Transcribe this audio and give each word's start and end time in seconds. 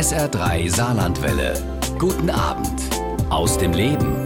SR3 0.00 0.74
Saarlandwelle. 0.74 1.62
Guten 1.98 2.30
Abend 2.30 2.80
aus 3.28 3.58
dem 3.58 3.74
Leben. 3.74 4.16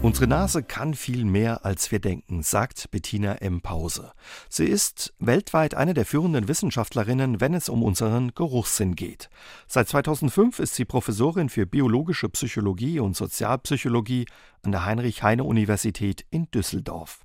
Unsere 0.00 0.26
Nase 0.26 0.62
kann 0.62 0.94
viel 0.94 1.26
mehr, 1.26 1.66
als 1.66 1.92
wir 1.92 1.98
denken, 1.98 2.42
sagt 2.42 2.90
Bettina 2.90 3.34
M. 3.34 3.60
Pause. 3.60 4.12
Sie 4.48 4.64
ist 4.64 5.12
weltweit 5.18 5.74
eine 5.74 5.92
der 5.92 6.06
führenden 6.06 6.48
Wissenschaftlerinnen, 6.48 7.42
wenn 7.42 7.52
es 7.52 7.68
um 7.68 7.82
unseren 7.82 8.34
Geruchssinn 8.34 8.96
geht. 8.96 9.28
Seit 9.66 9.90
2005 9.90 10.58
ist 10.60 10.74
sie 10.74 10.86
Professorin 10.86 11.50
für 11.50 11.66
biologische 11.66 12.30
Psychologie 12.30 13.00
und 13.00 13.14
Sozialpsychologie 13.14 14.24
an 14.62 14.72
der 14.72 14.84
Heinrich-Heine-Universität 14.84 16.24
in 16.30 16.50
Düsseldorf. 16.50 17.20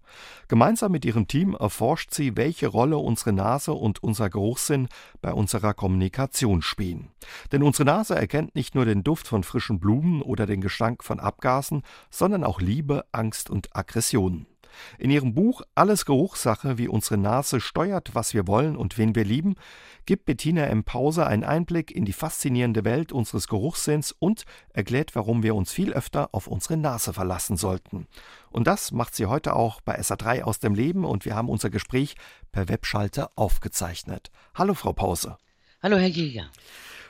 Gemeinsam 0.48 0.92
mit 0.92 1.06
ihrem 1.06 1.28
Team 1.28 1.56
erforscht 1.56 2.14
sie, 2.14 2.38
welche 2.38 2.68
Rolle 2.68 2.98
unsere 2.98 3.34
Nase 3.34 3.74
und 3.74 4.02
unser 4.04 4.30
Geruchssinn 4.30 4.88
bei 5.22 5.34
unserer 5.34 5.74
Kommunikation 5.74 6.62
spielen. 6.62 7.10
Denn 7.52 7.64
unsere 7.64 7.86
Nase 7.86 8.16
erkennt 8.16 8.56
nicht 8.56 8.76
nur 8.76 8.86
den 8.86 9.04
Duft 9.04 9.28
von 9.28 9.44
frischen 9.44 9.80
Blumen 9.80 10.22
oder 10.22 10.46
den 10.46 10.62
Gestank 10.62 11.04
von 11.04 11.20
Abgasen, 11.20 11.84
sondern 12.10 12.44
auch 12.44 12.62
Liebe, 12.62 13.06
Angst 13.12 13.50
und 13.50 13.76
Aggressionen. 13.76 14.48
In 14.98 15.10
ihrem 15.10 15.34
Buch 15.34 15.62
Alles 15.76 16.06
Geruchssache, 16.06 16.78
wie 16.78 16.88
unsere 16.88 17.18
Nase 17.18 17.60
steuert, 17.60 18.16
was 18.16 18.34
wir 18.34 18.48
wollen 18.48 18.76
und 18.76 18.98
wen 18.98 19.16
wir 19.16 19.24
lieben, 19.24 19.56
gibt 20.06 20.26
Bettina 20.26 20.66
M. 20.66 20.84
Pause 20.84 21.26
einen 21.26 21.44
Einblick 21.44 21.92
in 21.92 22.06
die 22.06 22.14
faszinierende 22.14 22.86
Welt 22.86 23.12
unseres 23.12 23.48
Geruchssinns 23.48 24.12
und 24.12 24.46
erklärt, 24.74 25.16
warum 25.16 25.44
wir 25.44 25.56
uns 25.56 25.72
viel 25.72 25.94
öfter 25.94 26.30
auf 26.32 26.48
unsere 26.48 26.78
Nase 26.78 27.14
verlassen 27.14 27.58
sollten. 27.58 28.08
Und 28.52 28.68
das 28.68 28.92
macht 28.92 29.16
sie 29.16 29.26
heute 29.26 29.56
auch 29.56 29.82
bei 29.82 30.00
SA3 30.00 30.44
aus 30.44 30.60
dem 30.60 30.76
Leben 30.76 31.06
und 31.06 31.26
wir 31.26 31.36
haben 31.36 31.50
unser 31.50 31.70
Gespräch 31.70 32.16
per 32.52 32.70
Webschalter 32.70 33.32
aufgezeichnet. 33.36 34.32
Hallo, 34.54 34.74
Frau 34.74 34.94
Pause. 34.94 35.38
Hallo, 35.82 35.98
Herr 35.98 36.08
Jäger. 36.08 36.50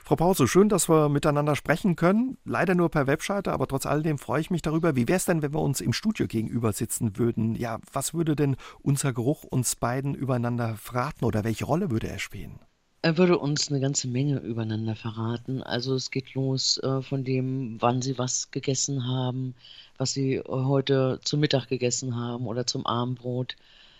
Frau 0.06 0.14
Pause, 0.14 0.46
schön, 0.46 0.68
dass 0.68 0.88
wir 0.88 1.08
miteinander 1.08 1.56
sprechen 1.56 1.96
können. 1.96 2.38
Leider 2.44 2.76
nur 2.76 2.90
per 2.90 3.08
Webschalter, 3.08 3.52
aber 3.52 3.66
trotz 3.66 3.86
alledem 3.86 4.18
freue 4.18 4.40
ich 4.40 4.50
mich 4.50 4.62
darüber. 4.62 4.94
Wie 4.94 5.08
wäre 5.08 5.16
es 5.16 5.24
denn, 5.24 5.42
wenn 5.42 5.52
wir 5.52 5.60
uns 5.60 5.80
im 5.80 5.92
Studio 5.92 6.28
gegenüber 6.28 6.72
sitzen 6.72 7.18
würden? 7.18 7.56
Ja, 7.56 7.80
was 7.92 8.14
würde 8.14 8.36
denn 8.36 8.54
unser 8.80 9.12
Geruch 9.12 9.42
uns 9.42 9.74
beiden 9.74 10.14
übereinander 10.14 10.76
verraten 10.76 11.24
oder 11.24 11.42
welche 11.42 11.64
Rolle 11.64 11.90
würde 11.90 12.06
er 12.06 12.20
spielen? 12.20 12.60
Er 13.02 13.18
würde 13.18 13.36
uns 13.36 13.68
eine 13.68 13.80
ganze 13.80 14.06
Menge 14.06 14.38
übereinander 14.38 14.94
verraten. 14.94 15.60
Also 15.64 15.96
es 15.96 16.12
geht 16.12 16.34
los 16.34 16.78
äh, 16.84 17.02
von 17.02 17.24
dem, 17.24 17.78
wann 17.80 18.00
Sie 18.00 18.16
was 18.16 18.52
gegessen 18.52 19.08
haben, 19.08 19.56
was 19.98 20.12
Sie 20.12 20.40
heute 20.46 21.18
zum 21.24 21.40
Mittag 21.40 21.66
gegessen 21.66 22.14
haben 22.14 22.46
oder 22.46 22.64
zum 22.64 22.86
Abendbrot, 22.86 23.56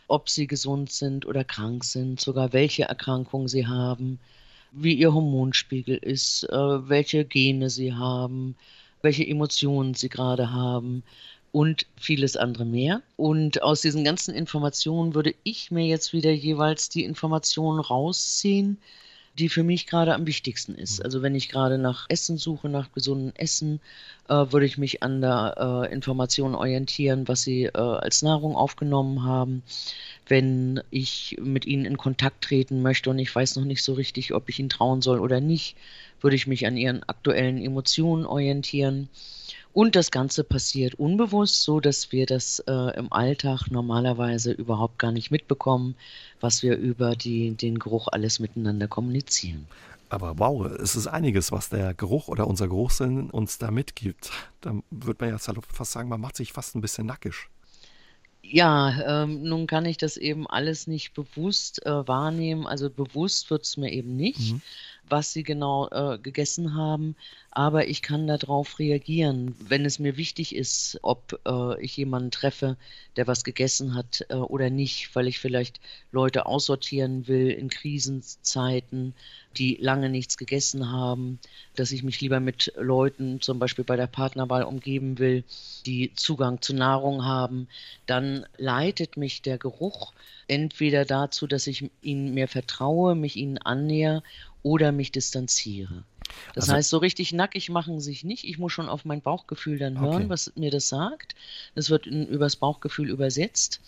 ob 0.06 0.28
Sie 0.28 0.46
gesund 0.46 0.92
sind 0.92 1.26
oder 1.26 1.42
krank 1.42 1.82
sind, 1.82 2.20
sogar 2.20 2.52
welche 2.52 2.84
Erkrankungen 2.84 3.48
Sie 3.48 3.66
haben 3.66 4.20
wie 4.76 4.94
ihr 4.94 5.14
Hormonspiegel 5.14 5.96
ist, 5.96 6.44
äh, 6.44 6.88
welche 6.88 7.24
Gene 7.24 7.70
sie 7.70 7.94
haben, 7.94 8.56
welche 9.02 9.26
Emotionen 9.26 9.94
sie 9.94 10.08
gerade 10.08 10.52
haben 10.52 11.02
und 11.52 11.86
vieles 11.96 12.36
andere 12.36 12.66
mehr. 12.66 13.02
Und 13.16 13.62
aus 13.62 13.80
diesen 13.80 14.04
ganzen 14.04 14.34
Informationen 14.34 15.14
würde 15.14 15.34
ich 15.42 15.70
mir 15.70 15.86
jetzt 15.86 16.12
wieder 16.12 16.30
jeweils 16.30 16.90
die 16.90 17.04
Informationen 17.04 17.80
rausziehen, 17.80 18.78
die 19.38 19.48
für 19.48 19.62
mich 19.62 19.86
gerade 19.86 20.14
am 20.14 20.26
wichtigsten 20.26 20.74
ist. 20.74 20.98
Mhm. 20.98 21.04
Also 21.04 21.22
wenn 21.22 21.34
ich 21.34 21.48
gerade 21.48 21.78
nach 21.78 22.06
Essen 22.08 22.38
suche, 22.38 22.68
nach 22.68 22.92
gesundem 22.92 23.32
Essen, 23.36 23.80
äh, 24.28 24.34
würde 24.50 24.66
ich 24.66 24.78
mich 24.78 25.02
an 25.02 25.20
der 25.20 25.86
äh, 25.88 25.92
Information 25.92 26.54
orientieren, 26.54 27.28
was 27.28 27.42
sie 27.42 27.64
äh, 27.64 27.78
als 27.78 28.22
Nahrung 28.22 28.56
aufgenommen 28.56 29.24
haben. 29.24 29.62
Wenn 30.26 30.82
ich 30.90 31.36
mit 31.40 31.66
ihnen 31.66 31.84
in 31.84 31.96
Kontakt 31.96 32.42
treten 32.42 32.82
möchte 32.82 33.10
und 33.10 33.18
ich 33.18 33.34
weiß 33.34 33.56
noch 33.56 33.64
nicht 33.64 33.82
so 33.82 33.94
richtig, 33.94 34.32
ob 34.32 34.48
ich 34.48 34.58
ihnen 34.58 34.68
trauen 34.68 35.02
soll 35.02 35.20
oder 35.20 35.40
nicht, 35.40 35.76
würde 36.20 36.36
ich 36.36 36.46
mich 36.46 36.66
an 36.66 36.76
ihren 36.76 37.02
aktuellen 37.04 37.62
Emotionen 37.62 38.26
orientieren. 38.26 39.08
Und 39.76 39.94
das 39.94 40.10
Ganze 40.10 40.42
passiert 40.42 40.94
unbewusst, 40.94 41.60
so 41.60 41.80
dass 41.80 42.10
wir 42.10 42.24
das 42.24 42.60
äh, 42.60 42.96
im 42.96 43.12
Alltag 43.12 43.70
normalerweise 43.70 44.52
überhaupt 44.52 44.98
gar 44.98 45.12
nicht 45.12 45.30
mitbekommen, 45.30 45.96
was 46.40 46.62
wir 46.62 46.78
über 46.78 47.14
die, 47.14 47.50
den 47.50 47.78
Geruch 47.78 48.08
alles 48.10 48.40
miteinander 48.40 48.88
kommunizieren. 48.88 49.66
Aber 50.08 50.38
wow, 50.38 50.64
es 50.64 50.96
ist 50.96 51.08
einiges, 51.08 51.52
was 51.52 51.68
der 51.68 51.92
Geruch 51.92 52.28
oder 52.28 52.46
unser 52.46 52.68
Geruchssinn 52.68 53.28
uns 53.28 53.58
da 53.58 53.70
mitgibt. 53.70 54.30
Da 54.62 54.72
würde 54.90 55.26
man 55.26 55.28
ja 55.28 55.38
fast 55.38 55.92
sagen, 55.92 56.08
man 56.08 56.22
macht 56.22 56.38
sich 56.38 56.54
fast 56.54 56.74
ein 56.74 56.80
bisschen 56.80 57.04
nackig. 57.04 57.34
Ja, 58.40 59.24
ähm, 59.24 59.42
nun 59.42 59.66
kann 59.66 59.84
ich 59.84 59.98
das 59.98 60.16
eben 60.16 60.46
alles 60.46 60.86
nicht 60.86 61.12
bewusst 61.12 61.84
äh, 61.84 62.08
wahrnehmen. 62.08 62.66
Also 62.66 62.88
bewusst 62.88 63.50
wird 63.50 63.64
es 63.64 63.76
mir 63.76 63.92
eben 63.92 64.16
nicht. 64.16 64.52
Mhm 64.52 64.62
was 65.08 65.32
sie 65.32 65.42
genau 65.42 65.88
äh, 65.88 66.18
gegessen 66.18 66.74
haben, 66.74 67.16
aber 67.50 67.88
ich 67.88 68.02
kann 68.02 68.26
darauf 68.26 68.78
reagieren, 68.78 69.54
wenn 69.58 69.86
es 69.86 69.98
mir 69.98 70.18
wichtig 70.18 70.54
ist, 70.54 70.98
ob 71.00 71.40
äh, 71.46 71.82
ich 71.82 71.96
jemanden 71.96 72.30
treffe, 72.30 72.76
der 73.16 73.26
was 73.26 73.44
gegessen 73.44 73.94
hat 73.94 74.26
äh, 74.28 74.34
oder 74.34 74.68
nicht, 74.68 75.14
weil 75.16 75.26
ich 75.26 75.38
vielleicht 75.38 75.80
Leute 76.12 76.44
aussortieren 76.44 77.28
will 77.28 77.50
in 77.50 77.70
Krisenzeiten, 77.70 79.14
die 79.56 79.78
lange 79.80 80.10
nichts 80.10 80.36
gegessen 80.36 80.90
haben, 80.90 81.38
dass 81.74 81.92
ich 81.92 82.02
mich 82.02 82.20
lieber 82.20 82.40
mit 82.40 82.74
Leuten 82.76 83.40
zum 83.40 83.58
Beispiel 83.58 83.84
bei 83.84 83.96
der 83.96 84.06
Partnerwahl 84.06 84.64
umgeben 84.64 85.18
will, 85.18 85.42
die 85.86 86.12
Zugang 86.14 86.60
zu 86.60 86.74
Nahrung 86.74 87.24
haben, 87.24 87.68
dann 88.04 88.44
leitet 88.58 89.16
mich 89.16 89.40
der 89.40 89.56
Geruch 89.56 90.12
entweder 90.48 91.04
dazu, 91.04 91.46
dass 91.46 91.66
ich 91.66 91.90
ihnen 92.02 92.34
mehr 92.34 92.48
vertraue, 92.48 93.14
mich 93.14 93.36
ihnen 93.36 93.58
annähe 93.58 94.22
oder 94.66 94.90
mich 94.90 95.12
distanziere. 95.12 96.02
Das 96.52 96.64
also, 96.64 96.72
heißt, 96.72 96.90
so 96.90 96.98
richtig 96.98 97.32
nackig 97.32 97.68
machen 97.68 98.00
sich 98.00 98.24
nicht. 98.24 98.42
Ich 98.42 98.58
muss 98.58 98.72
schon 98.72 98.88
auf 98.88 99.04
mein 99.04 99.20
Bauchgefühl 99.20 99.78
dann 99.78 100.00
hören, 100.00 100.22
okay. 100.22 100.28
was 100.28 100.52
mir 100.56 100.72
das 100.72 100.88
sagt. 100.88 101.36
Das 101.76 101.88
wird 101.88 102.08
in, 102.08 102.26
übers 102.26 102.56
Bauchgefühl 102.56 103.08
übersetzt. 103.08 103.80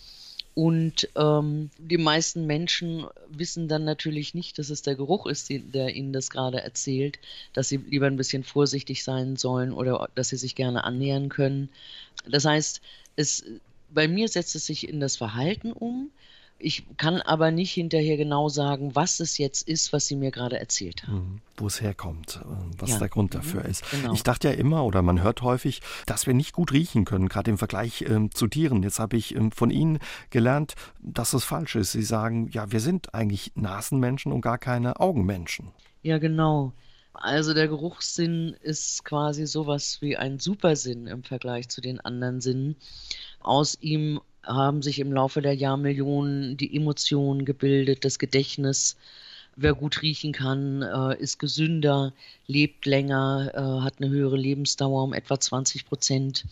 Und 0.55 1.09
ähm, 1.17 1.69
die 1.77 1.97
meisten 1.97 2.45
Menschen 2.45 3.05
wissen 3.27 3.67
dann 3.67 3.83
natürlich 3.83 4.33
nicht, 4.33 4.57
dass 4.57 4.69
es 4.69 4.81
der 4.81 4.95
Geruch 4.95 5.27
ist, 5.27 5.49
der 5.49 5.93
ihnen 5.93 6.13
das 6.13 6.29
gerade 6.29 6.61
erzählt, 6.61 7.19
dass 7.51 7.67
sie 7.67 7.77
lieber 7.77 8.07
ein 8.07 8.17
bisschen 8.17 8.45
vorsichtig 8.45 9.03
sein 9.03 9.35
sollen 9.35 9.73
oder 9.73 10.07
dass 10.15 10.29
sie 10.29 10.37
sich 10.37 10.55
gerne 10.55 10.85
annähern 10.85 11.27
können. 11.27 11.67
Das 12.25 12.45
heißt, 12.45 12.79
es, 13.17 13.43
bei 13.89 14.07
mir 14.07 14.29
setzt 14.29 14.55
es 14.55 14.65
sich 14.65 14.87
in 14.87 15.01
das 15.01 15.17
Verhalten 15.17 15.73
um. 15.73 16.09
Ich 16.61 16.85
kann 16.97 17.21
aber 17.21 17.51
nicht 17.51 17.71
hinterher 17.71 18.17
genau 18.17 18.49
sagen, 18.49 18.93
was 18.93 19.21
es 19.21 19.37
jetzt 19.37 19.67
ist, 19.67 19.93
was 19.93 20.07
Sie 20.07 20.17
mir 20.17 20.29
gerade 20.29 20.59
erzählt 20.59 21.07
haben. 21.07 21.15
Mhm. 21.15 21.41
Wo 21.55 21.67
es 21.67 21.81
herkommt, 21.81 22.41
äh, 22.43 22.45
was 22.77 22.91
ja. 22.91 22.99
der 22.99 23.07
Grund 23.07 23.33
dafür 23.33 23.63
mhm. 23.63 23.69
ist. 23.69 23.89
Genau. 23.91 24.13
Ich 24.13 24.23
dachte 24.23 24.49
ja 24.49 24.53
immer 24.53 24.83
oder 24.83 25.01
man 25.01 25.23
hört 25.23 25.41
häufig, 25.41 25.81
dass 26.05 26.27
wir 26.27 26.33
nicht 26.33 26.51
gut 26.51 26.73
riechen 26.73 27.05
können, 27.05 27.29
gerade 27.29 27.49
im 27.49 27.57
Vergleich 27.57 28.01
ähm, 28.01 28.31
zu 28.31 28.47
Tieren. 28.47 28.83
Jetzt 28.83 28.99
habe 28.99 29.15
ich 29.15 29.35
ähm, 29.35 29.51
von 29.53 29.71
Ihnen 29.71 29.99
gelernt, 30.31 30.75
dass 31.01 31.31
es 31.33 31.45
falsch 31.45 31.75
ist. 31.75 31.93
Sie 31.93 32.03
sagen, 32.03 32.49
ja, 32.51 32.71
wir 32.71 32.81
sind 32.81 33.13
eigentlich 33.13 33.53
Nasenmenschen 33.55 34.33
und 34.33 34.41
gar 34.41 34.57
keine 34.57 34.99
Augenmenschen. 34.99 35.71
Ja, 36.01 36.17
genau. 36.17 36.73
Also 37.13 37.53
der 37.53 37.67
Geruchssinn 37.67 38.55
ist 38.61 39.03
quasi 39.03 39.45
sowas 39.45 40.01
wie 40.01 40.15
ein 40.15 40.39
Supersinn 40.39 41.07
im 41.07 41.23
Vergleich 41.23 41.69
zu 41.69 41.81
den 41.81 41.99
anderen 41.99 42.39
Sinnen. 42.41 42.75
Aus 43.39 43.77
ihm 43.81 44.21
haben 44.43 44.81
sich 44.81 44.99
im 44.99 45.11
Laufe 45.11 45.41
der 45.41 45.53
Jahrmillionen 45.53 46.57
die 46.57 46.75
Emotionen 46.75 47.45
gebildet, 47.45 48.05
das 48.05 48.19
Gedächtnis. 48.19 48.97
Wer 49.55 49.73
gut 49.73 50.01
riechen 50.01 50.31
kann, 50.31 50.81
äh, 50.81 51.19
ist 51.19 51.37
gesünder, 51.39 52.13
lebt 52.47 52.85
länger, 52.85 53.51
äh, 53.53 53.83
hat 53.83 53.95
eine 53.99 54.09
höhere 54.09 54.37
Lebensdauer 54.37 55.03
um 55.03 55.13
etwa 55.13 55.39
20 55.39 55.85
Prozent. 55.85 56.45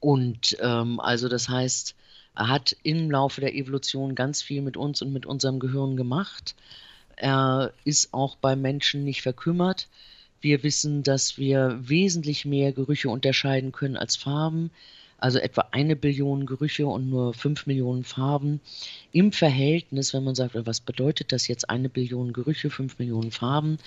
Und 0.00 0.56
ähm, 0.60 0.98
also 0.98 1.28
das 1.28 1.48
heißt, 1.48 1.94
er 2.34 2.48
hat 2.48 2.76
im 2.82 3.10
Laufe 3.10 3.40
der 3.40 3.54
Evolution 3.54 4.14
ganz 4.14 4.42
viel 4.42 4.62
mit 4.62 4.76
uns 4.76 5.02
und 5.02 5.12
mit 5.12 5.26
unserem 5.26 5.58
Gehirn 5.58 5.96
gemacht. 5.96 6.54
Er 7.16 7.72
ist 7.84 8.14
auch 8.14 8.36
bei 8.36 8.56
Menschen 8.56 9.04
nicht 9.04 9.22
verkümmert. 9.22 9.88
Wir 10.40 10.62
wissen, 10.62 11.02
dass 11.02 11.36
wir 11.38 11.78
wesentlich 11.80 12.44
mehr 12.46 12.72
Gerüche 12.72 13.10
unterscheiden 13.10 13.70
können 13.70 13.96
als 13.96 14.16
Farben 14.16 14.70
also 15.22 15.38
etwa 15.38 15.68
eine 15.70 15.94
Billion 15.94 16.46
Gerüche 16.46 16.86
und 16.86 17.08
nur 17.08 17.32
fünf 17.32 17.66
Millionen 17.66 18.02
Farben. 18.02 18.60
Im 19.12 19.32
Verhältnis, 19.32 20.12
wenn 20.12 20.24
man 20.24 20.34
sagt, 20.34 20.54
was 20.54 20.80
bedeutet 20.80 21.32
das 21.32 21.48
jetzt 21.48 21.70
eine 21.70 21.88
Billion 21.88 22.32
Gerüche, 22.32 22.70
fünf 22.70 22.98
Millionen 22.98 23.30
Farben, 23.30 23.78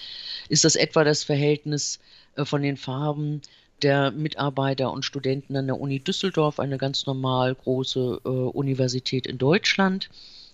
ist 0.47 0.63
das 0.63 0.75
etwa 0.75 1.03
das 1.03 1.23
Verhältnis 1.23 1.99
äh, 2.35 2.45
von 2.45 2.61
den 2.61 2.77
Farben 2.77 3.41
der 3.81 4.11
Mitarbeiter 4.11 4.91
und 4.91 5.03
Studenten 5.03 5.57
an 5.57 5.67
der 5.67 5.79
Uni 5.79 5.99
Düsseldorf, 5.99 6.59
eine 6.59 6.77
ganz 6.77 7.05
normal 7.05 7.55
große 7.55 8.21
äh, 8.23 8.29
Universität 8.29 9.27
in 9.27 9.37
Deutschland 9.37 10.09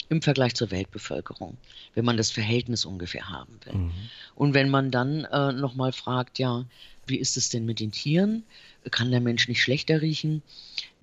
im 0.09 0.21
Vergleich 0.21 0.55
zur 0.55 0.71
Weltbevölkerung, 0.71 1.57
wenn 1.93 2.03
man 2.03 2.17
das 2.17 2.31
Verhältnis 2.31 2.85
ungefähr 2.85 3.29
haben 3.29 3.59
will. 3.65 3.75
Mhm. 3.75 3.91
Und 4.35 4.53
wenn 4.55 4.69
man 4.69 4.91
dann 4.91 5.25
äh, 5.25 5.53
nochmal 5.53 5.93
fragt, 5.93 6.39
ja, 6.39 6.65
wie 7.07 7.17
ist 7.17 7.37
es 7.37 7.49
denn 7.49 7.65
mit 7.65 7.79
den 7.79 7.91
Tieren? 7.91 8.43
Kann 8.89 9.11
der 9.11 9.21
Mensch 9.21 9.47
nicht 9.47 9.61
schlechter 9.61 10.01
riechen? 10.01 10.41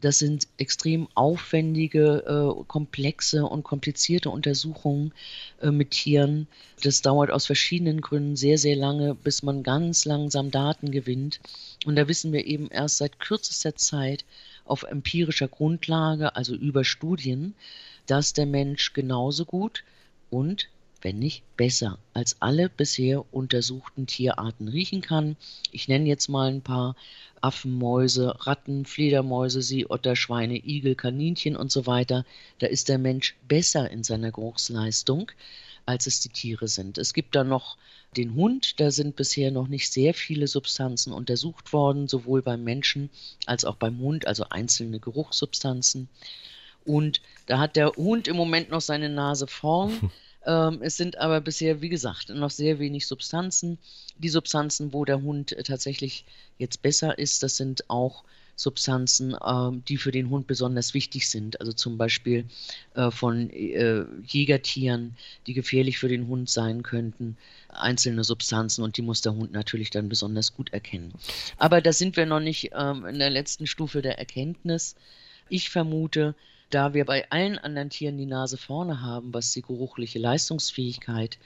Das 0.00 0.18
sind 0.18 0.46
extrem 0.58 1.08
aufwendige, 1.14 2.22
äh, 2.24 2.64
komplexe 2.68 3.44
und 3.44 3.64
komplizierte 3.64 4.30
Untersuchungen 4.30 5.12
äh, 5.60 5.70
mit 5.70 5.90
Tieren. 5.90 6.46
Das 6.82 7.02
dauert 7.02 7.30
aus 7.30 7.46
verschiedenen 7.46 8.00
Gründen 8.00 8.36
sehr, 8.36 8.58
sehr 8.58 8.76
lange, 8.76 9.16
bis 9.16 9.42
man 9.42 9.64
ganz 9.64 10.04
langsam 10.04 10.52
Daten 10.52 10.92
gewinnt. 10.92 11.40
Und 11.84 11.96
da 11.96 12.06
wissen 12.06 12.32
wir 12.32 12.46
eben 12.46 12.68
erst 12.68 12.98
seit 12.98 13.18
kürzester 13.18 13.74
Zeit 13.74 14.24
auf 14.64 14.84
empirischer 14.84 15.48
Grundlage, 15.48 16.36
also 16.36 16.54
über 16.54 16.84
Studien, 16.84 17.54
dass 18.06 18.32
der 18.32 18.46
Mensch 18.46 18.92
genauso 18.92 19.44
gut 19.44 19.82
und 20.30 20.68
wenn 21.02 21.18
nicht 21.18 21.44
besser 21.56 21.98
als 22.12 22.36
alle 22.40 22.68
bisher 22.68 23.24
untersuchten 23.32 24.06
Tierarten 24.06 24.68
riechen 24.68 25.00
kann. 25.00 25.36
Ich 25.70 25.88
nenne 25.88 26.08
jetzt 26.08 26.28
mal 26.28 26.50
ein 26.50 26.62
paar 26.62 26.96
Affen, 27.40 27.74
Mäuse, 27.74 28.34
Ratten, 28.46 28.84
Fledermäuse, 28.84 29.62
Seeotter, 29.62 30.16
Schweine, 30.16 30.56
Igel, 30.56 30.94
Kaninchen 30.94 31.56
und 31.56 31.70
so 31.70 31.86
weiter. 31.86 32.24
Da 32.58 32.66
ist 32.66 32.88
der 32.88 32.98
Mensch 32.98 33.36
besser 33.46 33.90
in 33.90 34.02
seiner 34.02 34.32
Geruchsleistung, 34.32 35.30
als 35.86 36.06
es 36.06 36.20
die 36.20 36.30
Tiere 36.30 36.66
sind. 36.66 36.98
Es 36.98 37.14
gibt 37.14 37.36
dann 37.36 37.48
noch 37.48 37.76
den 38.16 38.34
Hund, 38.34 38.80
da 38.80 38.90
sind 38.90 39.16
bisher 39.16 39.50
noch 39.50 39.68
nicht 39.68 39.92
sehr 39.92 40.14
viele 40.14 40.48
Substanzen 40.48 41.12
untersucht 41.12 41.72
worden, 41.72 42.08
sowohl 42.08 42.42
beim 42.42 42.64
Menschen 42.64 43.10
als 43.46 43.64
auch 43.64 43.76
beim 43.76 43.98
Hund, 43.98 44.26
also 44.26 44.44
einzelne 44.48 44.98
Geruchssubstanzen. 44.98 46.08
Und 46.84 47.20
da 47.46 47.58
hat 47.58 47.76
der 47.76 47.92
Hund 47.96 48.28
im 48.28 48.36
Moment 48.36 48.70
noch 48.70 48.80
seine 48.80 49.08
Nase 49.10 49.46
vorn. 49.46 50.10
Ähm, 50.48 50.78
es 50.80 50.96
sind 50.96 51.18
aber 51.18 51.42
bisher, 51.42 51.82
wie 51.82 51.90
gesagt, 51.90 52.30
noch 52.30 52.50
sehr 52.50 52.78
wenig 52.78 53.06
Substanzen. 53.06 53.78
Die 54.16 54.30
Substanzen, 54.30 54.94
wo 54.94 55.04
der 55.04 55.20
Hund 55.20 55.54
tatsächlich 55.64 56.24
jetzt 56.56 56.80
besser 56.80 57.18
ist, 57.18 57.42
das 57.42 57.58
sind 57.58 57.88
auch 57.90 58.24
Substanzen, 58.56 59.34
äh, 59.34 59.70
die 59.88 59.98
für 59.98 60.10
den 60.10 60.30
Hund 60.30 60.46
besonders 60.46 60.94
wichtig 60.94 61.28
sind. 61.28 61.60
Also 61.60 61.72
zum 61.74 61.98
Beispiel 61.98 62.46
äh, 62.94 63.10
von 63.10 63.50
äh, 63.50 64.04
Jägertieren, 64.26 65.16
die 65.46 65.52
gefährlich 65.52 65.98
für 65.98 66.08
den 66.08 66.28
Hund 66.28 66.48
sein 66.48 66.82
könnten. 66.82 67.36
Einzelne 67.68 68.24
Substanzen 68.24 68.82
und 68.82 68.96
die 68.96 69.02
muss 69.02 69.20
der 69.20 69.34
Hund 69.34 69.52
natürlich 69.52 69.90
dann 69.90 70.08
besonders 70.08 70.54
gut 70.54 70.72
erkennen. 70.72 71.12
Aber 71.58 71.82
da 71.82 71.92
sind 71.92 72.16
wir 72.16 72.24
noch 72.24 72.40
nicht 72.40 72.70
ähm, 72.74 73.04
in 73.04 73.18
der 73.18 73.30
letzten 73.30 73.66
Stufe 73.66 74.00
der 74.00 74.18
Erkenntnis. 74.18 74.96
Ich 75.50 75.68
vermute, 75.68 76.34
da 76.70 76.94
wir 76.94 77.04
bei 77.04 77.30
allen 77.30 77.58
anderen 77.58 77.90
Tieren 77.90 78.16
die 78.16 78.26
Nase 78.26 78.56
vorne 78.56 79.00
haben, 79.00 79.32
was 79.32 79.52
die 79.52 79.62
geruchliche 79.62 80.18
Leistungsfähigkeit 80.18 81.38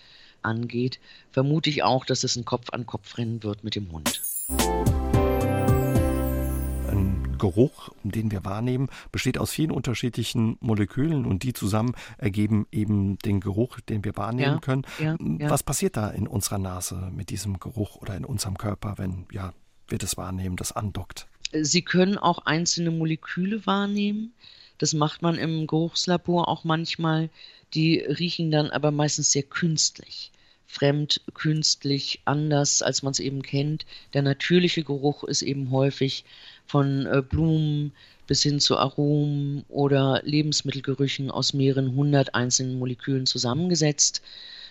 angeht, 0.42 0.98
vermute 1.30 1.70
ich 1.70 1.82
auch, 1.82 2.04
dass 2.04 2.24
es 2.24 2.36
ein 2.36 2.44
Kopf-an-Kopf-Rennen 2.44 3.42
wird 3.42 3.62
mit 3.62 3.76
dem 3.76 3.92
Hund. 3.92 4.20
Ein 6.88 7.36
Geruch, 7.38 7.90
den 8.02 8.32
wir 8.32 8.44
wahrnehmen, 8.44 8.88
besteht 9.12 9.38
aus 9.38 9.52
vielen 9.52 9.70
unterschiedlichen 9.70 10.56
Molekülen 10.60 11.24
und 11.24 11.44
die 11.44 11.52
zusammen 11.52 11.94
ergeben 12.18 12.66
eben 12.72 13.18
den 13.18 13.40
Geruch, 13.40 13.78
den 13.80 14.04
wir 14.04 14.16
wahrnehmen 14.16 14.54
ja, 14.54 14.60
können. 14.60 14.82
Ja, 14.98 15.16
ja. 15.20 15.50
Was 15.50 15.62
passiert 15.62 15.96
da 15.96 16.10
in 16.10 16.26
unserer 16.26 16.58
Nase 16.58 17.10
mit 17.14 17.30
diesem 17.30 17.60
Geruch 17.60 17.96
oder 17.96 18.16
in 18.16 18.24
unserem 18.24 18.58
Körper, 18.58 18.94
wenn 18.98 19.26
ja, 19.30 19.54
wir 19.86 19.98
das 19.98 20.16
wahrnehmen, 20.16 20.56
das 20.56 20.72
andockt? 20.72 21.28
Sie 21.52 21.82
können 21.82 22.18
auch 22.18 22.46
einzelne 22.46 22.90
Moleküle 22.90 23.66
wahrnehmen. 23.66 24.32
Das 24.82 24.94
macht 24.94 25.22
man 25.22 25.36
im 25.36 25.68
Geruchslabor 25.68 26.48
auch 26.48 26.64
manchmal. 26.64 27.30
Die 27.72 28.00
riechen 28.00 28.50
dann 28.50 28.68
aber 28.70 28.90
meistens 28.90 29.30
sehr 29.30 29.44
künstlich. 29.44 30.32
Fremd, 30.66 31.20
künstlich, 31.34 32.18
anders, 32.24 32.82
als 32.82 33.04
man 33.04 33.12
es 33.12 33.20
eben 33.20 33.42
kennt. 33.42 33.86
Der 34.12 34.22
natürliche 34.22 34.82
Geruch 34.82 35.22
ist 35.22 35.42
eben 35.42 35.70
häufig 35.70 36.24
von 36.66 37.06
äh, 37.06 37.22
Blumen 37.22 37.92
bis 38.26 38.42
hin 38.42 38.58
zu 38.58 38.76
Aromen 38.76 39.64
oder 39.68 40.20
Lebensmittelgerüchen 40.24 41.30
aus 41.30 41.54
mehreren 41.54 41.94
hundert 41.94 42.34
einzelnen 42.34 42.80
Molekülen 42.80 43.26
zusammengesetzt. 43.26 44.20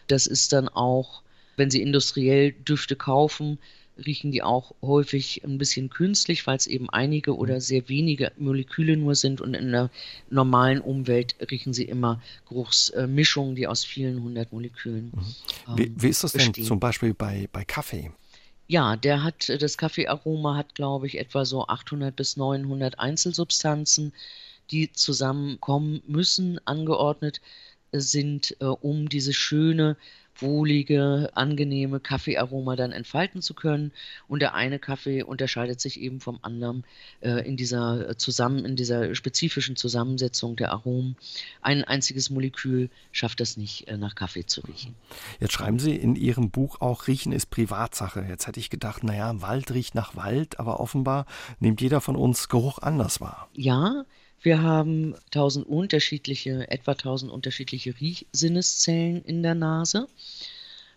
Das 0.07 0.27
ist 0.27 0.51
dann 0.51 0.67
auch, 0.67 1.21
wenn 1.55 1.71
Sie 1.71 1.81
industriell 1.81 2.51
Düfte 2.51 2.97
kaufen, 2.97 3.59
riechen 4.05 4.31
die 4.31 4.43
auch 4.43 4.73
häufig 4.81 5.43
ein 5.43 5.57
bisschen 5.57 5.89
künstlich, 5.89 6.45
weil 6.47 6.57
es 6.57 6.67
eben 6.67 6.89
einige 6.89 7.35
oder 7.35 7.55
mhm. 7.55 7.59
sehr 7.59 7.89
wenige 7.89 8.31
Moleküle 8.37 8.97
nur 8.97 9.15
sind 9.15 9.41
und 9.41 9.53
in 9.53 9.71
der 9.71 9.89
normalen 10.29 10.81
Umwelt 10.81 11.35
riechen 11.49 11.73
sie 11.73 11.85
immer 11.85 12.21
Geruchsmischungen, 12.47 13.55
die 13.55 13.67
aus 13.67 13.83
vielen 13.83 14.21
hundert 14.21 14.51
Molekülen. 14.51 15.11
Mhm. 15.13 15.77
Wie, 15.77 15.93
wie, 15.97 16.09
ist 16.09 16.23
das 16.23 16.33
bestehen. 16.33 16.53
denn 16.53 16.63
zum 16.65 16.79
Beispiel 16.79 17.13
bei, 17.13 17.47
bei 17.51 17.63
Kaffee? 17.63 18.11
Ja, 18.67 18.95
der 18.95 19.23
hat, 19.23 19.49
das 19.49 19.77
Kaffeearoma 19.77 20.55
hat, 20.55 20.75
glaube 20.75 21.05
ich, 21.07 21.17
etwa 21.17 21.43
so 21.43 21.67
800 21.67 22.15
bis 22.15 22.37
900 22.37 22.99
Einzelsubstanzen, 22.99 24.13
die 24.71 24.93
zusammenkommen 24.93 26.01
müssen, 26.07 26.59
angeordnet 26.65 27.41
sind, 27.91 28.55
äh, 28.61 28.65
um 28.65 29.09
diese 29.09 29.33
schöne 29.33 29.97
wohlige, 30.41 31.31
angenehme 31.33 31.99
Kaffeearoma 31.99 32.75
dann 32.75 32.91
entfalten 32.91 33.41
zu 33.41 33.53
können. 33.53 33.91
Und 34.27 34.41
der 34.41 34.53
eine 34.53 34.79
Kaffee 34.79 35.23
unterscheidet 35.23 35.79
sich 35.81 35.99
eben 35.99 36.19
vom 36.19 36.39
anderen 36.41 36.83
äh, 37.21 37.47
in 37.47 37.57
dieser 37.57 38.09
äh, 38.09 38.17
zusammen, 38.17 38.65
in 38.65 38.75
dieser 38.75 39.15
spezifischen 39.15 39.75
Zusammensetzung 39.75 40.55
der 40.55 40.71
Aromen. 40.71 41.15
Ein 41.61 41.83
einziges 41.83 42.29
Molekül 42.29 42.89
schafft 43.11 43.39
das 43.39 43.57
nicht, 43.57 43.87
äh, 43.87 43.97
nach 43.97 44.15
Kaffee 44.15 44.45
zu 44.45 44.61
riechen. 44.61 44.95
Jetzt 45.39 45.53
schreiben 45.53 45.79
Sie 45.79 45.95
in 45.95 46.15
Ihrem 46.15 46.51
Buch 46.51 46.81
auch, 46.81 47.07
Riechen 47.07 47.31
ist 47.31 47.49
Privatsache. 47.49 48.25
Jetzt 48.27 48.47
hätte 48.47 48.59
ich 48.59 48.69
gedacht, 48.69 49.03
naja, 49.03 49.41
Wald 49.41 49.71
riecht 49.71 49.95
nach 49.95 50.15
Wald, 50.15 50.59
aber 50.59 50.79
offenbar 50.79 51.25
nimmt 51.59 51.81
jeder 51.81 52.01
von 52.01 52.15
uns 52.15 52.49
Geruch 52.49 52.79
anders 52.79 53.21
wahr. 53.21 53.49
Ja, 53.53 54.05
wir 54.41 54.61
haben 54.61 55.15
tausend 55.29 55.67
unterschiedliche, 55.67 56.69
etwa 56.69 56.95
tausend 56.95 57.31
unterschiedliche 57.31 57.99
Riechsinneszellen 57.99 59.23
in 59.23 59.43
der 59.43 59.55
Nase. 59.55 60.07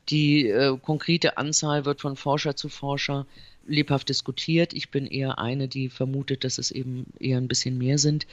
Die 0.09 0.49
äh, 0.49 0.77
konkrete 0.79 1.39
Anzahl 1.39 1.85
wird 1.85 2.01
von 2.01 2.17
Forscher 2.17 2.57
zu 2.57 2.69
Forscher 2.69 3.27
lebhaft 3.67 4.09
diskutiert. 4.09 4.75
Ich 4.75 4.91
bin 4.91 5.07
eher 5.07 5.39
eine, 5.39 5.69
die 5.69 5.89
vermutet, 5.89 6.45
dass 6.45 6.59
es 6.59 6.71
eben 6.71 7.07
eher 7.19 7.39
ein 7.39 7.49
bisschen 7.49 7.79
mehr 7.79 7.99
sind, 7.99 8.27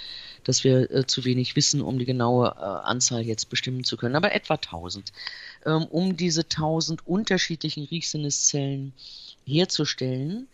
dass 0.43 0.63
wir 0.63 0.91
äh, 0.91 1.05
zu 1.05 1.23
wenig 1.23 1.55
wissen, 1.55 1.81
um 1.81 1.99
die 1.99 2.05
genaue 2.05 2.47
äh, 2.57 2.61
Anzahl 2.61 3.21
jetzt 3.21 3.49
bestimmen 3.49 3.83
zu 3.83 3.97
können. 3.97 4.15
Aber 4.15 4.33
etwa 4.33 4.55
1000. 4.55 5.11
Ähm, 5.65 5.85
um 5.85 6.17
diese 6.17 6.41
1000 6.41 7.07
unterschiedlichen 7.07 7.85
Riechsinneszellen 7.85 8.93
herzustellen, 9.45 10.47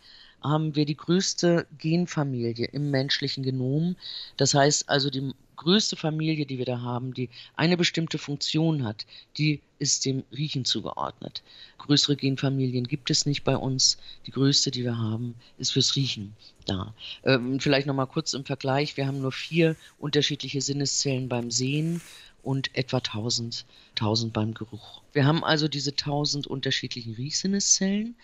haben 0.48 0.76
wir 0.76 0.86
die 0.86 0.98
größte 0.98 1.68
Genfamilie 1.78 2.68
im 2.68 2.92
menschlichen 2.92 3.44
Genom. 3.44 3.96
Das 4.38 4.54
heißt 4.54 4.90
also 4.90 5.10
die 5.10 5.34
größte 5.58 5.96
Familie, 5.96 6.46
die 6.46 6.58
wir 6.58 6.66
da 6.66 6.82
haben, 6.82 7.14
die 7.14 7.30
eine 7.56 7.76
bestimmte 7.76 8.18
Funktion 8.18 8.86
hat, 8.86 9.06
die 9.38 9.62
ist 9.80 10.06
dem 10.06 10.24
Riechen 10.32 10.66
zugeordnet. 10.66 11.44
Größere 11.80 12.16
Genfamilien 12.16 12.88
gibt 12.88 13.10
es 13.10 13.26
nicht 13.26 13.44
bei 13.44 13.58
uns. 13.58 13.98
Die 14.26 14.32
größte, 14.32 14.72
die 14.72 14.84
wir 14.84 14.98
haben, 14.98 15.36
ist 15.58 15.72
fürs 15.72 15.96
Riechen 15.96 16.36
da. 16.66 16.94
Ähm, 17.24 17.60
vielleicht 17.60 17.88
nochmal 17.88 18.08
kurz 18.08 18.34
im 18.34 18.46
Vergleich. 18.46 18.98
Wir 18.98 19.08
haben 19.08 19.22
nur 19.22 19.32
vier 19.32 19.76
unterschiedliche 20.00 20.62
Sinneszellen 20.62 21.28
beim 21.28 21.52
Sehen 21.52 22.02
und 22.44 22.76
etwa 22.76 22.98
1000, 22.98 23.66
1000 23.96 24.34
beim 24.34 24.54
Geruch. 24.54 25.02
Wir 25.12 25.26
haben 25.26 25.44
also 25.44 25.68
diese 25.68 25.92
1000 25.92 26.48
unterschiedlichen 26.48 27.14
Riechsinneszellen 27.16 28.16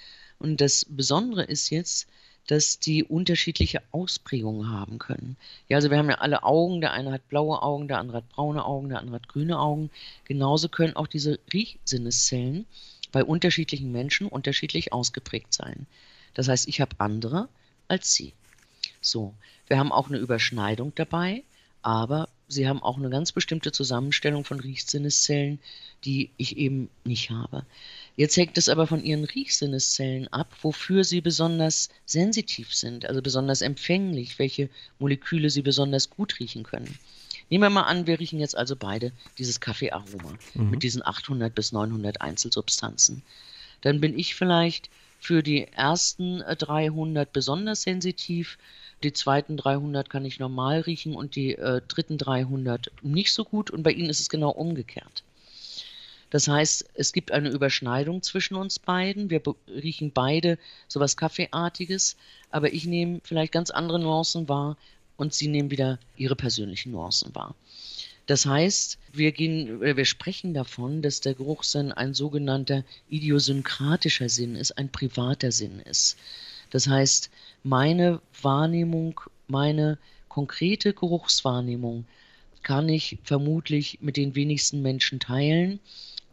und 0.44 0.60
das 0.60 0.86
Besondere 0.90 1.44
ist 1.44 1.70
jetzt, 1.70 2.08
dass 2.48 2.78
die 2.78 3.06
unterschiedliche 3.06 3.82
Ausprägungen 3.92 4.70
haben 4.70 5.00
können. 5.00 5.38
Ja, 5.70 5.78
also 5.78 5.90
wir 5.90 5.98
haben 5.98 6.10
ja 6.10 6.18
alle 6.18 6.44
Augen, 6.44 6.82
der 6.82 6.92
eine 6.92 7.14
hat 7.14 7.30
blaue 7.30 7.62
Augen, 7.62 7.88
der 7.88 8.00
andere 8.00 8.18
hat 8.18 8.30
braune 8.30 8.66
Augen, 8.66 8.90
der 8.90 9.00
andere 9.00 9.16
hat 9.16 9.30
grüne 9.30 9.58
Augen. 9.58 9.90
Genauso 10.26 10.68
können 10.68 10.98
auch 10.98 11.08
diese 11.08 11.40
Riechsinneszellen 11.54 12.66
bei 13.14 13.24
unterschiedlichen 13.24 13.94
Menschen 13.94 14.28
unterschiedlich 14.28 14.92
ausgeprägt 14.92 15.54
sein. 15.54 15.88
Das 16.34 16.50
heißt, 16.50 16.68
ich 16.68 16.82
habe 16.82 16.96
andere 16.98 17.48
als 17.88 18.14
sie. 18.14 18.34
So, 19.00 19.34
wir 19.68 19.78
haben 19.78 19.94
auch 19.94 20.10
eine 20.10 20.18
Überschneidung 20.18 20.92
dabei, 20.96 21.44
aber 21.82 22.28
sie 22.48 22.68
haben 22.68 22.82
auch 22.84 22.98
eine 22.98 23.10
ganz 23.10 23.32
bestimmte 23.32 23.72
Zusammenstellung 23.72 24.44
von 24.44 24.60
Riechsinneszellen, 24.60 25.60
die 26.06 26.32
ich 26.38 26.58
eben 26.58 26.90
nicht 27.06 27.30
habe. 27.30 27.66
Jetzt 28.16 28.38
hängt 28.38 28.58
es 28.58 28.70
aber 28.70 28.86
von 28.86 29.04
ihren 29.04 29.24
Riechsinneszellen 29.24 30.28
ab, 30.28 30.56
wofür 30.62 31.04
sie 31.04 31.22
besonders 31.22 31.90
sensitiv 32.06 32.74
sind, 32.74 33.06
also 33.06 33.22
besonders 33.22 33.62
empfänglich, 33.62 34.38
welche 34.38 34.70
Moleküle 35.00 35.50
sie 35.50 35.64
besonders 35.64 36.12
gut 36.12 36.40
riechen 36.40 36.64
können. 36.64 37.00
Nehmen 37.50 37.64
wir 37.64 37.70
mal 37.70 37.84
an, 37.84 38.06
wir 38.06 38.20
riechen 38.20 38.40
jetzt 38.40 38.56
also 38.56 38.76
beide 38.76 39.12
dieses 39.38 39.60
Kaffeearoma 39.60 40.38
mhm. 40.54 40.70
mit 40.70 40.84
diesen 40.84 41.06
800 41.06 41.54
bis 41.54 41.72
900 41.72 42.22
Einzelsubstanzen. 42.22 43.24
Dann 43.82 44.00
bin 44.00 44.18
ich 44.18 44.36
vielleicht 44.36 44.90
für 45.20 45.42
die 45.42 45.68
ersten 45.68 46.40
300 46.40 47.32
besonders 47.34 47.82
sensitiv, 47.82 48.58
die 49.04 49.14
zweiten 49.14 49.58
300 49.58 50.10
kann 50.10 50.26
ich 50.26 50.40
normal 50.40 50.82
riechen 50.82 51.16
und 51.16 51.36
die 51.36 51.56
äh, 51.56 51.82
dritten 51.88 52.18
300 52.18 52.92
nicht 53.02 53.34
so 53.34 53.44
gut 53.44 53.72
und 53.72 53.84
bei 53.84 53.92
Ihnen 53.92 54.10
ist 54.10 54.20
es 54.20 54.30
genau 54.30 54.52
umgekehrt. 54.52 55.23
Das 56.34 56.48
heißt, 56.48 56.90
es 56.96 57.14
gibt 57.14 57.32
eine 57.32 57.50
Überschneidung 57.50 58.24
zwischen 58.24 58.56
uns 58.56 58.80
beiden. 58.80 59.30
Wir 59.30 59.40
riechen 59.68 60.12
beide 60.12 60.58
sowas 60.88 61.16
Kaffeeartiges, 61.16 62.18
aber 62.50 62.74
ich 62.74 62.86
nehme 62.86 63.22
vielleicht 63.24 63.52
ganz 63.52 63.70
andere 63.70 64.00
Nuancen 64.00 64.50
wahr 64.50 64.76
und 65.16 65.36
sie 65.36 65.48
nehmen 65.48 65.70
wieder 65.70 66.00
ihre 66.18 66.36
persönlichen 66.36 66.92
Nuancen 66.92 67.36
wahr. 67.36 67.54
Das 68.26 68.48
heißt, 68.48 68.98
wir, 69.12 69.32
gehen, 69.32 69.80
wir 69.80 70.06
sprechen 70.06 70.56
davon, 70.56 71.04
dass 71.04 71.22
der 71.22 71.36
Geruchssinn 71.36 71.92
ein 71.92 72.16
sogenannter 72.16 72.84
idiosynkratischer 73.12 74.28
Sinn 74.28 74.56
ist, 74.56 74.76
ein 74.76 74.92
privater 74.92 75.52
Sinn 75.52 75.82
ist. 75.82 76.18
Das 76.72 76.88
heißt, 76.88 77.30
meine 77.62 78.22
Wahrnehmung, 78.42 79.22
meine 79.46 80.00
konkrete 80.30 80.94
Geruchswahrnehmung 80.94 82.06
kann 82.64 82.90
ich 82.90 83.20
vermutlich 83.24 84.00
mit 84.02 84.18
den 84.18 84.34
wenigsten 84.34 84.82
Menschen 84.82 85.20
teilen 85.20 85.80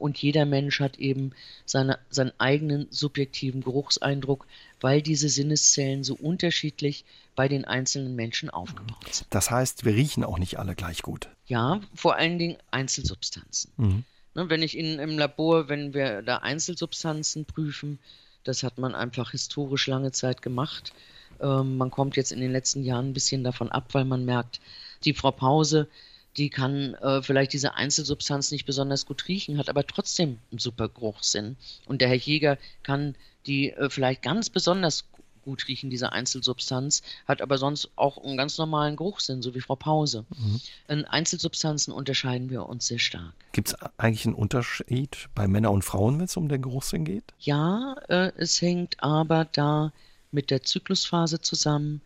und 0.00 0.18
jeder 0.18 0.46
Mensch 0.46 0.80
hat 0.80 0.98
eben 0.98 1.32
seine, 1.66 1.98
seinen 2.08 2.32
eigenen 2.38 2.86
subjektiven 2.90 3.62
Geruchseindruck, 3.62 4.46
weil 4.80 5.02
diese 5.02 5.28
Sinneszellen 5.28 6.04
so 6.04 6.14
unterschiedlich 6.14 7.04
bei 7.36 7.48
den 7.48 7.64
einzelnen 7.64 8.16
Menschen 8.16 8.50
aufgebaut 8.50 9.14
sind. 9.14 9.26
Das 9.30 9.50
heißt, 9.50 9.84
wir 9.84 9.94
riechen 9.94 10.24
auch 10.24 10.38
nicht 10.38 10.58
alle 10.58 10.74
gleich 10.74 11.02
gut. 11.02 11.28
Ja, 11.46 11.80
vor 11.94 12.16
allen 12.16 12.38
Dingen 12.38 12.56
Einzelsubstanzen. 12.70 13.72
Mhm. 13.76 14.04
Ne, 14.34 14.48
wenn 14.48 14.62
ich 14.62 14.76
in, 14.76 14.98
im 14.98 15.18
Labor, 15.18 15.68
wenn 15.68 15.92
wir 15.92 16.22
da 16.22 16.38
Einzelsubstanzen 16.38 17.44
prüfen, 17.44 17.98
das 18.44 18.62
hat 18.62 18.78
man 18.78 18.94
einfach 18.94 19.32
historisch 19.32 19.86
lange 19.86 20.12
Zeit 20.12 20.40
gemacht. 20.42 20.92
Ähm, 21.40 21.76
man 21.76 21.90
kommt 21.90 22.16
jetzt 22.16 22.32
in 22.32 22.40
den 22.40 22.52
letzten 22.52 22.82
Jahren 22.82 23.10
ein 23.10 23.14
bisschen 23.14 23.44
davon 23.44 23.70
ab, 23.70 23.88
weil 23.92 24.04
man 24.04 24.24
merkt, 24.24 24.60
die 25.04 25.14
Frau 25.14 25.30
Pause 25.30 25.88
die 26.36 26.50
kann 26.50 26.94
äh, 26.94 27.22
vielleicht 27.22 27.52
diese 27.52 27.74
Einzelsubstanz 27.74 28.50
nicht 28.50 28.66
besonders 28.66 29.06
gut 29.06 29.26
riechen, 29.28 29.58
hat 29.58 29.68
aber 29.68 29.86
trotzdem 29.86 30.38
einen 30.50 30.58
super 30.58 30.88
Geruchssinn. 30.88 31.56
Und 31.86 32.00
der 32.00 32.08
Herr 32.08 32.16
Jäger 32.16 32.58
kann 32.82 33.14
die 33.46 33.70
äh, 33.70 33.90
vielleicht 33.90 34.22
ganz 34.22 34.50
besonders 34.50 35.04
gut 35.42 35.66
riechen, 35.68 35.90
diese 35.90 36.12
Einzelsubstanz, 36.12 37.02
hat 37.26 37.42
aber 37.42 37.58
sonst 37.58 37.90
auch 37.96 38.22
einen 38.22 38.36
ganz 38.36 38.58
normalen 38.58 38.96
Geruchssinn, 38.96 39.42
so 39.42 39.54
wie 39.54 39.60
Frau 39.60 39.76
Pause. 39.76 40.24
Mhm. 40.36 40.60
In 40.88 41.04
Einzelsubstanzen 41.06 41.92
unterscheiden 41.92 42.50
wir 42.50 42.66
uns 42.66 42.86
sehr 42.86 42.98
stark. 42.98 43.32
Gibt 43.52 43.68
es 43.68 43.74
eigentlich 43.96 44.26
einen 44.26 44.34
Unterschied 44.34 45.28
bei 45.34 45.48
Männern 45.48 45.72
und 45.72 45.82
Frauen, 45.82 46.18
wenn 46.18 46.26
es 46.26 46.36
um 46.36 46.48
den 46.48 46.62
Geruchssinn 46.62 47.04
geht? 47.04 47.24
Ja, 47.38 47.96
äh, 48.08 48.32
es 48.36 48.60
hängt 48.60 49.02
aber 49.02 49.46
da 49.46 49.92
mit 50.30 50.50
der 50.50 50.62
Zyklusphase 50.62 51.40
zusammen. 51.40 52.02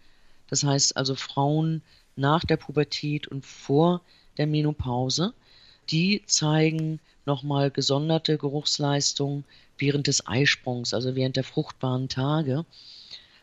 Das 0.48 0.62
heißt 0.62 0.96
also, 0.96 1.14
Frauen 1.14 1.82
nach 2.16 2.44
der 2.44 2.56
Pubertät 2.56 3.26
und 3.26 3.44
vor 3.44 4.00
der 4.38 4.46
Menopause. 4.46 5.34
Die 5.90 6.22
zeigen 6.26 7.00
nochmal 7.26 7.70
gesonderte 7.70 8.38
Geruchsleistungen 8.38 9.44
während 9.78 10.06
des 10.06 10.26
Eisprungs, 10.26 10.94
also 10.94 11.14
während 11.14 11.36
der 11.36 11.44
fruchtbaren 11.44 12.08
Tage. 12.08 12.64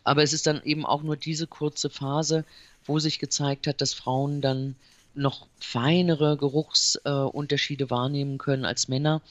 Aber 0.04 0.24
es 0.24 0.34
ist 0.34 0.48
dann 0.48 0.64
eben 0.64 0.86
auch 0.86 1.04
nur 1.04 1.18
diese 1.18 1.48
kurze 1.48 1.90
Phase, 1.90 2.46
wo 2.86 3.00
sich 3.00 3.20
gezeigt 3.20 3.68
hat, 3.68 3.82
dass 3.82 3.94
Frauen 3.94 4.42
dann 4.42 4.76
noch 5.14 5.48
feinere 5.60 6.38
Geruchsunterschiede 6.38 7.90
wahrnehmen 7.90 8.38
können 8.38 8.66
als 8.66 8.88
Männer 8.88 9.22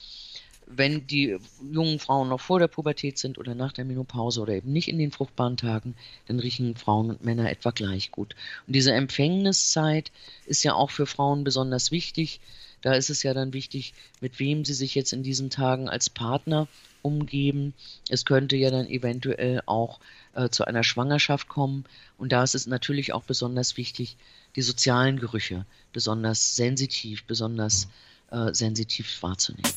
wenn 0.76 1.06
die 1.06 1.36
jungen 1.72 1.98
Frauen 1.98 2.28
noch 2.28 2.40
vor 2.40 2.58
der 2.58 2.68
Pubertät 2.68 3.18
sind 3.18 3.38
oder 3.38 3.54
nach 3.54 3.72
der 3.72 3.84
Menopause 3.84 4.40
oder 4.40 4.54
eben 4.54 4.72
nicht 4.72 4.88
in 4.88 4.98
den 4.98 5.10
fruchtbaren 5.10 5.56
Tagen, 5.56 5.94
dann 6.26 6.38
riechen 6.38 6.76
Frauen 6.76 7.10
und 7.10 7.24
Männer 7.24 7.50
etwa 7.50 7.70
gleich 7.70 8.10
gut. 8.10 8.34
Und 8.66 8.74
diese 8.74 8.92
Empfängniszeit 8.92 10.12
ist 10.46 10.62
ja 10.62 10.74
auch 10.74 10.90
für 10.90 11.06
Frauen 11.06 11.44
besonders 11.44 11.90
wichtig. 11.90 12.40
Da 12.82 12.94
ist 12.94 13.10
es 13.10 13.22
ja 13.22 13.34
dann 13.34 13.52
wichtig, 13.52 13.94
mit 14.20 14.38
wem 14.38 14.64
sie 14.64 14.74
sich 14.74 14.94
jetzt 14.94 15.12
in 15.12 15.22
diesen 15.22 15.50
Tagen 15.50 15.88
als 15.88 16.08
Partner 16.08 16.68
umgeben. 17.02 17.74
Es 18.08 18.24
könnte 18.24 18.56
ja 18.56 18.70
dann 18.70 18.86
eventuell 18.86 19.62
auch 19.66 20.00
äh, 20.34 20.48
zu 20.48 20.64
einer 20.64 20.84
Schwangerschaft 20.84 21.48
kommen. 21.48 21.84
Und 22.18 22.32
da 22.32 22.42
ist 22.42 22.54
es 22.54 22.66
natürlich 22.66 23.12
auch 23.12 23.22
besonders 23.22 23.76
wichtig, 23.76 24.16
die 24.56 24.62
sozialen 24.62 25.18
Gerüche 25.18 25.66
besonders 25.92 26.56
sensitiv, 26.56 27.24
besonders 27.24 27.88
äh, 28.30 28.52
sensitiv 28.52 29.22
wahrzunehmen. 29.22 29.70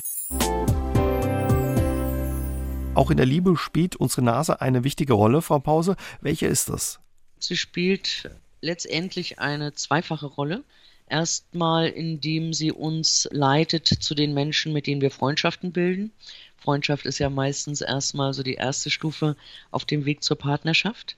Auch 2.96 3.10
in 3.10 3.18
der 3.18 3.26
Liebe 3.26 3.58
spielt 3.58 3.96
unsere 3.96 4.22
Nase 4.22 4.62
eine 4.62 4.84
wichtige 4.84 5.14
Rolle, 5.14 5.42
Frau 5.42 5.58
Pause. 5.58 5.96
Welche 6.22 6.46
ist 6.46 6.70
das? 6.70 7.00
Sie 7.40 7.58
spielt 7.58 8.30
letztendlich 8.62 9.40
eine 9.40 9.74
zweifache 9.74 10.28
Rolle. 10.28 10.64
Erstmal, 11.10 11.88
indem 11.88 12.54
sie 12.54 12.72
uns 12.72 13.28
leitet 13.32 13.88
zu 13.88 14.14
den 14.14 14.36
Menschen, 14.36 14.74
mit 14.74 14.86
denen 14.86 15.02
wir 15.02 15.10
Freundschaften 15.10 15.72
bilden. 15.72 16.12
Freundschaft 16.56 17.08
ist 17.08 17.18
ja 17.18 17.32
meistens 17.32 17.82
erstmal 17.82 18.34
so 18.36 18.44
die 18.44 18.54
erste 18.54 18.92
Stufe 18.92 19.36
auf 19.72 19.86
dem 19.86 20.06
Weg 20.06 20.24
zur 20.24 20.38
Partnerschaft. 20.38 21.18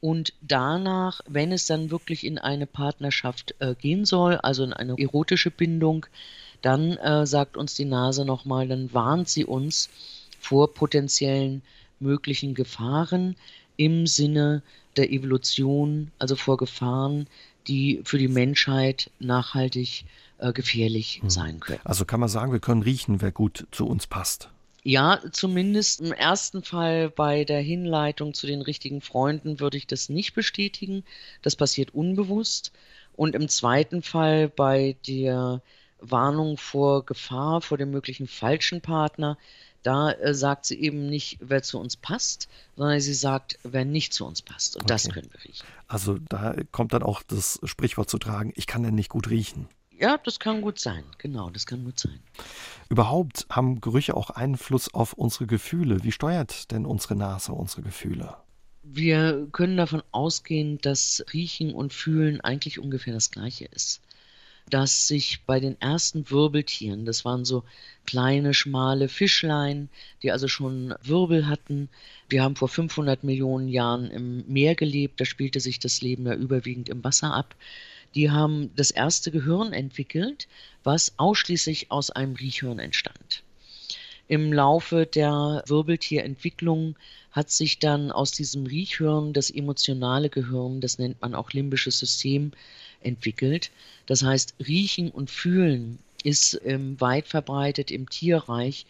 Und 0.00 0.32
danach, 0.42 1.20
wenn 1.28 1.52
es 1.52 1.66
dann 1.66 1.92
wirklich 1.92 2.26
in 2.26 2.38
eine 2.38 2.66
Partnerschaft 2.66 3.54
äh, 3.60 3.76
gehen 3.76 4.04
soll, 4.04 4.38
also 4.38 4.64
in 4.64 4.72
eine 4.72 4.98
erotische 4.98 5.52
Bindung, 5.52 6.06
dann 6.62 6.96
äh, 6.96 7.26
sagt 7.26 7.56
uns 7.56 7.74
die 7.74 7.84
Nase 7.84 8.24
nochmal, 8.24 8.66
dann 8.66 8.92
warnt 8.92 9.28
sie 9.28 9.44
uns, 9.44 9.88
vor 10.46 10.72
potenziellen 10.74 11.62
möglichen 11.98 12.54
Gefahren 12.54 13.36
im 13.76 14.06
Sinne 14.06 14.62
der 14.96 15.10
Evolution, 15.10 16.12
also 16.18 16.36
vor 16.36 16.56
Gefahren, 16.56 17.26
die 17.66 18.00
für 18.04 18.18
die 18.18 18.28
Menschheit 18.28 19.10
nachhaltig 19.18 20.04
äh, 20.38 20.52
gefährlich 20.52 21.20
hm. 21.20 21.30
sein 21.30 21.60
können. 21.60 21.80
Also 21.84 22.04
kann 22.04 22.20
man 22.20 22.28
sagen, 22.28 22.52
wir 22.52 22.60
können 22.60 22.82
riechen, 22.82 23.20
wer 23.20 23.32
gut 23.32 23.66
zu 23.72 23.86
uns 23.86 24.06
passt. 24.06 24.48
Ja, 24.84 25.20
zumindest 25.32 26.00
im 26.00 26.12
ersten 26.12 26.62
Fall 26.62 27.10
bei 27.10 27.42
der 27.42 27.60
Hinleitung 27.60 28.34
zu 28.34 28.46
den 28.46 28.62
richtigen 28.62 29.00
Freunden 29.00 29.58
würde 29.58 29.76
ich 29.76 29.88
das 29.88 30.08
nicht 30.08 30.32
bestätigen. 30.34 31.02
Das 31.42 31.56
passiert 31.56 31.92
unbewusst. 31.92 32.70
Und 33.16 33.34
im 33.34 33.48
zweiten 33.48 34.02
Fall 34.02 34.48
bei 34.48 34.94
der 35.08 35.60
Warnung 35.98 36.56
vor 36.56 37.04
Gefahr, 37.04 37.62
vor 37.62 37.78
dem 37.78 37.90
möglichen 37.90 38.28
falschen 38.28 38.80
Partner, 38.80 39.38
da 39.86 40.10
äh, 40.10 40.34
sagt 40.34 40.66
sie 40.66 40.80
eben 40.80 41.06
nicht, 41.06 41.38
wer 41.40 41.62
zu 41.62 41.78
uns 41.78 41.96
passt, 41.96 42.48
sondern 42.76 43.00
sie 43.00 43.14
sagt, 43.14 43.58
wer 43.62 43.84
nicht 43.84 44.12
zu 44.12 44.26
uns 44.26 44.42
passt. 44.42 44.76
Und 44.76 44.82
okay. 44.82 44.88
das 44.94 45.08
können 45.08 45.28
wir 45.30 45.44
riechen. 45.44 45.64
Also 45.86 46.18
da 46.28 46.56
kommt 46.72 46.92
dann 46.92 47.04
auch 47.04 47.22
das 47.22 47.60
Sprichwort 47.62 48.10
zu 48.10 48.18
tragen, 48.18 48.52
ich 48.56 48.66
kann 48.66 48.82
denn 48.82 48.96
nicht 48.96 49.10
gut 49.10 49.30
riechen. 49.30 49.68
Ja, 49.98 50.18
das 50.18 50.40
kann 50.40 50.60
gut 50.60 50.78
sein. 50.78 51.04
Genau, 51.18 51.50
das 51.50 51.66
kann 51.66 51.84
gut 51.84 51.98
sein. 51.98 52.20
Überhaupt 52.90 53.46
haben 53.48 53.80
Gerüche 53.80 54.14
auch 54.16 54.30
Einfluss 54.30 54.92
auf 54.92 55.14
unsere 55.14 55.46
Gefühle. 55.46 56.02
Wie 56.02 56.12
steuert 56.12 56.70
denn 56.70 56.84
unsere 56.84 57.16
Nase 57.16 57.52
unsere 57.52 57.82
Gefühle? 57.82 58.36
Wir 58.82 59.48
können 59.52 59.76
davon 59.76 60.02
ausgehen, 60.10 60.78
dass 60.82 61.24
Riechen 61.32 61.72
und 61.72 61.94
Fühlen 61.94 62.40
eigentlich 62.40 62.78
ungefähr 62.78 63.14
das 63.14 63.30
gleiche 63.30 63.64
ist 63.66 64.02
dass 64.70 65.06
sich 65.06 65.44
bei 65.46 65.60
den 65.60 65.80
ersten 65.80 66.28
Wirbeltieren, 66.30 67.04
das 67.04 67.24
waren 67.24 67.44
so 67.44 67.62
kleine, 68.04 68.52
schmale 68.52 69.08
Fischlein, 69.08 69.88
die 70.22 70.32
also 70.32 70.48
schon 70.48 70.94
Wirbel 71.02 71.46
hatten. 71.46 71.88
Wir 72.28 72.42
haben 72.42 72.56
vor 72.56 72.68
500 72.68 73.22
Millionen 73.22 73.68
Jahren 73.68 74.10
im 74.10 74.44
Meer 74.48 74.74
gelebt, 74.74 75.20
da 75.20 75.24
spielte 75.24 75.60
sich 75.60 75.78
das 75.78 76.00
Leben 76.00 76.26
ja 76.26 76.34
überwiegend 76.34 76.88
im 76.88 77.04
Wasser 77.04 77.32
ab. 77.32 77.54
Die 78.14 78.30
haben 78.30 78.70
das 78.74 78.90
erste 78.90 79.30
Gehirn 79.30 79.72
entwickelt, 79.72 80.48
was 80.82 81.18
ausschließlich 81.18 81.90
aus 81.90 82.10
einem 82.10 82.34
Riechhirn 82.34 82.78
entstand. 82.78 83.42
Im 84.28 84.52
Laufe 84.52 85.06
der 85.06 85.62
Wirbeltierentwicklung 85.66 86.96
hat 87.30 87.50
sich 87.50 87.78
dann 87.78 88.10
aus 88.10 88.32
diesem 88.32 88.66
Riechhirn 88.66 89.32
das 89.32 89.50
emotionale 89.50 90.30
Gehirn, 90.30 90.80
das 90.80 90.98
nennt 90.98 91.20
man 91.20 91.34
auch 91.34 91.52
limbisches 91.52 91.98
System, 91.98 92.50
entwickelt. 93.02 93.70
Das 94.06 94.22
heißt, 94.22 94.54
Riechen 94.66 95.10
und 95.10 95.30
Fühlen 95.30 95.98
ist 96.24 96.60
ähm, 96.64 97.00
weit 97.00 97.28
verbreitet 97.28 97.90
im 97.90 98.08
Tierreich 98.08 98.86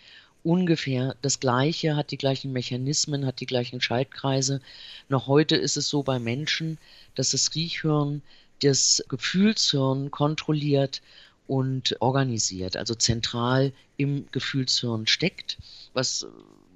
ungefähr 0.47 1.17
das 1.23 1.41
Gleiche, 1.41 1.97
hat 1.97 2.13
die 2.13 2.19
gleichen 2.19 2.53
Mechanismen, 2.53 3.27
hat 3.27 3.41
die 3.41 3.47
gleichen 3.47 3.81
Schaltkreise. 3.81 4.61
Noch 5.09 5.27
heute 5.27 5.57
ist 5.57 5.77
es 5.77 5.89
so 5.89 6.05
bei 6.05 6.21
Menschen, 6.21 6.79
dass 7.17 7.33
das 7.33 7.55
Riechhirn 7.55 8.23
das 8.63 9.05
Gefühlshirn 9.09 10.11
kontrolliert 10.11 11.03
und 11.49 12.01
organisiert, 12.01 12.77
also 12.77 12.95
zentral 12.95 13.73
im 13.97 14.27
Gefühlshirn 14.31 15.07
steckt. 15.07 15.59
Was 15.95 16.27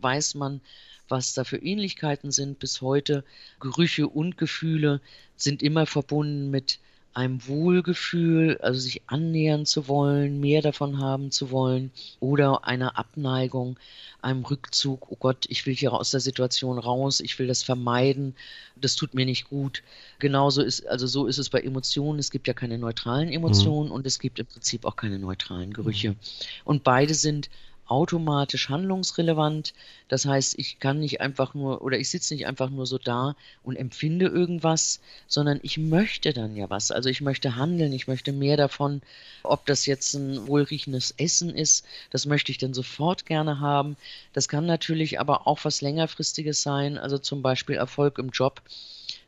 weiß 0.00 0.34
man, 0.34 0.60
was 1.08 1.34
da 1.34 1.44
für 1.44 1.58
Ähnlichkeiten 1.58 2.32
sind 2.32 2.58
bis 2.58 2.80
heute? 2.80 3.24
Gerüche 3.60 4.08
und 4.08 4.36
Gefühle 4.36 5.00
sind 5.36 5.62
immer 5.62 5.86
verbunden 5.86 6.50
mit 6.50 6.80
einem 7.12 7.46
Wohlgefühl, 7.46 8.58
also 8.62 8.78
sich 8.78 9.02
annähern 9.06 9.66
zu 9.66 9.88
wollen, 9.88 10.40
mehr 10.40 10.62
davon 10.62 10.98
haben 10.98 11.30
zu 11.30 11.50
wollen 11.50 11.90
oder 12.20 12.64
einer 12.64 12.96
Abneigung, 12.96 13.78
einem 14.22 14.44
Rückzug, 14.44 15.10
oh 15.10 15.16
Gott, 15.18 15.46
ich 15.48 15.66
will 15.66 15.74
hier 15.74 15.92
aus 15.92 16.10
der 16.10 16.20
Situation 16.20 16.78
raus, 16.78 17.20
ich 17.20 17.38
will 17.38 17.46
das 17.46 17.62
vermeiden, 17.62 18.36
das 18.76 18.94
tut 18.94 19.14
mir 19.14 19.26
nicht 19.26 19.48
gut. 19.48 19.82
Genauso 20.18 20.62
ist, 20.62 20.86
also 20.86 21.06
so 21.06 21.26
ist 21.26 21.38
es 21.38 21.50
bei 21.50 21.60
Emotionen, 21.60 22.18
es 22.18 22.30
gibt 22.30 22.46
ja 22.46 22.54
keine 22.54 22.78
neutralen 22.78 23.30
Emotionen 23.30 23.88
mhm. 23.88 23.94
und 23.94 24.06
es 24.06 24.18
gibt 24.18 24.38
im 24.38 24.46
Prinzip 24.46 24.84
auch 24.84 24.96
keine 24.96 25.18
neutralen 25.18 25.72
Gerüche. 25.72 26.10
Mhm. 26.10 26.16
Und 26.64 26.84
beide 26.84 27.14
sind 27.14 27.50
automatisch 27.90 28.68
handlungsrelevant. 28.68 29.74
Das 30.08 30.24
heißt, 30.24 30.58
ich 30.58 30.78
kann 30.78 31.00
nicht 31.00 31.20
einfach 31.20 31.54
nur 31.54 31.82
oder 31.82 31.98
ich 31.98 32.08
sitze 32.08 32.34
nicht 32.34 32.46
einfach 32.46 32.70
nur 32.70 32.86
so 32.86 32.98
da 32.98 33.34
und 33.64 33.76
empfinde 33.76 34.26
irgendwas, 34.26 35.00
sondern 35.26 35.58
ich 35.62 35.76
möchte 35.76 36.32
dann 36.32 36.54
ja 36.56 36.70
was. 36.70 36.90
Also 36.90 37.08
ich 37.08 37.20
möchte 37.20 37.56
handeln, 37.56 37.92
ich 37.92 38.06
möchte 38.06 38.32
mehr 38.32 38.56
davon. 38.56 39.02
Ob 39.42 39.66
das 39.66 39.86
jetzt 39.86 40.14
ein 40.14 40.46
wohlriechendes 40.46 41.14
Essen 41.18 41.50
ist, 41.50 41.84
das 42.10 42.26
möchte 42.26 42.52
ich 42.52 42.58
dann 42.58 42.74
sofort 42.74 43.26
gerne 43.26 43.60
haben. 43.60 43.96
Das 44.32 44.48
kann 44.48 44.66
natürlich 44.66 45.18
aber 45.18 45.46
auch 45.46 45.64
was 45.64 45.80
längerfristiges 45.80 46.62
sein, 46.62 46.96
also 46.96 47.18
zum 47.18 47.42
Beispiel 47.42 47.74
Erfolg 47.74 48.18
im 48.18 48.30
Job, 48.30 48.62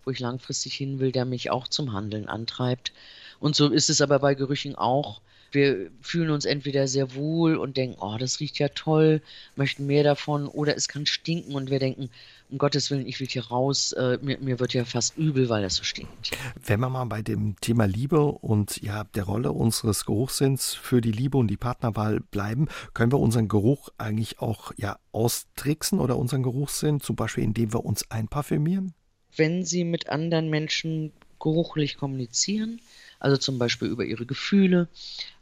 wo 0.04 0.12
ich 0.12 0.20
langfristig 0.20 0.74
hin 0.74 1.00
will, 1.00 1.10
der 1.10 1.24
mich 1.24 1.50
auch 1.50 1.66
zum 1.66 1.92
Handeln 1.92 2.28
antreibt. 2.28 2.92
Und 3.40 3.56
so 3.56 3.68
ist 3.70 3.90
es 3.90 4.00
aber 4.00 4.20
bei 4.20 4.34
Gerüchen 4.34 4.76
auch 4.76 5.20
wir 5.52 5.90
fühlen 6.00 6.30
uns 6.30 6.44
entweder 6.44 6.88
sehr 6.88 7.14
wohl 7.14 7.56
und 7.56 7.76
denken, 7.76 7.96
oh, 8.00 8.16
das 8.18 8.40
riecht 8.40 8.58
ja 8.58 8.68
toll, 8.68 9.22
möchten 9.56 9.86
mehr 9.86 10.04
davon, 10.04 10.46
oder 10.46 10.76
es 10.76 10.88
kann 10.88 11.06
stinken 11.06 11.54
und 11.54 11.70
wir 11.70 11.78
denken, 11.78 12.10
um 12.50 12.58
Gottes 12.58 12.90
Willen, 12.90 13.06
ich 13.06 13.18
will 13.18 13.26
hier 13.26 13.46
raus, 13.46 13.92
äh, 13.92 14.18
mir, 14.20 14.38
mir, 14.38 14.60
wird 14.60 14.74
ja 14.74 14.84
fast 14.84 15.16
übel, 15.16 15.48
weil 15.48 15.62
das 15.62 15.76
so 15.76 15.84
stinkt. 15.84 16.32
Wenn 16.62 16.80
wir 16.80 16.90
mal 16.90 17.06
bei 17.06 17.22
dem 17.22 17.56
Thema 17.60 17.86
Liebe 17.86 18.20
und 18.20 18.82
ja 18.82 19.04
der 19.04 19.24
Rolle 19.24 19.52
unseres 19.52 20.04
Geruchssinns 20.04 20.74
für 20.74 21.00
die 21.00 21.12
Liebe 21.12 21.38
und 21.38 21.48
die 21.48 21.56
Partnerwahl 21.56 22.20
bleiben, 22.20 22.68
können 22.92 23.10
wir 23.10 23.18
unseren 23.18 23.48
Geruch 23.48 23.88
eigentlich 23.96 24.40
auch 24.40 24.72
ja 24.76 24.98
austricksen 25.12 25.98
oder 25.98 26.18
unseren 26.18 26.42
Geruchssinn, 26.42 27.00
zum 27.00 27.16
Beispiel 27.16 27.42
indem 27.42 27.72
wir 27.72 27.84
uns 27.84 28.10
einparfümieren? 28.10 28.92
Wenn 29.34 29.64
Sie 29.64 29.84
mit 29.84 30.10
anderen 30.10 30.50
Menschen 30.50 31.12
geruchlich 31.40 31.96
kommunizieren, 31.96 32.80
also 33.22 33.36
zum 33.36 33.56
Beispiel 33.56 33.86
über 33.86 34.04
ihre 34.04 34.26
Gefühle 34.26 34.88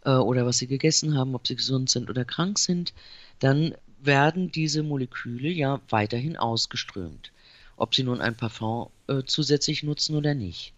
äh, 0.05 0.11
oder 0.11 0.45
was 0.45 0.59
sie 0.59 0.67
gegessen 0.67 1.17
haben, 1.17 1.35
ob 1.35 1.47
sie 1.47 1.57
gesund 1.57 1.89
sind 1.89 2.11
oder 2.11 2.27
krank 2.27 2.59
sind, 2.59 2.93
dann 3.39 3.75
werden 4.03 4.53
diese 4.53 4.83
Moleküle 4.83 5.49
ja 5.49 5.81
weiterhin 5.89 6.37
ausgeströmt, 6.37 7.33
ob 7.79 7.95
sie 7.95 8.03
nun 8.03 8.21
ein 8.21 8.37
Parfum 8.37 8.91
äh, 9.07 9.23
zusätzlich 9.25 9.83
nutzen 9.83 10.15
oder 10.15 10.35
nicht. 10.35 10.75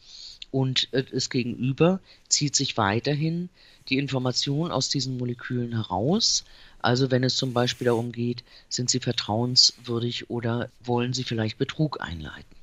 Und 0.52 0.92
äh, 0.92 1.04
es 1.10 1.28
gegenüber 1.28 1.98
zieht 2.28 2.54
sich 2.54 2.76
weiterhin 2.76 3.48
die 3.88 3.98
Information 3.98 4.70
aus 4.70 4.88
diesen 4.88 5.18
Molekülen 5.18 5.72
heraus. 5.72 6.44
Also 6.78 7.10
wenn 7.10 7.24
es 7.24 7.34
zum 7.34 7.52
Beispiel 7.52 7.86
darum 7.86 8.12
geht, 8.12 8.44
sind 8.68 8.90
sie 8.90 9.00
vertrauenswürdig 9.00 10.30
oder 10.30 10.70
wollen 10.84 11.14
sie 11.14 11.24
vielleicht 11.24 11.58
Betrug 11.58 12.00
einleiten. 12.00 12.54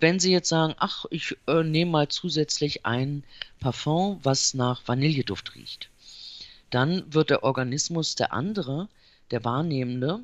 Wenn 0.00 0.18
Sie 0.20 0.32
jetzt 0.32 0.48
sagen, 0.48 0.74
ach, 0.78 1.04
ich 1.10 1.36
äh, 1.46 1.62
nehme 1.62 1.90
mal 1.90 2.08
zusätzlich 2.08 2.84
ein 2.84 3.24
Parfum, 3.60 4.20
was 4.22 4.54
nach 4.54 4.82
Vanilleduft 4.86 5.54
riecht, 5.54 5.90
dann 6.70 7.04
wird 7.12 7.30
der 7.30 7.44
Organismus 7.44 8.14
der 8.14 8.32
andere, 8.32 8.88
der 9.30 9.44
Wahrnehmende, 9.44 10.20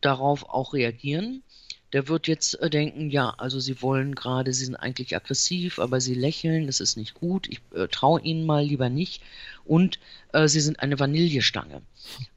darauf 0.00 0.48
auch 0.48 0.72
reagieren. 0.74 1.42
Der 1.92 2.08
wird 2.08 2.28
jetzt 2.28 2.54
äh, 2.60 2.68
denken, 2.68 3.10
ja, 3.10 3.34
also 3.38 3.60
Sie 3.60 3.80
wollen 3.80 4.14
gerade, 4.14 4.52
Sie 4.52 4.64
sind 4.64 4.76
eigentlich 4.76 5.16
aggressiv, 5.16 5.78
aber 5.78 6.00
Sie 6.00 6.14
lächeln, 6.14 6.66
das 6.66 6.80
ist 6.80 6.96
nicht 6.96 7.14
gut, 7.14 7.48
ich 7.48 7.60
äh, 7.74 7.88
traue 7.88 8.20
Ihnen 8.20 8.44
mal 8.44 8.64
lieber 8.64 8.88
nicht. 8.88 9.22
Und 9.64 9.98
äh, 10.32 10.48
Sie 10.48 10.60
sind 10.60 10.80
eine 10.80 10.98
Vanillestange. 10.98 11.82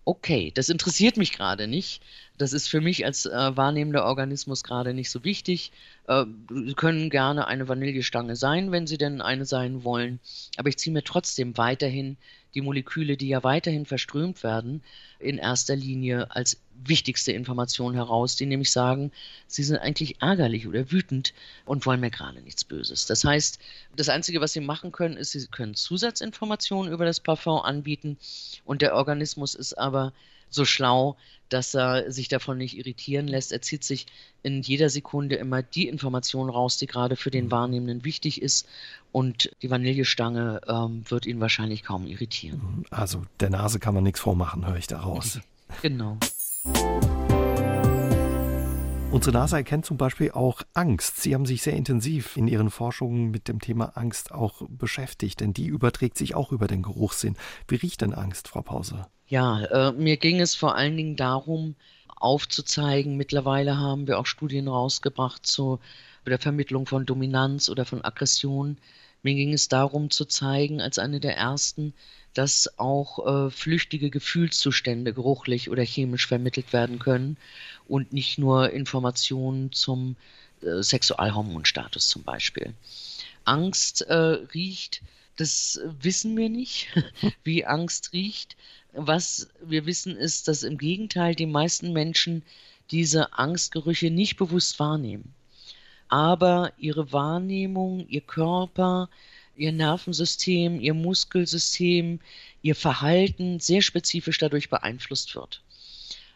Okay, 0.06 0.52
das 0.54 0.70
interessiert 0.70 1.18
mich 1.18 1.32
gerade 1.32 1.68
nicht. 1.68 2.02
Das 2.38 2.54
ist 2.54 2.68
für 2.68 2.82
mich 2.82 3.06
als 3.06 3.26
äh, 3.26 3.58
wahrnehmender 3.58 4.06
Organismus 4.06 4.64
gerade 4.64 4.94
nicht 4.94 5.12
so 5.12 5.24
wichtig. 5.24 5.72
Äh, 6.08 6.26
Sie 6.50 6.74
können 6.74 7.10
gerne 7.10 7.48
eine 7.48 7.68
Vanillestange 7.68 8.36
sein, 8.36 8.72
wenn 8.72 8.88
Sie 8.88 8.98
denn 8.98 9.22
eine 9.22 9.46
sein 9.46 9.84
wollen. 9.84 10.20
Aber 10.58 10.70
ich 10.70 10.78
ziehe 10.78 10.94
mir 10.94 11.04
trotzdem 11.04 11.58
weiterhin 11.58 12.18
die 12.54 12.62
Moleküle, 12.62 13.18
die 13.18 13.30
ja 13.30 13.44
weiterhin 13.44 13.86
verströmt 13.86 14.44
werden, 14.44 14.84
in 15.20 15.38
erster 15.38 15.76
Linie 15.76 16.30
als 16.32 16.62
wichtigste 16.84 17.32
Information 17.32 17.94
heraus, 17.94 18.36
die 18.36 18.46
nämlich 18.46 18.72
sagen, 18.72 19.12
sie 19.48 19.64
sind 19.64 19.78
eigentlich 19.78 20.22
ärgerlich 20.22 20.68
oder 20.68 20.92
wütend 20.92 21.34
und 21.66 21.86
wollen 21.86 22.00
mir 22.00 22.12
gerade 22.12 22.42
nichts 22.42 22.64
Böses. 22.64 23.06
Das 23.06 23.24
heißt, 23.24 23.60
das 23.96 24.10
Einzige, 24.10 24.42
was 24.42 24.54
sie 24.54 24.62
machen 24.62 24.92
können, 24.92 25.18
ist, 25.18 25.32
sie 25.32 25.48
können 25.48 25.76
Zusatzinformationen 25.76 26.92
über 26.92 27.06
das 27.06 27.20
Parfum 27.20 27.62
anbieten 27.62 28.18
und 28.66 28.82
der 28.82 28.96
Organismus 28.96 29.56
ist 29.56 29.78
aber 29.78 30.14
so 30.52 30.66
schlau, 30.66 31.18
dass 31.50 31.74
er 31.74 32.12
sich 32.12 32.28
davon 32.28 32.58
nicht 32.58 32.78
irritieren 32.78 33.28
lässt. 33.28 33.52
Er 33.52 33.62
zieht 33.62 33.84
sich 33.84 34.06
in 34.44 34.62
jeder 34.62 34.90
Sekunde 34.90 35.36
immer 35.36 35.62
die 35.62 35.88
Information 35.88 36.50
raus, 36.50 36.78
die 36.78 36.88
gerade 36.88 37.16
für 37.16 37.32
den 37.32 37.46
mhm. 37.46 37.52
Wahrnehmenden 37.52 38.06
wichtig 38.06 38.42
ist. 38.42 38.68
Und 39.12 39.52
die 39.62 39.70
Vanillestange 39.70 40.62
ähm, 40.68 41.04
wird 41.10 41.26
ihn 41.26 41.40
wahrscheinlich 41.40 41.84
kaum 41.84 42.08
irritieren. 42.08 42.86
Also 42.90 43.24
der 43.40 43.50
Nase 43.50 43.80
kann 43.80 43.94
man 43.94 44.04
nichts 44.04 44.20
vormachen, 44.20 44.66
höre 44.66 44.78
ich 44.78 44.88
daraus. 44.88 45.40
genau. 45.82 46.18
Unsere 49.12 49.34
Nase 49.34 49.58
erkennt 49.58 49.86
zum 49.86 49.98
Beispiel 49.98 50.32
auch 50.32 50.62
Angst. 50.74 51.22
Sie 51.22 51.34
haben 51.36 51.46
sich 51.46 51.64
sehr 51.64 51.74
intensiv 51.74 52.38
in 52.38 52.48
Ihren 52.48 52.70
Forschungen 52.70 53.30
mit 53.30 53.50
dem 53.50 53.60
Thema 53.60 53.98
Angst 53.98 54.32
auch 54.32 54.62
beschäftigt, 54.70 55.42
denn 55.42 55.52
die 55.52 55.66
überträgt 55.66 56.18
sich 56.18 56.34
auch 56.34 56.54
über 56.54 56.68
den 56.68 56.82
Geruchssinn. 56.82 57.36
Wie 57.68 57.76
riecht 57.76 58.00
denn 58.00 58.14
Angst, 58.14 58.48
Frau 58.48 58.62
Pause? 58.62 59.08
Ja, 59.32 59.64
äh, 59.64 59.92
mir 59.94 60.18
ging 60.18 60.42
es 60.42 60.56
vor 60.56 60.76
allen 60.76 60.98
Dingen 60.98 61.16
darum, 61.16 61.76
aufzuzeigen, 62.18 63.16
mittlerweile 63.16 63.78
haben 63.78 64.06
wir 64.06 64.20
auch 64.20 64.26
Studien 64.26 64.68
rausgebracht 64.68 65.46
zu 65.48 65.80
der 66.26 66.38
Vermittlung 66.38 66.86
von 66.86 67.06
Dominanz 67.06 67.70
oder 67.70 67.86
von 67.86 68.04
Aggression. 68.04 68.78
Mir 69.24 69.36
ging 69.36 69.54
es 69.54 69.70
darum 69.70 70.10
zu 70.10 70.26
zeigen, 70.26 70.82
als 70.82 71.00
eine 71.00 71.22
der 71.22 71.38
ersten, 71.38 71.94
dass 72.34 72.78
auch 72.78 73.26
äh, 73.48 73.50
flüchtige 73.52 74.10
Gefühlszustände 74.10 75.14
geruchlich 75.14 75.70
oder 75.70 75.84
chemisch 75.84 76.28
vermittelt 76.28 76.74
werden 76.74 77.00
können 77.00 77.38
und 77.88 78.12
nicht 78.12 78.38
nur 78.38 78.72
Informationen 78.72 79.72
zum 79.72 80.18
äh, 80.62 80.84
Sexualhormonstatus 80.84 82.10
zum 82.10 82.24
Beispiel. 82.24 82.74
Angst 83.46 84.02
äh, 84.02 84.14
riecht, 84.14 85.02
das 85.38 85.80
wissen 86.02 86.36
wir 86.36 86.50
nicht, 86.50 86.90
wie 87.46 87.66
Angst 87.66 88.12
riecht. 88.12 88.58
Was 88.94 89.50
wir 89.64 89.86
wissen 89.86 90.18
ist, 90.18 90.48
dass 90.48 90.64
im 90.64 90.78
Gegenteil 90.78 91.34
die 91.34 91.46
meisten 91.46 91.94
Menschen 91.94 92.44
diese 92.92 93.34
Angstgerüche 93.34 94.12
nicht 94.12 94.38
bewusst 94.38 94.80
wahrnehmen. 94.80 95.34
Aber 96.10 96.74
ihre 96.78 97.14
Wahrnehmung, 97.14 98.06
ihr 98.10 98.22
Körper, 98.22 99.10
ihr 99.56 99.72
Nervensystem, 99.72 100.82
ihr 100.82 100.94
Muskelsystem, 100.94 102.20
ihr 102.62 102.76
Verhalten 102.76 103.60
sehr 103.62 103.82
spezifisch 103.82 104.38
dadurch 104.38 104.70
beeinflusst 104.70 105.36
wird. 105.36 105.62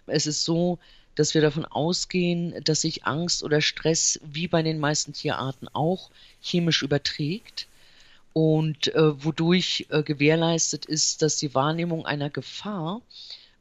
Es 0.08 0.26
ist 0.26 0.46
so, 0.46 0.80
dass 1.15 1.34
wir 1.34 1.41
davon 1.41 1.65
ausgehen, 1.65 2.54
dass 2.63 2.82
sich 2.82 3.06
Angst 3.06 3.44
oder 3.44 3.62
Stress 3.62 4.20
wie 4.24 4.48
bei 4.48 4.62
den 4.62 4.80
meisten 4.80 5.13
Tierarten 5.13 5.68
auch 5.74 6.10
chemisch 6.41 6.84
überträgt 6.84 7.68
und 8.38 8.93
äh, 8.93 9.24
wodurch 9.24 9.86
äh, 9.91 10.04
gewährleistet 10.04 10.86
ist, 10.86 11.21
dass 11.21 11.38
die 11.38 11.56
Wahrnehmung 11.56 12.06
einer 12.06 12.30
Gefahr 12.30 13.02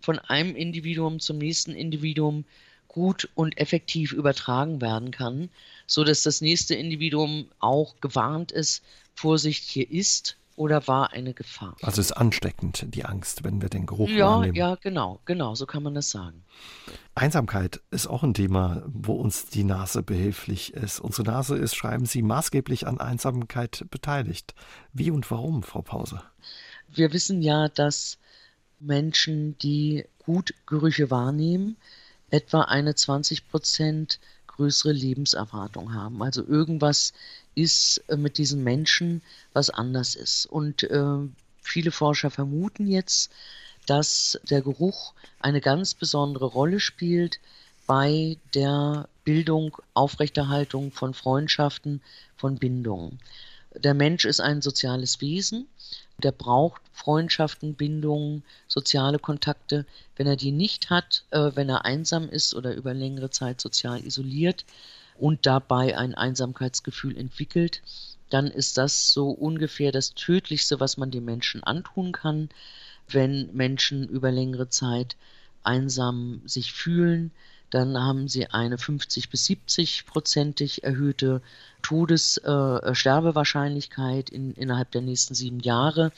von 0.01 0.19
einem 0.19 0.57
Individuum 0.57 1.21
zum 1.21 1.39
nächsten 1.39 1.77
Individuum 1.77 2.45
gut 2.89 3.29
und 3.37 3.57
effektiv 3.57 4.13
übertragen 4.13 4.81
werden 4.81 5.13
kann, 5.13 5.49
so 5.87 6.03
dass 6.03 6.25
das 6.25 6.41
nächste 6.41 6.75
Individuum 6.75 7.47
auch 7.61 8.01
gewarnt 8.01 8.51
ist, 8.51 8.83
Vorsicht, 9.15 9.63
hier 9.63 9.89
ist 9.89 10.37
oder 10.57 10.87
war 10.87 11.13
eine 11.13 11.35
Gefahr. 11.35 11.77
Also 11.83 12.01
ist 12.01 12.13
ansteckend 12.13 12.87
die 12.95 13.05
Angst, 13.05 13.45
wenn 13.45 13.61
wir 13.61 13.69
den 13.69 13.87
Geruch 13.87 14.09
ja, 14.09 14.27
wahrnehmen. 14.27 14.55
Ja, 14.55 14.77
genau, 14.77 15.21
genau, 15.25 15.55
so 15.55 15.67
kann 15.67 15.83
man 15.83 15.95
das 15.95 16.11
sagen. 16.11 16.45
Einsamkeit 17.15 17.81
ist 17.91 18.07
auch 18.07 18.23
ein 18.23 18.35
Thema, 18.35 18.83
wo 18.87 19.15
uns 19.15 19.47
die 19.47 19.65
Nase 19.65 20.03
behilflich 20.03 20.75
ist. 20.75 21.01
Unsere 21.01 21.29
Nase 21.29 21.57
ist, 21.57 21.75
schreiben 21.75 22.07
Sie, 22.07 22.23
maßgeblich 22.23 22.87
an 22.87 23.01
Einsamkeit 23.01 23.87
beteiligt. 23.91 24.55
Wie 24.93 25.11
und 25.11 25.31
warum, 25.31 25.63
Frau 25.63 25.83
Pause? 25.83 26.23
Wir 26.89 27.13
wissen 27.13 27.43
ja, 27.43 27.69
dass 27.69 28.19
Menschen, 28.79 29.59
die 29.59 30.05
gut 30.25 30.55
Gerüche 30.67 31.11
wahrnehmen, 31.11 31.77
etwa 32.31 32.63
eine 32.63 32.95
20 32.95 33.49
Prozent 33.49 34.21
größere 34.47 34.93
Lebenserwartung 34.93 35.95
haben. 35.95 36.23
Also 36.23 36.45
irgendwas 36.47 37.13
ist 37.55 38.03
äh, 38.09 38.17
mit 38.17 38.39
diesen 38.39 38.63
Menschen, 38.65 39.23
was 39.53 39.71
anders 39.71 40.15
ist. 40.15 40.47
Und 40.47 40.83
äh, 40.85 41.19
viele 41.61 41.91
Forscher 41.91 42.31
vermuten 42.31 42.87
jetzt, 42.87 43.31
dass 43.87 44.41
der 44.49 44.63
Geruch 44.63 45.15
eine 45.41 45.61
ganz 45.61 45.95
besondere 45.95 46.47
Rolle 46.47 46.81
spielt 46.81 47.41
bei 47.87 48.39
der 48.55 49.09
Bildung, 49.25 49.77
Aufrechterhaltung 49.93 50.91
von 50.91 51.15
Freundschaften, 51.15 52.03
von 52.37 52.57
Bindungen. 52.57 53.19
Der 53.75 53.95
Mensch 53.95 54.25
ist 54.25 54.41
ein 54.41 54.63
soziales 54.63 55.21
Wesen, 55.21 55.67
der 56.19 56.33
braucht 56.33 56.81
Freundschaften, 56.93 57.75
Bindungen, 57.75 58.45
soziale 58.69 59.19
Kontakte. 59.19 59.85
Wenn 60.17 60.27
er 60.27 60.37
die 60.37 60.53
nicht 60.53 60.91
hat, 60.91 61.25
äh, 61.31 61.51
wenn 61.55 61.69
er 61.69 61.85
einsam 61.85 62.29
ist 62.29 62.55
oder 62.55 62.75
über 62.75 62.95
längere 62.95 63.31
Zeit 63.31 63.61
sozial 63.61 64.05
isoliert 64.05 64.65
und 65.19 65.47
dabei 65.47 65.97
ein 65.97 66.15
Einsamkeitsgefühl 66.15 67.17
entwickelt, 67.17 67.83
dann 68.31 68.47
ist 68.47 68.79
das 68.79 69.13
so 69.13 69.31
ungefähr 69.31 69.93
das 69.93 70.15
Tödlichste, 70.15 70.81
was 70.81 70.97
man 70.97 71.11
den 71.11 71.25
Menschen 71.25 71.63
antun 71.63 72.13
kann, 72.13 72.49
wenn 73.09 73.55
Menschen 73.55 74.09
über 74.09 74.33
längere 74.33 74.69
Zeit 74.69 75.17
einsam 75.63 76.41
sich 76.45 76.73
fühlen, 76.73 77.31
dann 77.75 77.99
haben 77.99 78.29
sie 78.29 78.47
eine 78.47 78.79
50 78.79 79.29
bis 79.31 79.47
70 79.47 80.07
prozentig 80.07 80.85
erhöhte 80.85 81.43
Todessterbewahrscheinlichkeit 81.83 84.31
äh, 84.31 84.35
in, 84.37 84.55
innerhalb 84.55 84.93
der 84.93 85.01
nächsten 85.01 85.35
sieben 85.35 85.59
Jahre. 85.59 86.13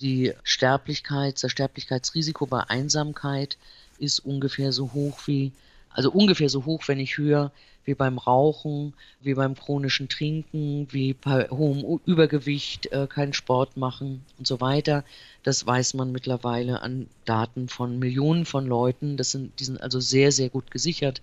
Die 0.00 0.32
Sterblichkeit, 0.42 1.44
das 1.44 1.52
Sterblichkeitsrisiko 1.52 2.46
bei 2.46 2.68
Einsamkeit 2.68 3.56
ist 4.00 4.18
ungefähr 4.18 4.72
so 4.72 4.94
hoch 4.94 5.20
wie, 5.26 5.52
also 5.96 6.10
ungefähr 6.10 6.50
so 6.50 6.66
hoch, 6.66 6.82
wenn 6.88 6.98
nicht 6.98 7.16
höher, 7.16 7.52
wie 7.86 7.94
beim 7.94 8.18
Rauchen, 8.18 8.92
wie 9.22 9.32
beim 9.32 9.54
chronischen 9.54 10.10
Trinken, 10.10 10.86
wie 10.90 11.14
bei 11.14 11.48
hohem 11.48 12.00
Übergewicht, 12.04 12.92
äh, 12.92 13.06
keinen 13.06 13.32
Sport 13.32 13.78
machen 13.78 14.22
und 14.38 14.46
so 14.46 14.60
weiter. 14.60 15.04
Das 15.42 15.66
weiß 15.66 15.94
man 15.94 16.12
mittlerweile 16.12 16.82
an 16.82 17.06
Daten 17.24 17.70
von 17.70 17.98
Millionen 17.98 18.44
von 18.44 18.66
Leuten. 18.66 19.16
Das 19.16 19.30
sind, 19.30 19.58
die 19.58 19.64
sind 19.64 19.80
also 19.80 19.98
sehr, 19.98 20.32
sehr 20.32 20.50
gut 20.50 20.70
gesichert. 20.70 21.22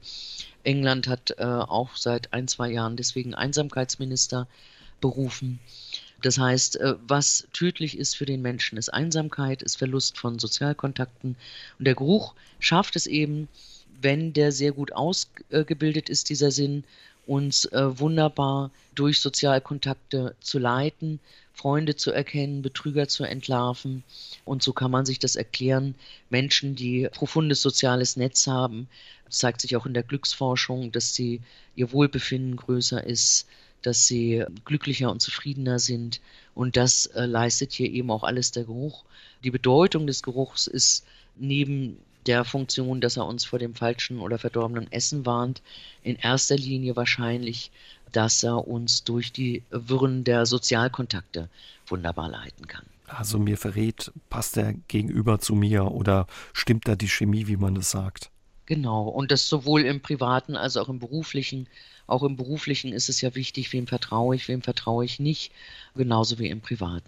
England 0.63 1.07
hat 1.07 1.35
äh, 1.37 1.43
auch 1.43 1.95
seit 1.95 2.33
ein, 2.33 2.47
zwei 2.47 2.71
Jahren 2.71 2.97
deswegen 2.97 3.35
Einsamkeitsminister 3.35 4.47
berufen. 5.01 5.59
Das 6.23 6.39
heißt, 6.39 6.77
äh, 6.77 6.95
was 7.05 7.47
tödlich 7.53 7.95
ist 7.95 8.15
für 8.15 8.25
den 8.25 8.41
Menschen, 8.41 8.79
ist 8.79 8.89
Einsamkeit, 8.89 9.61
ist 9.61 9.75
Verlust 9.75 10.17
von 10.17 10.39
Sozialkontakten. 10.39 11.35
Und 11.77 11.85
der 11.85 11.93
Geruch 11.93 12.33
schafft 12.59 12.95
es 12.95 13.05
eben, 13.05 13.49
wenn 14.03 14.33
der 14.33 14.51
sehr 14.51 14.71
gut 14.71 14.93
ausgebildet 14.93 16.09
ist, 16.09 16.29
dieser 16.29 16.51
Sinn, 16.51 16.83
uns 17.25 17.65
äh, 17.65 17.99
wunderbar 17.99 18.71
durch 18.95 19.21
Sozialkontakte 19.21 20.35
zu 20.41 20.59
leiten, 20.59 21.19
Freunde 21.53 21.95
zu 21.95 22.11
erkennen, 22.11 22.61
Betrüger 22.61 23.07
zu 23.07 23.23
entlarven. 23.23 24.03
Und 24.43 24.61
so 24.61 24.73
kann 24.73 24.91
man 24.91 25.05
sich 25.05 25.19
das 25.19 25.35
erklären. 25.35 25.95
Menschen, 26.29 26.75
die 26.75 27.07
profundes 27.13 27.61
soziales 27.61 28.17
Netz 28.17 28.47
haben, 28.47 28.87
zeigt 29.29 29.61
sich 29.61 29.75
auch 29.75 29.85
in 29.85 29.93
der 29.93 30.03
Glücksforschung, 30.03 30.91
dass 30.91 31.15
sie 31.15 31.41
ihr 31.75 31.91
Wohlbefinden 31.91 32.55
größer 32.55 33.03
ist, 33.03 33.47
dass 33.81 34.05
sie 34.05 34.43
glücklicher 34.65 35.09
und 35.11 35.21
zufriedener 35.21 35.79
sind. 35.79 36.21
Und 36.55 36.75
das 36.75 37.05
äh, 37.07 37.25
leistet 37.25 37.71
hier 37.71 37.89
eben 37.91 38.11
auch 38.11 38.23
alles 38.23 38.51
der 38.51 38.65
Geruch. 38.65 39.05
Die 39.43 39.51
Bedeutung 39.51 40.07
des 40.07 40.23
Geruchs 40.23 40.67
ist 40.67 41.05
neben 41.35 41.97
der 42.27 42.45
Funktion, 42.45 43.01
dass 43.01 43.17
er 43.17 43.25
uns 43.25 43.45
vor 43.45 43.59
dem 43.59 43.75
falschen 43.75 44.19
oder 44.19 44.37
verdorbenen 44.37 44.91
Essen 44.91 45.25
warnt, 45.25 45.61
in 46.03 46.15
erster 46.15 46.55
Linie 46.55 46.95
wahrscheinlich, 46.95 47.71
dass 48.11 48.43
er 48.43 48.67
uns 48.67 49.03
durch 49.03 49.31
die 49.31 49.63
Wirren 49.71 50.23
der 50.23 50.45
Sozialkontakte 50.45 51.49
wunderbar 51.87 52.29
leiten 52.29 52.67
kann. 52.67 52.85
Also 53.07 53.37
mir 53.37 53.57
verrät, 53.57 54.11
passt 54.29 54.55
der 54.55 54.73
Gegenüber 54.87 55.39
zu 55.39 55.55
mir 55.55 55.91
oder 55.91 56.27
stimmt 56.53 56.87
da 56.87 56.95
die 56.95 57.09
Chemie, 57.09 57.47
wie 57.47 57.57
man 57.57 57.75
das 57.75 57.91
sagt? 57.91 58.29
Genau, 58.65 59.03
und 59.09 59.31
das 59.31 59.49
sowohl 59.49 59.81
im 59.81 60.01
privaten 60.01 60.55
als 60.55 60.77
auch 60.77 60.87
im 60.89 60.99
beruflichen. 60.99 61.67
Auch 62.07 62.23
im 62.23 62.37
beruflichen 62.37 62.93
ist 62.93 63.09
es 63.09 63.21
ja 63.21 63.35
wichtig, 63.35 63.71
wem 63.73 63.87
vertraue 63.87 64.35
ich, 64.35 64.47
wem 64.47 64.61
vertraue 64.61 65.05
ich 65.05 65.19
nicht, 65.19 65.51
genauso 65.95 66.39
wie 66.39 66.47
im 66.47 66.61
privaten. 66.61 67.05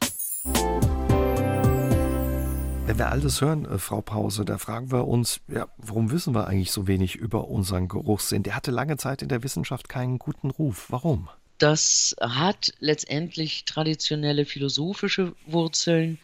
Wenn 2.88 3.00
wir 3.00 3.10
all 3.10 3.20
das 3.20 3.42
hören, 3.42 3.66
äh, 3.66 3.80
Frau 3.80 4.02
Pause, 4.02 4.46
da 4.46 4.60
fragen 4.60 4.92
wir 4.92 5.08
uns, 5.08 5.40
ja, 5.48 5.68
warum 5.78 6.12
wissen 6.12 6.36
wir 6.36 6.46
eigentlich 6.46 6.72
so 6.72 6.86
wenig 6.86 7.16
über 7.16 7.48
unseren 7.48 7.88
Geruchssinn? 7.88 8.44
Der 8.44 8.56
hatte 8.56 8.70
lange 8.70 8.98
Zeit 8.98 9.24
in 9.24 9.28
der 9.28 9.42
Wissenschaft 9.42 9.90
keinen 9.90 10.20
guten 10.20 10.52
Ruf. 10.52 10.86
Warum? 10.90 11.28
Das 11.58 12.16
hat 12.22 12.74
letztendlich 12.80 13.66
traditionelle 13.66 14.46
philosophische 14.46 15.34
Wurzeln. 15.48 16.20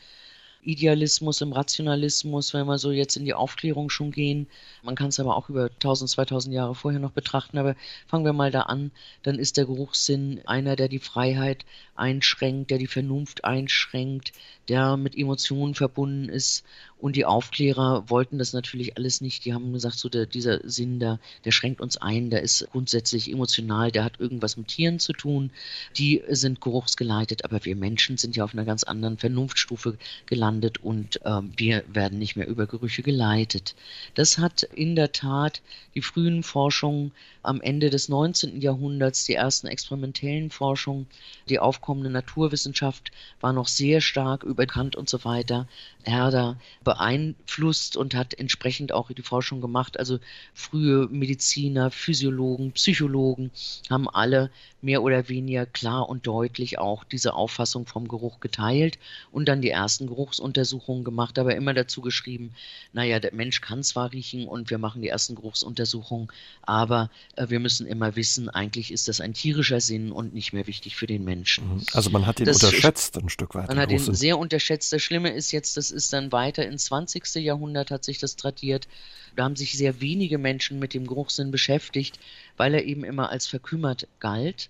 Idealismus, 0.64 1.42
im 1.42 1.54
Rationalismus, 1.54 2.54
wenn 2.54 2.68
wir 2.68 2.78
so 2.78 2.92
jetzt 2.92 3.18
in 3.18 3.26
die 3.26 3.34
Aufklärung 3.34 3.90
schon 3.90 4.12
gehen. 4.12 4.48
Man 4.84 4.96
kann 4.96 5.10
es 5.10 5.20
aber 5.20 5.36
auch 5.36 5.50
über 5.50 5.66
1000, 5.66 6.10
2000 6.10 6.54
Jahre 6.54 6.76
vorher 6.76 7.00
noch 7.00 7.12
betrachten, 7.12 7.58
aber 7.58 7.76
fangen 8.08 8.26
wir 8.26 8.34
mal 8.34 8.52
da 8.52 8.62
an. 8.62 8.92
Dann 9.24 9.40
ist 9.40 9.58
der 9.58 9.66
Geruchssinn 9.66 10.42
einer, 10.46 10.76
der 10.76 10.88
die 10.88 11.00
Freiheit 11.00 11.66
einschränkt, 11.96 12.72
der 12.72 12.78
die 12.78 12.88
Vernunft 12.88 13.44
einschränkt, 13.44 14.34
der 14.68 14.98
mit 14.98 15.18
Emotionen 15.18 15.76
verbunden 15.76 16.30
ist. 16.30 16.64
Und 17.02 17.16
die 17.16 17.26
Aufklärer 17.26 18.10
wollten 18.10 18.38
das 18.38 18.54
natürlich 18.54 18.96
alles 18.96 19.22
nicht. 19.22 19.44
Die 19.44 19.54
haben 19.54 19.74
gesagt, 19.74 19.98
so 19.98 20.08
der, 20.08 20.28
dieser 20.28 20.60
Sinn, 20.70 21.00
der, 21.00 21.20
der 21.46 21.52
schränkt 21.52 21.82
uns 21.82 21.98
ein, 21.98 22.30
der 22.30 22.44
ist 22.44 22.68
grundsätzlich 22.72 23.32
emotional, 23.32 23.92
der 23.92 24.04
hat 24.04 24.20
irgendwas 24.20 24.56
mit 24.56 24.68
Tieren 24.68 25.00
zu 25.00 25.12
tun. 25.12 25.50
Die 25.98 26.22
sind 26.30 26.62
geruchsgeleitet, 26.62 27.44
aber 27.44 27.66
wir 27.66 27.76
Menschen 27.76 28.18
sind 28.18 28.36
ja 28.36 28.44
auf 28.44 28.54
einer 28.54 28.66
ganz 28.66 28.84
anderen 28.84 29.18
Vernunftstufe 29.18 29.98
gelandet 30.28 30.84
und 30.84 31.26
äh, 31.26 31.42
wir 31.58 31.84
werden 31.88 32.20
nicht 32.20 32.36
mehr 32.36 32.48
über 32.48 32.68
Gerüche 32.68 33.02
geleitet. 33.02 33.74
Das 34.14 34.38
hat 34.38 34.62
in 34.62 34.96
der 34.96 35.12
Tat 35.12 35.62
die 35.96 36.02
frühen 36.02 36.44
Forschungen 36.44 37.12
am 37.44 37.62
Ende 37.62 37.90
des 37.90 38.10
19. 38.10 38.62
Jahrhunderts, 38.62 39.26
die 39.26 39.34
ersten 39.34 39.68
experimentellen 39.68 40.52
Forschungen, 40.52 41.08
die 41.50 41.60
aufkommende 41.60 42.12
Naturwissenschaft 42.12 43.12
war 43.40 43.54
noch 43.54 43.68
sehr 43.68 44.02
stark 44.02 44.44
über 44.44 44.68
Kant 44.68 44.96
und 44.96 45.10
so 45.10 45.26
weiter, 45.26 45.68
Herder 46.04 46.58
beeinflusst 46.92 47.96
und 47.96 48.16
hat 48.16 48.34
entsprechend 48.34 48.92
auch 48.92 49.10
die 49.12 49.22
Forschung 49.22 49.62
gemacht. 49.62 49.98
Also 49.98 50.20
frühe 50.54 51.08
Mediziner, 51.10 51.90
Physiologen, 51.90 52.74
Psychologen 52.74 53.52
haben 53.90 54.10
alle 54.10 54.52
mehr 54.82 55.04
oder 55.04 55.30
weniger 55.30 55.66
klar 55.66 56.10
und 56.10 56.28
deutlich 56.28 56.80
auch 56.80 57.04
diese 57.04 57.34
Auffassung 57.34 57.86
vom 57.86 58.08
Geruch 58.08 58.40
geteilt 58.40 58.98
und 59.32 59.48
dann 59.48 59.62
die 59.62 59.70
ersten 59.70 60.08
Geruchsuntersuchungen 60.08 61.04
gemacht, 61.04 61.38
aber 61.40 61.56
immer 61.56 61.74
dazu 61.74 62.02
geschrieben, 62.02 62.54
naja, 62.92 63.20
der 63.20 63.34
Mensch 63.34 63.62
kann 63.62 63.84
zwar 63.84 64.12
riechen 64.12 64.48
und 64.48 64.70
wir 64.70 64.80
machen 64.80 65.02
die 65.02 65.08
ersten 65.08 65.36
Geruchsuntersuchungen, 65.36 66.30
aber 66.64 67.10
äh, 67.36 67.48
wir 67.50 67.60
müssen 67.60 67.86
immer 67.86 68.16
wissen, 68.16 68.50
eigentlich 68.50 68.92
ist 68.92 69.08
das 69.08 69.22
ein 69.22 69.34
tierischer 69.34 69.80
Sinn 69.80 70.12
und 70.12 70.34
nicht 70.34 70.52
mehr 70.52 70.68
wichtig 70.68 70.96
für 70.96 71.08
den 71.08 71.24
Menschen. 71.24 71.76
Mhm. 71.76 71.84
Also 71.94 72.10
man 72.10 72.26
hat 72.26 72.40
ihn 72.40 72.46
das 72.48 72.64
unterschätzt 72.64 73.18
ein 73.18 73.30
Stück 73.30 73.56
weit. 73.56 73.68
Man 73.68 73.80
hat 73.80 73.92
ihn 73.92 74.00
sehr 74.00 74.38
unterschätzt. 74.38 74.92
Das 74.92 75.02
Schlimme 75.02 75.30
ist 75.30 75.52
jetzt, 75.52 75.78
das 75.78 75.92
ist 75.92 76.12
dann 76.12 76.32
weiter 76.32 76.66
ins 76.66 76.81
20. 76.86 77.36
Jahrhundert 77.36 77.92
hat 77.92 78.04
sich 78.04 78.20
das 78.20 78.36
tradiert. 78.36 78.88
Da 79.36 79.44
haben 79.44 79.56
sich 79.56 79.78
sehr 79.78 80.02
wenige 80.02 80.38
Menschen 80.38 80.80
mit 80.80 80.94
dem 80.94 81.08
Geruchssinn 81.08 81.52
beschäftigt, 81.52 82.20
weil 82.58 82.74
er 82.74 82.86
eben 82.86 83.04
immer 83.04 83.30
als 83.30 83.48
verkümmert 83.48 84.08
galt 84.20 84.70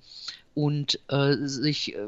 und 0.54 1.00
äh, 1.08 1.36
sich 1.44 1.96
äh, 1.96 2.08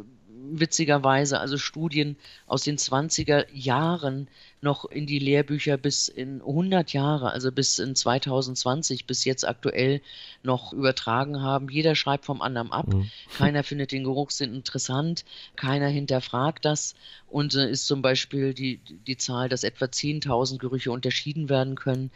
witzigerweise 0.51 1.39
also 1.39 1.57
Studien 1.57 2.17
aus 2.47 2.63
den 2.63 2.77
20er 2.77 3.45
Jahren 3.53 4.27
noch 4.63 4.85
in 4.85 5.05
die 5.05 5.19
Lehrbücher 5.19 5.77
bis 5.77 6.07
in 6.07 6.41
100 6.41 6.93
Jahre, 6.93 7.31
also 7.31 7.51
bis 7.51 7.79
in 7.79 7.95
2020, 7.95 9.05
bis 9.05 9.25
jetzt 9.25 9.47
aktuell 9.47 10.01
noch 10.41 10.73
übertragen 10.73 11.41
haben. 11.41 11.69
Jeder 11.69 11.95
schreibt 11.95 12.25
vom 12.25 12.41
anderen 12.41 12.71
ab. 12.71 12.87
Mhm. 12.87 13.09
Keiner 13.37 13.63
findet 13.63 13.91
den 13.91 14.03
Geruchssinn 14.03 14.53
interessant. 14.53 15.25
Keiner 15.55 15.87
hinterfragt 15.87 16.65
das. 16.65 16.95
Und 17.29 17.55
äh, 17.55 17.69
ist 17.69 17.85
zum 17.85 18.01
Beispiel 18.01 18.53
die, 18.53 18.79
die 19.07 19.17
Zahl, 19.17 19.49
dass 19.49 19.63
etwa 19.63 19.85
10.000 19.85 20.57
Gerüche 20.57 20.91
unterschieden 20.91 21.49
werden 21.49 21.75
können 21.75 22.09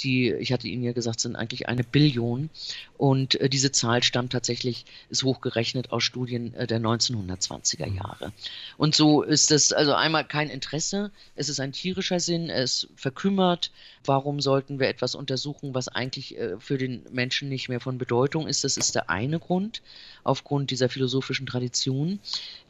die, 0.00 0.32
ich 0.32 0.52
hatte 0.52 0.68
Ihnen 0.68 0.82
ja 0.82 0.92
gesagt, 0.92 1.20
sind 1.20 1.36
eigentlich 1.36 1.68
eine 1.68 1.84
Billion. 1.84 2.50
Und 2.96 3.34
äh, 3.40 3.48
diese 3.48 3.72
Zahl 3.72 4.02
stammt 4.02 4.32
tatsächlich, 4.32 4.84
ist 5.10 5.22
hochgerechnet 5.22 5.92
aus 5.92 6.02
Studien 6.02 6.54
äh, 6.54 6.66
der 6.66 6.80
1920er 6.80 7.88
mhm. 7.88 7.96
Jahre. 7.96 8.32
Und 8.76 8.94
so 8.94 9.22
ist 9.22 9.50
es 9.50 9.72
also 9.72 9.94
einmal 9.94 10.24
kein 10.24 10.48
Interesse, 10.48 11.10
es 11.36 11.48
ist 11.48 11.60
ein 11.60 11.72
tierischer 11.94 12.18
Sinn, 12.18 12.50
es 12.50 12.88
verkümmert. 12.96 13.70
Warum 14.04 14.40
sollten 14.40 14.80
wir 14.80 14.88
etwas 14.88 15.14
untersuchen, 15.14 15.74
was 15.74 15.88
eigentlich 15.88 16.36
äh, 16.36 16.58
für 16.58 16.76
den 16.76 17.04
Menschen 17.12 17.48
nicht 17.48 17.68
mehr 17.68 17.80
von 17.80 17.98
Bedeutung 17.98 18.48
ist? 18.48 18.64
Das 18.64 18.76
ist 18.76 18.94
der 18.96 19.10
eine 19.10 19.38
Grund, 19.38 19.80
aufgrund 20.24 20.70
dieser 20.70 20.88
philosophischen 20.88 21.46
Tradition. 21.46 22.18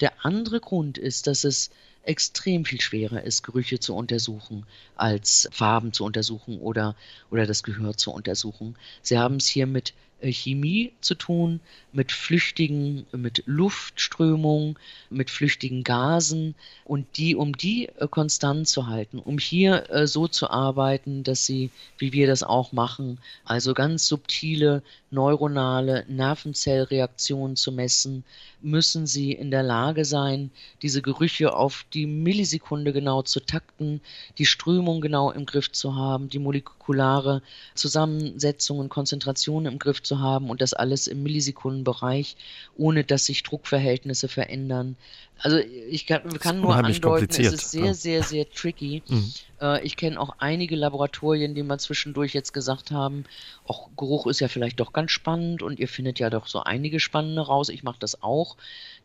Der 0.01 0.25
andere 0.25 0.61
Grund 0.61 0.99
ist, 0.99 1.27
dass 1.27 1.45
es 1.45 1.71
extrem 2.03 2.67
viel 2.67 2.83
schwerer 2.83 3.23
ist, 3.23 3.43
Gerüche 3.43 3.81
zu 3.81 3.95
untersuchen, 3.95 4.67
als 4.95 5.49
Farben 5.51 5.95
zu 5.95 6.05
untersuchen 6.05 6.61
oder, 6.61 6.95
oder 7.31 7.47
das 7.47 7.63
Gehör 7.63 7.97
zu 7.97 8.13
untersuchen. 8.13 8.77
Sie 9.01 9.19
haben 9.19 9.37
es 9.37 9.47
hier 9.47 9.67
mit 9.67 9.95
Chemie 10.23 10.93
zu 11.01 11.15
tun, 11.15 11.61
mit 11.93 12.13
flüchtigen, 12.13 13.07
mit 13.13 13.43
Luftströmungen, 13.47 14.77
mit 15.11 15.31
flüchtigen 15.31 15.85
Gasen 15.85 16.55
und 16.85 17.07
die, 17.17 17.37
um 17.37 17.57
die 17.57 17.89
äh, 17.89 18.09
konstant 18.09 18.69
zu 18.69 18.87
halten, 18.87 19.19
um 19.19 19.39
hier 19.39 19.91
äh, 19.91 20.07
so 20.07 20.27
zu 20.27 20.51
arbeiten, 20.51 21.23
dass 21.23 21.47
sie, 21.47 21.71
wie 21.99 22.13
wir 22.13 22.27
das 22.27 22.43
auch 22.43 22.73
machen, 22.73 23.19
also 23.45 23.75
ganz 23.75 24.09
subtile 24.09 24.83
neuronale 25.11 26.05
Nervenzellreaktionen 26.09 27.57
zu 27.57 27.71
messen, 27.71 28.25
müssen 28.61 29.07
sie 29.07 29.33
in 29.33 29.51
der 29.51 29.63
Lage 29.63 30.05
sein, 30.05 30.51
diese 30.83 31.03
Gerüche 31.03 31.55
auf 31.55 31.85
die 31.93 32.07
Millisekunde 32.07 32.93
genau 32.93 33.23
zu 33.23 33.41
takten, 33.41 34.01
die 34.39 34.47
Strömung 34.47 35.01
genau 35.01 35.31
im 35.31 35.47
Griff 35.47 35.71
zu 35.71 35.95
haben, 35.95 36.29
die 36.29 36.39
molekulare 36.39 37.43
Zusammensetzung 37.75 38.79
und 38.79 38.89
Konzentration 38.89 39.67
im 39.67 39.79
Griff 39.79 40.03
Zu 40.05 40.21
haben 40.21 40.51
und 40.51 40.61
das 40.61 40.75
alles 40.75 41.07
im 41.07 41.23
Millisekundenbereich, 41.23 42.37
ohne 42.77 43.05
dass 43.05 43.27
sich 43.27 43.43
Druckverhältnisse 43.43 44.29
verändern. 44.29 44.97
Also 45.39 45.59
ich 45.59 46.07
kann, 46.07 46.29
kann 46.39 46.61
nur 46.61 46.75
andeuten, 46.75 47.29
es 47.31 47.53
ist 47.53 47.71
sehr, 47.71 47.87
ja. 47.87 47.95
sehr, 47.95 48.23
sehr 48.23 48.51
tricky. 48.51 49.03
Mhm. 49.07 49.33
Äh, 49.61 49.85
ich 49.85 49.97
kenne 49.97 50.21
auch 50.21 50.37
einige 50.39 50.77
Laboratorien, 50.77 51.55
die 51.55 51.63
mal 51.63 51.79
zwischendurch 51.79 52.35
jetzt 52.35 52.53
gesagt 52.53 52.91
haben, 52.91 53.25
auch 53.67 53.89
Geruch 53.97 54.27
ist 54.27 54.41
ja 54.41 54.49
vielleicht 54.49 54.81
doch 54.81 54.93
ganz 54.93 55.11
spannend 55.11 55.63
und 55.63 55.79
ihr 55.79 55.89
findet 55.89 56.19
ja 56.19 56.29
doch 56.29 56.47
so 56.47 56.63
einige 56.63 57.01
spannende 57.01 57.43
raus. 57.43 57.69
Ich 57.71 57.83
mache 57.83 57.97
das 57.99 58.23
auch, 58.23 58.57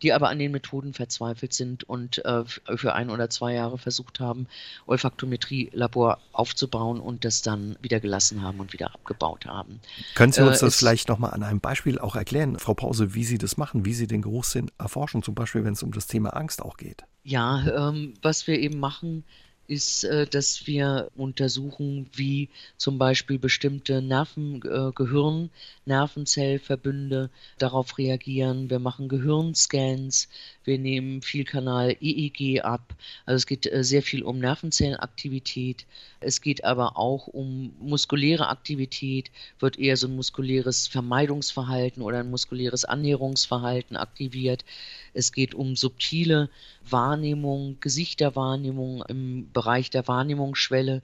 die 0.02 0.12
aber 0.12 0.30
an 0.30 0.40
den 0.40 0.52
Methoden 0.52 0.94
verzweifelt 0.94 1.54
sind 1.54 1.88
und 1.88 2.24
äh, 2.26 2.44
für 2.46 2.94
ein 2.94 3.10
oder 3.10 3.30
zwei 3.30 3.54
Jahre 3.54 3.78
versucht 3.78 4.20
haben, 4.20 4.48
Olfaktometrie-Labor 4.86 6.20
aufzubauen 6.34 7.00
und 7.00 7.24
das 7.26 7.42
dann 7.42 7.78
wieder 7.82 8.00
gelassen 8.00 8.44
haben 8.44 8.60
und 8.60 8.74
wieder 8.74 8.94
abgebaut 8.94 9.46
haben. 9.46 9.80
Können 10.16 10.34
Sie 10.34 10.46
uns 10.46 10.62
äh, 10.62 10.66
das 10.66 10.76
vielleicht 10.76 11.08
nochmal 11.08 11.32
an 11.32 11.44
einem 11.44 11.60
Beispiel 11.62 12.00
auch 12.00 12.16
erklären, 12.16 12.60
Frau 12.60 12.74
Pause, 12.74 13.14
wie 13.14 13.24
Sie 13.24 13.38
das 13.38 13.58
machen, 13.58 13.86
wie 13.86 13.94
Sie 13.94 14.08
den 14.08 14.22
Geruchssinn 14.22 14.72
erforschen, 14.78 15.24
zum 15.24 15.36
Beispiel 15.36 15.64
wenn 15.64 15.74
es 15.74 15.84
um 15.84 15.94
das 15.94 16.08
Thema 16.08 16.19
Angst 16.28 16.62
auch 16.62 16.78
geht? 16.78 17.04
Ja, 17.24 17.90
ähm, 17.90 18.14
was 18.22 18.48
wir 18.48 18.60
eben 18.60 18.80
machen, 18.80 19.26
ist, 19.70 20.04
äh, 20.04 20.26
dass 20.26 20.66
wir 20.66 21.10
untersuchen, 21.16 22.10
wie 22.14 22.50
zum 22.78 22.98
Beispiel 22.98 23.38
bestimmte 23.38 24.02
Nerven, 24.02 24.62
äh, 24.64 24.92
Gehirn, 24.94 25.52
Nervenzellverbünde 25.86 27.30
darauf 27.60 27.98
reagieren. 27.98 28.70
Wir 28.70 28.80
machen 28.80 29.08
Gehirnscans, 29.10 30.28
wir 30.64 30.80
nehmen 30.80 31.22
Vielkanal 31.22 31.96
EEG 32.02 32.62
ab. 32.62 32.96
Also 33.26 33.38
es 33.38 33.46
geht 33.46 33.72
äh, 33.72 33.84
sehr 33.84 34.02
viel 34.02 34.24
um 34.24 34.40
Nervenzellenaktivität. 34.40 35.86
Es 36.20 36.42
geht 36.42 36.64
aber 36.64 36.98
auch 36.98 37.28
um 37.28 37.74
muskuläre 37.80 38.50
Aktivität, 38.50 39.30
wird 39.60 39.78
eher 39.78 39.98
so 39.98 40.08
ein 40.08 40.16
muskuläres 40.16 40.88
Vermeidungsverhalten 40.88 42.02
oder 42.02 42.20
ein 42.20 42.32
muskuläres 42.32 42.86
Annäherungsverhalten 42.86 43.98
aktiviert. 43.98 44.66
Es 45.14 45.32
geht 45.32 45.54
um 45.54 45.76
subtile 45.76 46.50
Wahrnehmung, 46.92 47.78
Gesichterwahrnehmung 47.80 49.04
im 49.08 49.52
Bereich 49.52 49.90
der 49.90 50.08
Wahrnehmungsschwelle. 50.08 51.02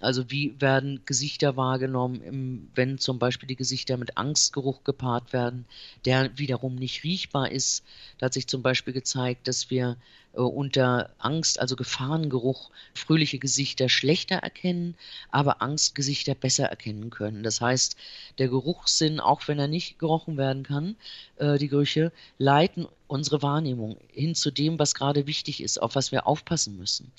Also 0.00 0.30
wie 0.30 0.54
werden 0.60 1.00
Gesichter 1.06 1.56
wahrgenommen, 1.56 2.70
wenn 2.74 2.98
zum 2.98 3.18
Beispiel 3.18 3.48
die 3.48 3.56
Gesichter 3.56 3.96
mit 3.96 4.16
Angstgeruch 4.16 4.84
gepaart 4.84 5.32
werden, 5.32 5.64
der 6.04 6.38
wiederum 6.38 6.76
nicht 6.76 7.02
riechbar 7.02 7.50
ist. 7.50 7.84
Da 8.18 8.26
hat 8.26 8.34
sich 8.34 8.46
zum 8.46 8.62
Beispiel 8.62 8.92
gezeigt, 8.92 9.48
dass 9.48 9.70
wir 9.70 9.96
unter 10.32 11.10
Angst, 11.18 11.58
also 11.58 11.76
Gefahrengeruch, 11.76 12.70
fröhliche 12.94 13.38
Gesichter 13.38 13.88
schlechter 13.88 14.36
erkennen, 14.36 14.94
aber 15.30 15.62
Angstgesichter 15.62 16.34
besser 16.34 16.66
erkennen 16.66 17.10
können. 17.10 17.42
Das 17.42 17.60
heißt, 17.60 17.96
der 18.38 18.48
Geruchssinn, 18.48 19.20
auch 19.20 19.48
wenn 19.48 19.58
er 19.58 19.68
nicht 19.68 19.98
gerochen 19.98 20.36
werden 20.36 20.62
kann, 20.62 20.96
äh, 21.36 21.58
die 21.58 21.68
Gerüche 21.68 22.12
leiten 22.38 22.86
unsere 23.08 23.42
Wahrnehmung 23.42 23.96
hin 24.12 24.34
zu 24.34 24.50
dem, 24.50 24.78
was 24.78 24.94
gerade 24.94 25.26
wichtig 25.26 25.62
ist, 25.62 25.80
auf 25.80 25.94
was 25.94 26.12
wir 26.12 26.26
aufpassen 26.26 26.76
müssen. 26.76 27.10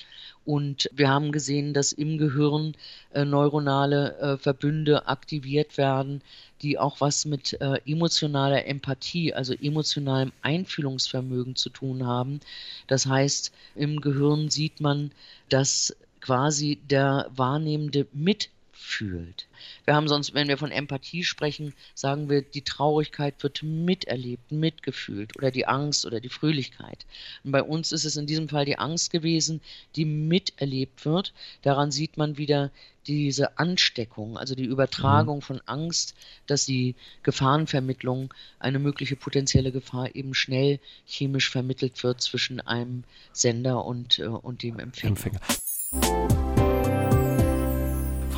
Und 0.46 0.90
wir 0.94 1.10
haben 1.10 1.32
gesehen, 1.32 1.74
dass 1.74 1.92
im 1.92 2.18
Gehirn 2.18 2.76
äh, 3.14 3.26
neuronale 3.26 4.18
äh, 4.18 4.38
Verbünde 4.38 5.08
aktiviert 5.08 5.78
werden, 5.78 6.22
die 6.62 6.78
auch 6.78 7.02
was 7.02 7.26
mit 7.26 7.60
äh, 7.62 7.80
emotionaler 7.86 8.66
Empathie, 8.66 9.34
also 9.34 9.54
emotionalem 9.54 10.32
Einfühlungsvermögen 10.42 11.56
zu 11.56 11.70
tun 11.70 12.06
haben. 12.06 12.40
Das 12.88 13.06
heißt, 13.06 13.52
im 13.76 14.02
Gehirn 14.02 14.50
sieht 14.50 14.82
man, 14.82 15.12
dass 15.50 15.96
quasi 16.22 16.78
der 16.90 17.30
Wahrnehmende 17.36 18.08
mit 18.14 18.50
fühlt. 18.80 19.48
Wir 19.86 19.96
haben 19.96 20.08
sonst, 20.08 20.34
wenn 20.34 20.48
wir 20.48 20.58
von 20.58 20.72
Empathie 20.72 21.24
sprechen, 21.24 21.74
sagen 21.94 22.30
wir, 22.30 22.42
die 22.42 22.64
Traurigkeit 22.64 23.44
wird 23.44 23.62
miterlebt, 23.62 24.52
mitgefühlt 24.52 25.36
oder 25.38 25.52
die 25.52 25.68
Angst 25.68 26.06
oder 26.06 26.20
die 26.20 26.30
Fröhlichkeit. 26.30 27.06
Und 27.44 27.52
bei 27.52 27.62
uns 27.62 27.92
ist 27.92 28.06
es 28.06 28.16
in 28.16 28.26
diesem 28.26 28.48
Fall 28.48 28.66
die 28.66 28.80
Angst 28.80 29.12
gewesen, 29.12 29.62
die 29.96 30.06
miterlebt 30.06 31.06
wird. 31.06 31.34
Daran 31.62 31.92
sieht 31.92 32.18
man 32.18 32.38
wieder 32.38 32.72
diese 33.06 33.58
Ansteckung, 33.58 34.38
also 34.38 34.56
die 34.56 34.66
Übertragung 34.66 35.38
mhm. 35.38 35.42
von 35.44 35.62
Angst, 35.66 36.16
dass 36.48 36.66
die 36.66 36.96
Gefahrenvermittlung, 37.24 38.34
eine 38.60 38.80
mögliche 38.80 39.16
potenzielle 39.16 39.72
Gefahr 39.72 40.16
eben 40.16 40.34
schnell 40.34 40.80
chemisch 41.06 41.50
vermittelt 41.50 42.04
wird 42.04 42.22
zwischen 42.22 42.62
einem 42.62 43.04
Sender 43.34 43.86
und, 43.86 44.20
äh, 44.20 44.28
und 44.28 44.64
dem 44.64 44.80
Empfänger. 44.80 45.18
Empfänger. 45.18 46.49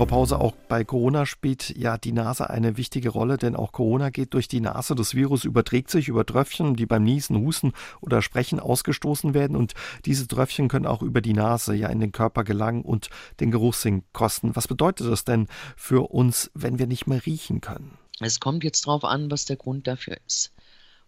Frau 0.02 0.08
Pause, 0.08 0.40
auch 0.40 0.56
bei 0.68 0.84
Corona 0.84 1.28
spielt 1.28 1.78
ja 1.78 1.96
die 1.96 2.12
Nase 2.12 2.50
eine 2.50 2.76
wichtige 2.76 3.10
Rolle, 3.10 3.38
denn 3.38 3.56
auch 3.56 3.72
Corona 3.72 4.10
geht 4.10 4.34
durch 4.34 4.48
die 4.48 4.60
Nase. 4.60 4.96
Das 4.96 5.14
Virus 5.14 5.44
überträgt 5.44 5.92
sich 5.92 6.08
über 6.08 6.26
Tröpfchen, 6.26 6.76
die 6.76 6.88
beim 6.88 7.04
Niesen, 7.04 7.38
Husten 7.38 7.72
oder 8.02 8.24
Sprechen 8.24 8.60
ausgestoßen 8.60 9.36
werden. 9.36 9.56
Und 9.56 9.74
diese 10.06 10.28
Tröpfchen 10.28 10.70
können 10.70 10.88
auch 10.88 11.04
über 11.04 11.22
die 11.22 11.34
Nase 11.34 11.76
ja 11.76 11.88
in 11.90 12.00
den 12.00 12.12
Körper 12.12 12.44
gelangen 12.44 12.82
und 12.82 13.12
den 13.40 13.52
Geruchssinn 13.52 14.02
kosten. 14.12 14.56
Was 14.56 14.68
bedeutet 14.68 15.06
das 15.06 15.24
denn 15.24 15.46
für 15.76 16.10
uns, 16.10 16.50
wenn 16.56 16.80
wir 16.80 16.88
nicht 16.88 17.06
mehr 17.06 17.24
riechen 17.24 17.62
können? 17.62 18.00
Es 18.20 18.40
kommt 18.40 18.64
jetzt 18.64 18.88
darauf 18.88 19.04
an, 19.04 19.30
was 19.30 19.46
der 19.46 19.58
Grund 19.58 19.86
dafür 19.86 20.18
ist 20.26 20.52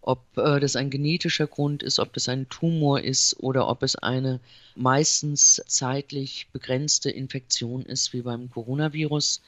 ob 0.06 0.36
äh, 0.36 0.60
das 0.60 0.76
ein 0.76 0.90
genetischer 0.90 1.46
Grund 1.46 1.82
ist, 1.82 1.98
ob 1.98 2.12
das 2.12 2.28
ein 2.28 2.48
Tumor 2.50 3.00
ist 3.00 3.40
oder 3.40 3.68
ob 3.68 3.82
es 3.82 3.96
eine 3.96 4.38
meistens 4.76 5.62
zeitlich 5.66 6.48
begrenzte 6.52 7.10
Infektion 7.10 7.82
ist, 7.86 8.12
wie 8.12 8.20
beim 8.20 8.50
Coronavirus. 8.50 9.40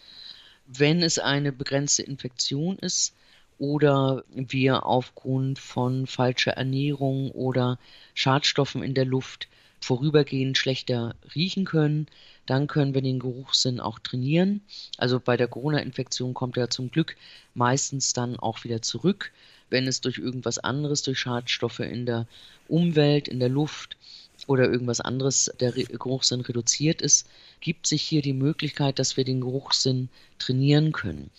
Wenn 0.66 1.02
es 1.02 1.18
eine 1.18 1.52
begrenzte 1.52 2.02
Infektion 2.04 2.78
ist 2.78 3.14
oder 3.58 4.24
wir 4.30 4.86
aufgrund 4.86 5.58
von 5.58 6.06
falscher 6.06 6.52
Ernährung 6.52 7.30
oder 7.32 7.78
Schadstoffen 8.14 8.82
in 8.82 8.94
der 8.94 9.04
Luft 9.04 9.48
vorübergehend 9.80 10.56
schlechter 10.56 11.16
riechen 11.34 11.66
können, 11.66 12.06
dann 12.46 12.66
können 12.66 12.94
wir 12.94 13.02
den 13.02 13.18
Geruchssinn 13.18 13.78
auch 13.78 13.98
trainieren. 13.98 14.62
Also 14.96 15.20
bei 15.20 15.36
der 15.36 15.48
Corona-Infektion 15.48 16.32
kommt 16.32 16.56
er 16.56 16.70
zum 16.70 16.90
Glück 16.90 17.14
meistens 17.52 18.14
dann 18.14 18.36
auch 18.38 18.64
wieder 18.64 18.80
zurück 18.80 19.32
wenn 19.70 19.86
es 19.86 20.00
durch 20.00 20.18
irgendwas 20.18 20.58
anderes, 20.58 21.02
durch 21.02 21.18
Schadstoffe 21.18 21.80
in 21.80 22.06
der 22.06 22.26
Umwelt, 22.68 23.28
in 23.28 23.40
der 23.40 23.48
Luft 23.48 23.96
oder 24.46 24.70
irgendwas 24.70 25.00
anderes 25.00 25.52
der 25.60 25.72
Geruchssinn 25.72 26.40
reduziert 26.40 27.02
ist, 27.02 27.28
gibt 27.60 27.86
sich 27.86 28.02
hier 28.02 28.22
die 28.22 28.32
Möglichkeit, 28.34 28.98
dass 28.98 29.16
wir 29.16 29.24
den 29.24 29.40
Geruchssinn 29.40 30.08
trainieren 30.38 30.92
können. 30.92 31.30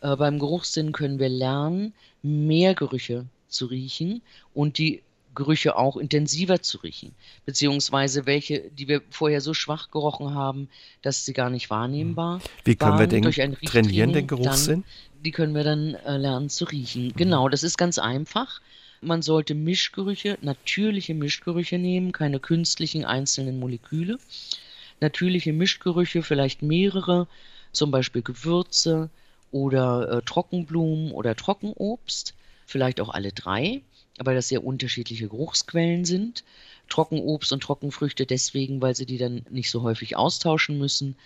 Äh, 0.00 0.16
beim 0.16 0.38
Geruchssinn 0.38 0.92
können 0.92 1.18
wir 1.18 1.28
lernen, 1.28 1.92
mehr 2.22 2.74
Gerüche 2.74 3.26
zu 3.48 3.66
riechen 3.66 4.22
und 4.54 4.78
die 4.78 5.02
Gerüche 5.36 5.76
auch 5.76 5.96
intensiver 5.96 6.60
zu 6.60 6.78
riechen, 6.78 7.14
beziehungsweise 7.44 8.26
welche, 8.26 8.70
die 8.70 8.88
wir 8.88 9.02
vorher 9.10 9.40
so 9.40 9.54
schwach 9.54 9.92
gerochen 9.92 10.34
haben, 10.34 10.68
dass 11.02 11.24
sie 11.24 11.32
gar 11.32 11.50
nicht 11.50 11.70
wahrnehmbar 11.70 12.40
Wie 12.64 12.74
können 12.74 12.92
waren, 12.92 13.00
wir 13.00 13.06
den 13.06 13.22
durch 13.22 13.40
ein 13.40 13.56
trainieren, 13.64 14.12
den 14.12 14.26
Geruchssinn? 14.26 14.82
Dann, 14.82 15.22
die 15.22 15.30
können 15.30 15.54
wir 15.54 15.62
dann 15.62 15.94
äh, 15.94 16.16
lernen 16.16 16.48
zu 16.48 16.64
riechen. 16.64 17.04
Mhm. 17.04 17.12
Genau, 17.12 17.48
das 17.48 17.62
ist 17.62 17.78
ganz 17.78 17.98
einfach. 17.98 18.60
Man 19.00 19.22
sollte 19.22 19.54
Mischgerüche, 19.54 20.38
natürliche 20.40 21.14
Mischgerüche 21.14 21.78
nehmen, 21.78 22.10
keine 22.10 22.40
künstlichen 22.40 23.04
einzelnen 23.04 23.60
Moleküle. 23.60 24.18
Natürliche 25.00 25.52
Mischgerüche, 25.52 26.22
vielleicht 26.22 26.62
mehrere, 26.62 27.28
zum 27.72 27.90
Beispiel 27.90 28.22
Gewürze 28.22 29.10
oder 29.52 30.10
äh, 30.10 30.22
Trockenblumen 30.22 31.12
oder 31.12 31.36
Trockenobst, 31.36 32.34
vielleicht 32.66 33.00
auch 33.00 33.10
alle 33.10 33.32
drei 33.32 33.82
weil 34.18 34.34
das 34.34 34.48
sehr 34.48 34.64
unterschiedliche 34.64 35.28
Geruchsquellen 35.28 36.04
sind. 36.04 36.44
Trockenobst 36.88 37.52
und 37.52 37.62
Trockenfrüchte 37.62 38.26
deswegen, 38.26 38.80
weil 38.80 38.94
sie 38.94 39.06
die 39.06 39.18
dann 39.18 39.44
nicht 39.50 39.70
so 39.70 39.82
häufig 39.82 40.16
austauschen 40.16 40.78
müssen. 40.78 41.16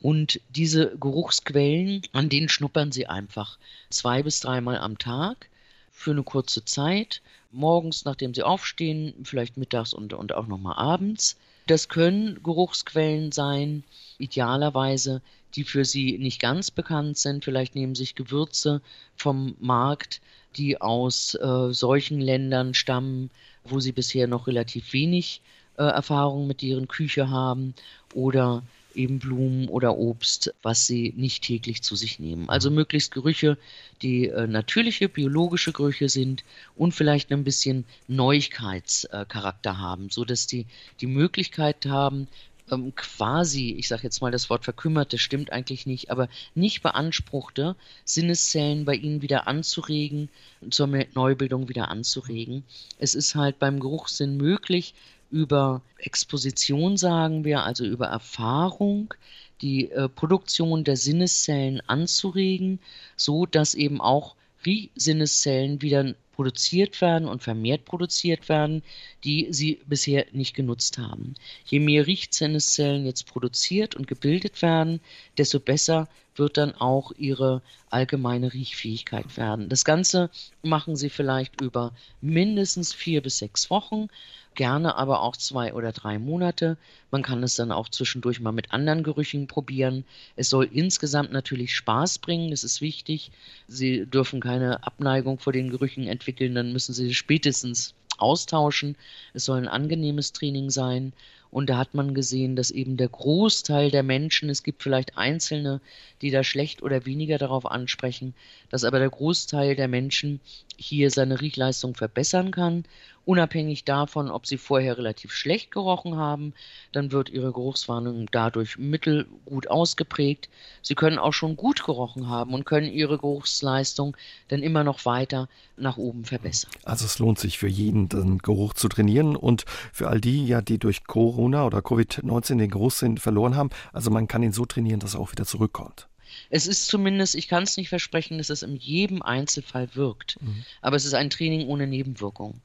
Und 0.00 0.40
diese 0.50 0.96
Geruchsquellen, 0.98 2.02
an 2.12 2.28
denen 2.28 2.48
schnuppern 2.48 2.92
sie 2.92 3.06
einfach 3.06 3.58
zwei 3.90 4.22
bis 4.22 4.40
dreimal 4.40 4.78
am 4.78 4.98
Tag 4.98 5.48
für 5.92 6.10
eine 6.10 6.24
kurze 6.24 6.64
Zeit. 6.64 7.22
Morgens, 7.52 8.04
nachdem 8.04 8.34
sie 8.34 8.42
aufstehen, 8.42 9.14
vielleicht 9.24 9.56
mittags 9.56 9.92
und, 9.92 10.14
und 10.14 10.32
auch 10.32 10.46
nochmal 10.46 10.76
abends. 10.76 11.36
Das 11.66 11.88
können 11.88 12.42
Geruchsquellen 12.42 13.30
sein, 13.30 13.84
idealerweise, 14.18 15.22
die 15.54 15.64
für 15.64 15.84
sie 15.84 16.18
nicht 16.18 16.40
ganz 16.40 16.70
bekannt 16.70 17.18
sind. 17.18 17.44
Vielleicht 17.44 17.74
nehmen 17.74 17.94
sich 17.94 18.14
Gewürze 18.14 18.80
vom 19.16 19.54
Markt, 19.60 20.20
die 20.56 20.80
aus 20.80 21.34
äh, 21.34 21.72
solchen 21.72 22.20
Ländern 22.20 22.74
stammen, 22.74 23.30
wo 23.64 23.80
sie 23.80 23.92
bisher 23.92 24.26
noch 24.26 24.46
relativ 24.46 24.92
wenig 24.92 25.40
äh, 25.78 25.84
Erfahrung 25.84 26.46
mit 26.46 26.62
deren 26.62 26.88
Küche 26.88 27.30
haben 27.30 27.74
oder 28.14 28.62
eben 28.94 29.18
Blumen 29.18 29.68
oder 29.68 29.96
Obst, 29.96 30.54
was 30.62 30.86
sie 30.86 31.14
nicht 31.16 31.44
täglich 31.44 31.82
zu 31.82 31.96
sich 31.96 32.18
nehmen. 32.18 32.48
Also 32.48 32.70
möglichst 32.70 33.12
Gerüche, 33.12 33.56
die 34.02 34.28
äh, 34.28 34.46
natürliche, 34.46 35.08
biologische 35.08 35.72
Gerüche 35.72 36.08
sind 36.08 36.44
und 36.76 36.92
vielleicht 36.92 37.32
ein 37.32 37.44
bisschen 37.44 37.84
Neuigkeitscharakter 38.08 39.78
haben, 39.78 40.10
so 40.10 40.24
dass 40.24 40.46
die 40.46 40.66
die 41.00 41.06
Möglichkeit 41.06 41.86
haben, 41.86 42.28
ähm, 42.72 42.94
quasi, 42.94 43.74
ich 43.78 43.88
sage 43.88 44.02
jetzt 44.04 44.20
mal 44.22 44.32
das 44.32 44.50
Wort 44.50 44.64
verkümmerte, 44.64 45.18
stimmt 45.18 45.52
eigentlich 45.52 45.86
nicht, 45.86 46.10
aber 46.10 46.28
nicht 46.54 46.82
beanspruchte 46.82 47.76
Sinneszellen 48.04 48.84
bei 48.84 48.94
ihnen 48.94 49.22
wieder 49.22 49.46
anzuregen, 49.46 50.28
zur 50.70 50.88
Neubildung 51.14 51.68
wieder 51.68 51.88
anzuregen. 51.88 52.64
Es 52.98 53.14
ist 53.14 53.34
halt 53.34 53.58
beim 53.58 53.78
Geruchssinn 53.78 54.36
möglich, 54.36 54.94
über 55.30 55.80
Exposition 55.98 56.96
sagen 56.96 57.44
wir, 57.44 57.64
also 57.64 57.84
über 57.84 58.06
Erfahrung, 58.06 59.14
die 59.62 59.90
äh, 59.90 60.08
Produktion 60.08 60.84
der 60.84 60.96
Sinneszellen 60.96 61.80
anzuregen, 61.86 62.80
so 63.16 63.46
dass 63.46 63.74
eben 63.74 64.00
auch 64.00 64.34
Riechsinneszellen 64.66 65.80
wieder 65.80 66.14
produziert 66.32 67.00
werden 67.00 67.28
und 67.28 67.42
vermehrt 67.42 67.84
produziert 67.84 68.48
werden, 68.48 68.82
die 69.24 69.48
sie 69.50 69.80
bisher 69.86 70.26
nicht 70.32 70.54
genutzt 70.54 70.98
haben. 70.98 71.34
Je 71.64 71.78
mehr 71.78 72.06
Riechsinneszellen 72.06 73.06
jetzt 73.06 73.26
produziert 73.26 73.94
und 73.94 74.06
gebildet 74.06 74.62
werden, 74.62 75.00
desto 75.38 75.60
besser 75.60 76.08
wird 76.34 76.56
dann 76.56 76.74
auch 76.74 77.12
ihre 77.16 77.62
allgemeine 77.90 78.52
Riechfähigkeit 78.52 79.36
werden. 79.36 79.68
Das 79.68 79.84
Ganze 79.84 80.30
machen 80.62 80.96
sie 80.96 81.10
vielleicht 81.10 81.60
über 81.60 81.92
mindestens 82.20 82.94
vier 82.94 83.22
bis 83.22 83.38
sechs 83.38 83.70
Wochen 83.70 84.08
gerne 84.54 84.96
aber 84.96 85.22
auch 85.22 85.36
zwei 85.36 85.74
oder 85.74 85.92
drei 85.92 86.18
Monate. 86.18 86.76
Man 87.10 87.22
kann 87.22 87.42
es 87.42 87.54
dann 87.54 87.72
auch 87.72 87.88
zwischendurch 87.88 88.40
mal 88.40 88.52
mit 88.52 88.72
anderen 88.72 89.02
Gerüchen 89.02 89.46
probieren. 89.46 90.04
Es 90.36 90.48
soll 90.48 90.68
insgesamt 90.72 91.32
natürlich 91.32 91.74
Spaß 91.74 92.18
bringen, 92.18 92.50
das 92.50 92.64
ist 92.64 92.80
wichtig. 92.80 93.30
Sie 93.68 94.06
dürfen 94.06 94.40
keine 94.40 94.84
Abneigung 94.84 95.38
vor 95.38 95.52
den 95.52 95.70
Gerüchen 95.70 96.06
entwickeln, 96.06 96.54
dann 96.54 96.72
müssen 96.72 96.92
Sie 96.92 97.14
spätestens 97.14 97.94
austauschen. 98.18 98.96
Es 99.34 99.44
soll 99.44 99.58
ein 99.58 99.68
angenehmes 99.68 100.32
Training 100.32 100.70
sein 100.70 101.12
und 101.52 101.68
da 101.68 101.76
hat 101.76 101.92
man 101.92 102.14
gesehen, 102.14 102.56
dass 102.56 102.70
eben 102.70 102.96
der 102.96 103.10
Großteil 103.10 103.90
der 103.90 104.02
Menschen, 104.02 104.48
es 104.48 104.62
gibt 104.62 104.82
vielleicht 104.82 105.18
Einzelne, 105.18 105.82
die 106.22 106.30
da 106.30 106.44
schlecht 106.44 106.82
oder 106.82 107.04
weniger 107.04 107.36
darauf 107.36 107.66
ansprechen, 107.66 108.32
dass 108.70 108.84
aber 108.84 108.98
der 108.98 109.10
Großteil 109.10 109.76
der 109.76 109.86
Menschen 109.86 110.40
hier 110.78 111.10
seine 111.10 111.42
Riechleistung 111.42 111.94
verbessern 111.94 112.52
kann 112.52 112.84
unabhängig 113.24 113.84
davon, 113.84 114.30
ob 114.30 114.46
sie 114.46 114.58
vorher 114.58 114.98
relativ 114.98 115.32
schlecht 115.32 115.70
gerochen 115.70 116.16
haben, 116.16 116.54
dann 116.92 117.12
wird 117.12 117.30
ihre 117.30 117.52
Geruchswarnung 117.52 118.28
dadurch 118.30 118.78
mittelgut 118.78 119.68
ausgeprägt. 119.68 120.48
Sie 120.82 120.94
können 120.94 121.18
auch 121.18 121.32
schon 121.32 121.56
gut 121.56 121.84
gerochen 121.84 122.28
haben 122.28 122.54
und 122.54 122.64
können 122.64 122.90
ihre 122.90 123.18
Geruchsleistung 123.18 124.16
dann 124.48 124.62
immer 124.62 124.84
noch 124.84 125.04
weiter 125.04 125.48
nach 125.76 125.96
oben 125.96 126.24
verbessern. 126.24 126.70
Also 126.84 127.04
es 127.04 127.18
lohnt 127.18 127.38
sich 127.38 127.58
für 127.58 127.68
jeden, 127.68 128.08
den 128.08 128.38
Geruch 128.38 128.74
zu 128.74 128.88
trainieren 128.88 129.36
und 129.36 129.64
für 129.92 130.08
all 130.08 130.20
die, 130.20 130.46
ja, 130.46 130.60
die 130.60 130.78
durch 130.78 131.04
Corona 131.04 131.66
oder 131.66 131.78
Covid-19 131.78 132.58
den 132.58 132.70
Geruchssinn 132.70 133.18
verloren 133.18 133.56
haben, 133.56 133.70
also 133.92 134.10
man 134.10 134.28
kann 134.28 134.42
ihn 134.42 134.52
so 134.52 134.66
trainieren, 134.66 135.00
dass 135.00 135.14
er 135.14 135.20
auch 135.20 135.32
wieder 135.32 135.46
zurückkommt. 135.46 136.08
Es 136.50 136.66
ist 136.66 136.86
zumindest, 136.86 137.34
ich 137.34 137.48
kann 137.48 137.62
es 137.62 137.76
nicht 137.76 137.88
versprechen, 137.88 138.38
dass 138.38 138.50
es 138.50 138.62
in 138.62 138.76
jedem 138.76 139.22
Einzelfall 139.22 139.94
wirkt, 139.94 140.40
mhm. 140.40 140.64
aber 140.80 140.96
es 140.96 141.04
ist 141.04 141.14
ein 141.14 141.30
Training 141.30 141.66
ohne 141.66 141.86
Nebenwirkung. 141.86 142.60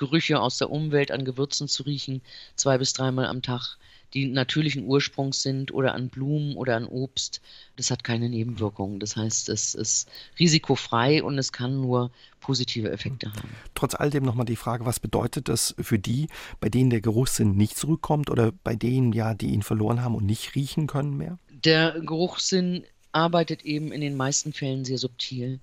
Gerüche 0.00 0.40
aus 0.40 0.58
der 0.58 0.70
Umwelt 0.70 1.12
an 1.12 1.24
Gewürzen 1.24 1.68
zu 1.68 1.84
riechen, 1.84 2.22
zwei 2.56 2.78
bis 2.78 2.94
dreimal 2.94 3.26
am 3.26 3.42
Tag, 3.42 3.76
die 4.14 4.26
natürlichen 4.26 4.86
Ursprungs 4.86 5.42
sind 5.42 5.72
oder 5.72 5.94
an 5.94 6.08
Blumen 6.08 6.56
oder 6.56 6.74
an 6.74 6.86
Obst. 6.86 7.40
Das 7.76 7.90
hat 7.90 8.02
keine 8.02 8.28
Nebenwirkungen. 8.28 8.98
Das 8.98 9.14
heißt, 9.14 9.48
es 9.50 9.74
ist 9.74 10.08
risikofrei 10.38 11.22
und 11.22 11.38
es 11.38 11.52
kann 11.52 11.80
nur 11.80 12.10
positive 12.40 12.90
Effekte 12.90 13.30
haben. 13.30 13.50
Trotz 13.74 13.94
all 13.94 14.10
dem 14.10 14.24
nochmal 14.24 14.46
die 14.46 14.56
Frage, 14.56 14.86
was 14.86 14.98
bedeutet 14.98 15.48
das 15.48 15.74
für 15.78 15.98
die, 15.98 16.28
bei 16.60 16.70
denen 16.70 16.90
der 16.90 17.02
Geruchssinn 17.02 17.56
nicht 17.56 17.76
zurückkommt 17.76 18.30
oder 18.30 18.52
bei 18.64 18.74
denen 18.74 19.12
ja, 19.12 19.34
die 19.34 19.50
ihn 19.50 19.62
verloren 19.62 20.02
haben 20.02 20.16
und 20.16 20.24
nicht 20.24 20.54
riechen 20.54 20.86
können 20.86 21.16
mehr? 21.16 21.38
Der 21.64 22.00
Geruchssinn 22.00 22.84
arbeitet 23.12 23.64
eben 23.64 23.92
in 23.92 24.00
den 24.00 24.16
meisten 24.16 24.54
Fällen 24.54 24.86
sehr 24.86 24.98
subtil. 24.98 25.60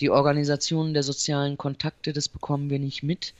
Die 0.00 0.10
Organisation 0.10 0.92
der 0.92 1.04
sozialen 1.04 1.56
Kontakte, 1.56 2.12
das 2.12 2.28
bekommen 2.28 2.68
wir 2.68 2.80
nicht 2.80 3.04
mit. 3.04 3.32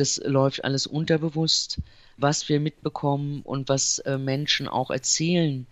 Das 0.00 0.16
läuft 0.24 0.64
alles 0.64 0.86
unterbewusst, 0.86 1.78
was 2.16 2.48
wir 2.48 2.58
mitbekommen 2.58 3.42
und 3.42 3.68
was 3.68 3.98
äh, 3.98 4.16
Menschen 4.16 4.66
auch 4.66 4.90
erzählen, 4.90 5.66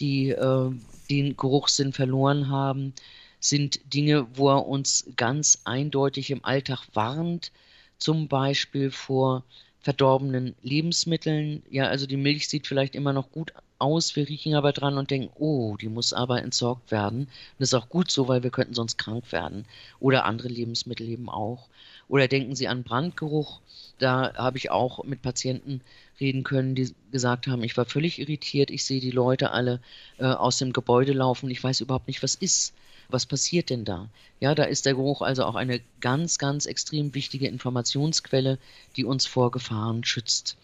die 0.00 0.30
äh, 0.30 0.70
den 1.10 1.36
Geruchssinn 1.36 1.92
verloren 1.92 2.48
haben, 2.48 2.94
sind 3.40 3.92
Dinge, 3.92 4.26
wo 4.32 4.48
er 4.48 4.66
uns 4.66 5.04
ganz 5.16 5.60
eindeutig 5.64 6.30
im 6.30 6.42
Alltag 6.46 6.86
warnt, 6.94 7.52
zum 7.98 8.26
Beispiel 8.26 8.90
vor 8.90 9.44
verdorbenen 9.80 10.54
Lebensmitteln. 10.62 11.62
Ja, 11.68 11.84
also 11.88 12.06
die 12.06 12.16
Milch 12.16 12.48
sieht 12.48 12.66
vielleicht 12.66 12.94
immer 12.94 13.12
noch 13.12 13.30
gut 13.32 13.52
aus, 13.78 14.16
wir 14.16 14.26
riechen 14.26 14.54
aber 14.54 14.72
dran 14.72 14.96
und 14.96 15.10
denken, 15.10 15.30
oh, 15.34 15.76
die 15.76 15.90
muss 15.90 16.14
aber 16.14 16.40
entsorgt 16.40 16.90
werden. 16.90 17.24
Und 17.24 17.30
das 17.58 17.68
ist 17.68 17.74
auch 17.74 17.90
gut 17.90 18.10
so, 18.10 18.28
weil 18.28 18.42
wir 18.42 18.50
könnten 18.50 18.72
sonst 18.72 18.96
krank 18.96 19.30
werden. 19.30 19.66
Oder 20.00 20.24
andere 20.24 20.48
Lebensmittel 20.48 21.06
eben 21.06 21.28
auch. 21.28 21.68
Oder 22.08 22.28
denken 22.28 22.54
Sie 22.54 22.68
an 22.68 22.82
Brandgeruch. 22.82 23.60
Da 23.98 24.34
habe 24.34 24.58
ich 24.58 24.70
auch 24.70 25.04
mit 25.04 25.22
Patienten 25.22 25.80
reden 26.20 26.42
können, 26.42 26.74
die 26.74 26.94
gesagt 27.12 27.46
haben, 27.46 27.62
ich 27.62 27.76
war 27.76 27.84
völlig 27.84 28.18
irritiert, 28.18 28.70
ich 28.70 28.84
sehe 28.84 29.00
die 29.00 29.10
Leute 29.10 29.50
alle 29.50 29.80
äh, 30.18 30.24
aus 30.24 30.58
dem 30.58 30.72
Gebäude 30.72 31.12
laufen, 31.12 31.50
ich 31.50 31.62
weiß 31.62 31.80
überhaupt 31.80 32.08
nicht, 32.08 32.22
was 32.22 32.34
ist. 32.34 32.72
Was 33.08 33.26
passiert 33.26 33.70
denn 33.70 33.84
da? 33.84 34.08
Ja, 34.40 34.54
da 34.54 34.64
ist 34.64 34.86
der 34.86 34.94
Geruch 34.94 35.20
also 35.22 35.44
auch 35.44 35.54
eine 35.56 35.80
ganz, 36.00 36.38
ganz 36.38 36.66
extrem 36.66 37.14
wichtige 37.14 37.46
Informationsquelle, 37.48 38.58
die 38.96 39.04
uns 39.04 39.26
vor 39.26 39.50
Gefahren 39.50 40.04
schützt. 40.04 40.56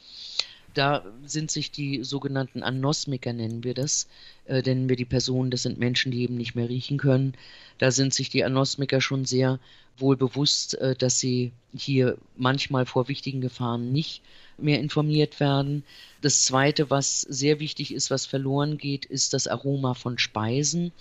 Da 0.75 1.05
sind 1.25 1.51
sich 1.51 1.71
die 1.73 2.05
sogenannten 2.05 2.63
Anosmiker, 2.63 3.33
nennen 3.33 3.65
wir 3.65 3.75
das, 3.75 4.07
äh, 4.47 4.63
nennen 4.63 4.89
wir 4.89 4.97
die 4.97 5.05
Personen, 5.05 5.51
das 5.51 5.63
sind 5.63 5.79
Menschen, 5.79 6.13
die 6.13 6.23
eben 6.23 6.37
nicht 6.37 6.55
mehr 6.55 6.69
riechen 6.69 6.99
können. 6.99 7.35
Da 7.79 7.91
sind 7.91 8.15
sich 8.15 8.31
die 8.31 8.45
Anosmiker 8.45 9.01
schon 9.01 9.25
sehr 9.25 9.59
wohl 9.99 10.17
bewusst, 10.17 10.75
äh, 10.75 10.95
dass 10.95 11.19
sie 11.19 11.53
hier 11.75 12.17
manchmal 12.37 12.87
vor 12.87 13.09
wichtigen 13.09 13.41
Gefahren 13.41 13.93
nicht 13.93 14.23
mehr 14.59 14.81
informiert 14.81 15.41
werden. 15.41 15.85
Das 16.21 16.45
Zweite, 16.45 16.91
was 16.91 17.23
sehr 17.23 17.61
wichtig 17.61 17.93
ist, 17.93 18.11
was 18.11 18.27
verloren 18.27 18.79
geht, 18.79 19.05
ist 19.05 19.33
das 19.33 19.47
Aroma 19.47 19.95
von 19.95 20.19
Speisen. 20.19 20.93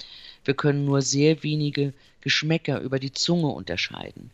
Wir 0.46 0.54
können 0.54 0.86
nur 0.86 1.02
sehr 1.02 1.44
wenige 1.44 1.94
Geschmäcker 2.22 2.82
über 2.82 3.00
die 3.00 3.12
Zunge 3.12 3.48
unterscheiden. 3.48 4.32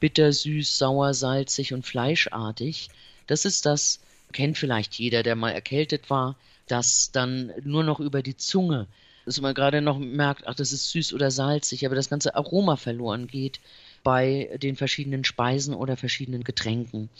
Bitter, 0.00 0.32
süß, 0.32 0.78
sauer, 0.78 1.14
salzig 1.14 1.72
und 1.72 1.84
fleischartig. 1.84 2.88
Das 3.26 3.44
ist 3.44 3.66
das, 3.66 4.00
kennt 4.32 4.58
vielleicht 4.58 4.94
jeder, 4.94 5.22
der 5.22 5.36
mal 5.36 5.50
erkältet 5.50 6.10
war, 6.10 6.36
dass 6.66 7.10
dann 7.12 7.52
nur 7.64 7.84
noch 7.84 8.00
über 8.00 8.22
die 8.22 8.36
Zunge, 8.36 8.86
dass 9.24 9.40
man 9.40 9.54
gerade 9.54 9.80
noch 9.82 9.98
merkt, 9.98 10.46
ach, 10.46 10.54
das 10.54 10.72
ist 10.72 10.90
süß 10.90 11.12
oder 11.12 11.30
salzig, 11.30 11.84
aber 11.84 11.94
das 11.94 12.08
ganze 12.08 12.34
Aroma 12.34 12.76
verloren 12.76 13.26
geht 13.26 13.60
bei 14.02 14.58
den 14.62 14.76
verschiedenen 14.76 15.24
Speisen 15.24 15.74
oder 15.74 15.96
verschiedenen 15.96 16.44
Getränken. 16.44 17.10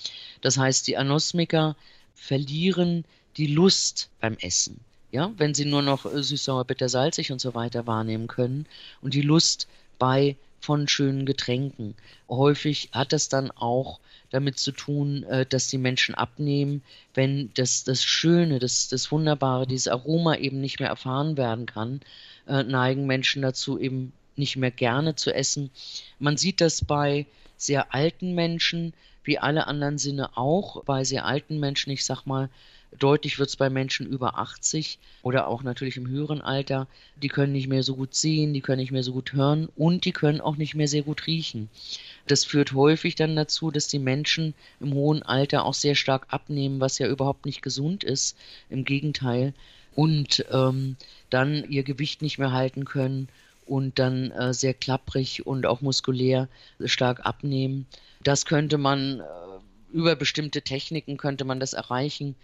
Das 0.41 0.57
heißt, 0.57 0.87
die 0.87 0.97
Anosmiker 0.97 1.77
verlieren 2.15 3.05
die 3.37 3.47
Lust 3.47 4.11
beim 4.21 4.37
Essen. 4.41 4.81
Ja, 5.11 5.33
wenn 5.37 5.55
sie 5.55 5.65
nur 5.65 5.83
noch 5.83 6.05
süß, 6.11 6.45
sauer, 6.45 6.65
bitter, 6.65 6.89
salzig 6.89 7.33
und 7.33 7.41
so 7.41 7.55
weiter 7.55 7.87
wahrnehmen 7.87 8.27
können 8.27 8.67
und 9.01 9.15
die 9.15 9.23
Lust 9.23 9.69
bei 9.99 10.37
von 10.61 10.89
schönen 10.89 11.27
Getränken. 11.27 11.95
Häufig 12.29 12.91
hat 12.93 13.13
das 13.13 13.29
dann 13.29 13.51
auch 13.51 14.01
damit 14.31 14.59
zu 14.59 14.73
tun, 14.73 15.23
äh, 15.25 15.47
dass 15.47 15.69
die 15.69 15.79
Menschen 15.79 16.15
abnehmen, 16.15 16.83
wenn 17.15 17.51
das, 17.55 17.85
das 17.85 18.05
Schöne, 18.05 18.59
das, 18.59 18.89
das 18.89 19.11
Wunderbare, 19.11 19.67
dieses 19.67 19.89
Aroma 19.89 20.37
eben 20.37 20.61
nicht 20.61 20.81
mehr 20.81 20.89
erfahren 20.89 21.37
werden 21.37 21.67
kann, 21.67 22.01
äh, 22.47 22.63
neigen 22.63 23.07
Menschen 23.07 23.43
dazu 23.43 23.79
eben 23.79 24.13
nicht 24.37 24.57
mehr 24.57 24.71
gerne 24.71 25.15
zu 25.15 25.35
essen. 25.35 25.71
Man 26.19 26.37
sieht 26.37 26.61
das 26.61 26.85
bei 26.85 27.27
sehr 27.57 27.93
alten 27.95 28.35
Menschen, 28.35 28.93
wie 29.25 29.39
alle 29.39 29.67
anderen 29.67 29.99
Sinne 29.99 30.37
auch, 30.37 30.85
bei 30.85 31.05
sehr 31.05 31.25
alten 31.25 31.59
Menschen, 31.59 31.91
ich 31.91 32.05
sag 32.05 32.25
mal, 32.25 32.49
Deutlich 32.97 33.39
wird 33.39 33.51
es 33.51 33.57
bei 33.57 33.69
Menschen 33.69 34.07
über 34.07 34.39
80 34.39 34.99
oder 35.23 35.47
auch 35.47 35.63
natürlich 35.63 35.97
im 35.97 36.09
höheren 36.09 36.41
Alter. 36.41 36.87
Die 37.17 37.29
können 37.29 37.53
nicht 37.53 37.69
mehr 37.69 37.83
so 37.83 37.95
gut 37.95 38.15
sehen, 38.15 38.55
die 38.55 38.61
können 38.61 38.81
nicht 38.81 38.93
mehr 38.93 39.03
so 39.03 39.13
gut 39.13 39.35
hören 39.35 39.69
und 39.77 40.05
die 40.05 40.13
können 40.13 40.41
auch 40.41 40.57
nicht 40.57 40.75
mehr 40.75 40.89
sehr 40.89 41.03
gut 41.03 41.27
riechen. 41.27 41.69
Das 42.27 42.45
führt 42.45 42.73
häufig 42.73 43.15
dann 43.15 43.37
dazu, 43.37 43.71
dass 43.71 43.89
die 43.89 43.99
Menschen 43.99 44.55
im 44.81 44.95
hohen 44.95 45.23
Alter 45.23 45.65
auch 45.65 45.75
sehr 45.75 45.95
stark 45.95 46.27
abnehmen, 46.31 46.81
was 46.81 46.99
ja 46.99 47.09
überhaupt 47.09 47.45
nicht 47.45 47.63
gesund 47.63 48.05
ist. 48.05 48.37
Im 48.71 48.85
Gegenteil. 48.85 49.53
Und 49.95 50.47
ähm, 50.51 50.97
dann 51.29 51.69
ihr 51.69 51.83
Gewicht 51.83 52.23
nicht 52.23 52.39
mehr 52.39 52.53
halten 52.53 52.85
können 52.85 53.29
und 53.67 53.99
dann 53.99 54.31
äh, 54.31 54.55
sehr 54.55 54.73
klapprig 54.73 55.47
und 55.47 55.67
auch 55.67 55.83
muskulär 55.83 56.49
stark 56.85 57.27
abnehmen. 57.27 57.87
Das 58.23 58.47
könnte 58.47 58.79
man 58.79 59.21
äh, 59.21 59.25
über 59.93 60.17
bestimmte 60.17 60.63
Techniken 60.63 61.17
könnte 61.17 61.45
man 61.45 61.61
das 61.61 61.73
erreichen 61.73 62.35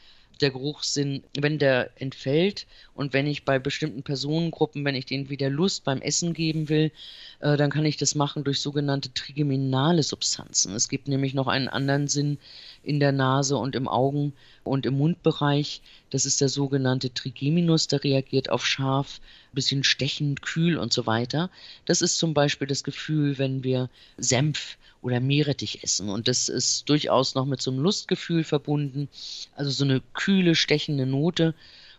der 0.40 0.51
Geruchssinn, 0.51 1.23
wenn 1.38 1.59
der 1.59 1.90
entfällt 2.01 2.66
und 2.95 3.12
wenn 3.12 3.26
ich 3.26 3.45
bei 3.45 3.59
bestimmten 3.59 4.03
Personengruppen, 4.03 4.85
wenn 4.85 4.95
ich 4.95 5.07
denen 5.07 5.28
wieder 5.28 5.51
Lust 5.51 5.85
beim 5.85 6.01
Essen 6.01 6.32
geben 6.32 6.68
will, 6.68 6.93
äh, 7.41 7.57
dann 7.57 7.70
kann 7.70 7.85
ich 7.85 7.97
das 7.97 8.14
machen 8.14 8.45
durch 8.45 8.61
sogenannte 8.61 9.12
trigeminale 9.12 10.03
Substanzen. 10.03 10.74
Es 10.74 10.89
gibt 10.89 11.09
nämlich 11.09 11.35
noch 11.35 11.47
einen 11.47 11.68
anderen 11.68 12.09
Sinn 12.09 12.39
in 12.85 13.01
der 13.01 13.12
Nase 13.12 13.57
und 13.57 13.74
im 13.74 13.89
Augen, 13.89 14.32
Und 14.64 14.87
im 14.87 14.97
Mundbereich, 14.97 15.82
das 16.11 16.24
ist 16.24 16.41
der 16.41 16.49
sogenannte 16.49 17.12
Trigeminus, 17.12 17.87
der 17.87 18.03
reagiert 18.03 18.51
auf 18.51 18.66
scharf, 18.66 19.20
ein 19.53 19.55
bisschen 19.55 19.85
stechend, 19.85 20.41
kühl 20.43 20.78
und 20.78 20.93
so 20.93 21.07
weiter. 21.07 21.51
Das 21.85 22.01
ist 22.01 22.18
zum 22.18 22.32
Beispiel 22.32 22.66
das 22.66 22.82
Gefühl, 22.82 23.39
wenn 23.39 23.62
wir 23.62 23.91
Senf 24.16 24.78
oder 25.03 25.20
Meerrettich 25.20 25.85
essen. 25.85 26.09
Und 26.09 26.28
das 26.28 26.49
ist 26.49 26.89
durchaus 26.89 27.35
noch 27.35 27.45
mit 27.45 27.61
so 27.61 27.70
einem 27.70 27.80
Lustgefühl 27.80 28.43
verbunden. 28.43 29.09
Also 29.55 29.70
so 29.70 29.85
eine 29.85 30.01
kühle, 30.14 30.55
stechende 30.55 31.05
Note. 31.05 31.55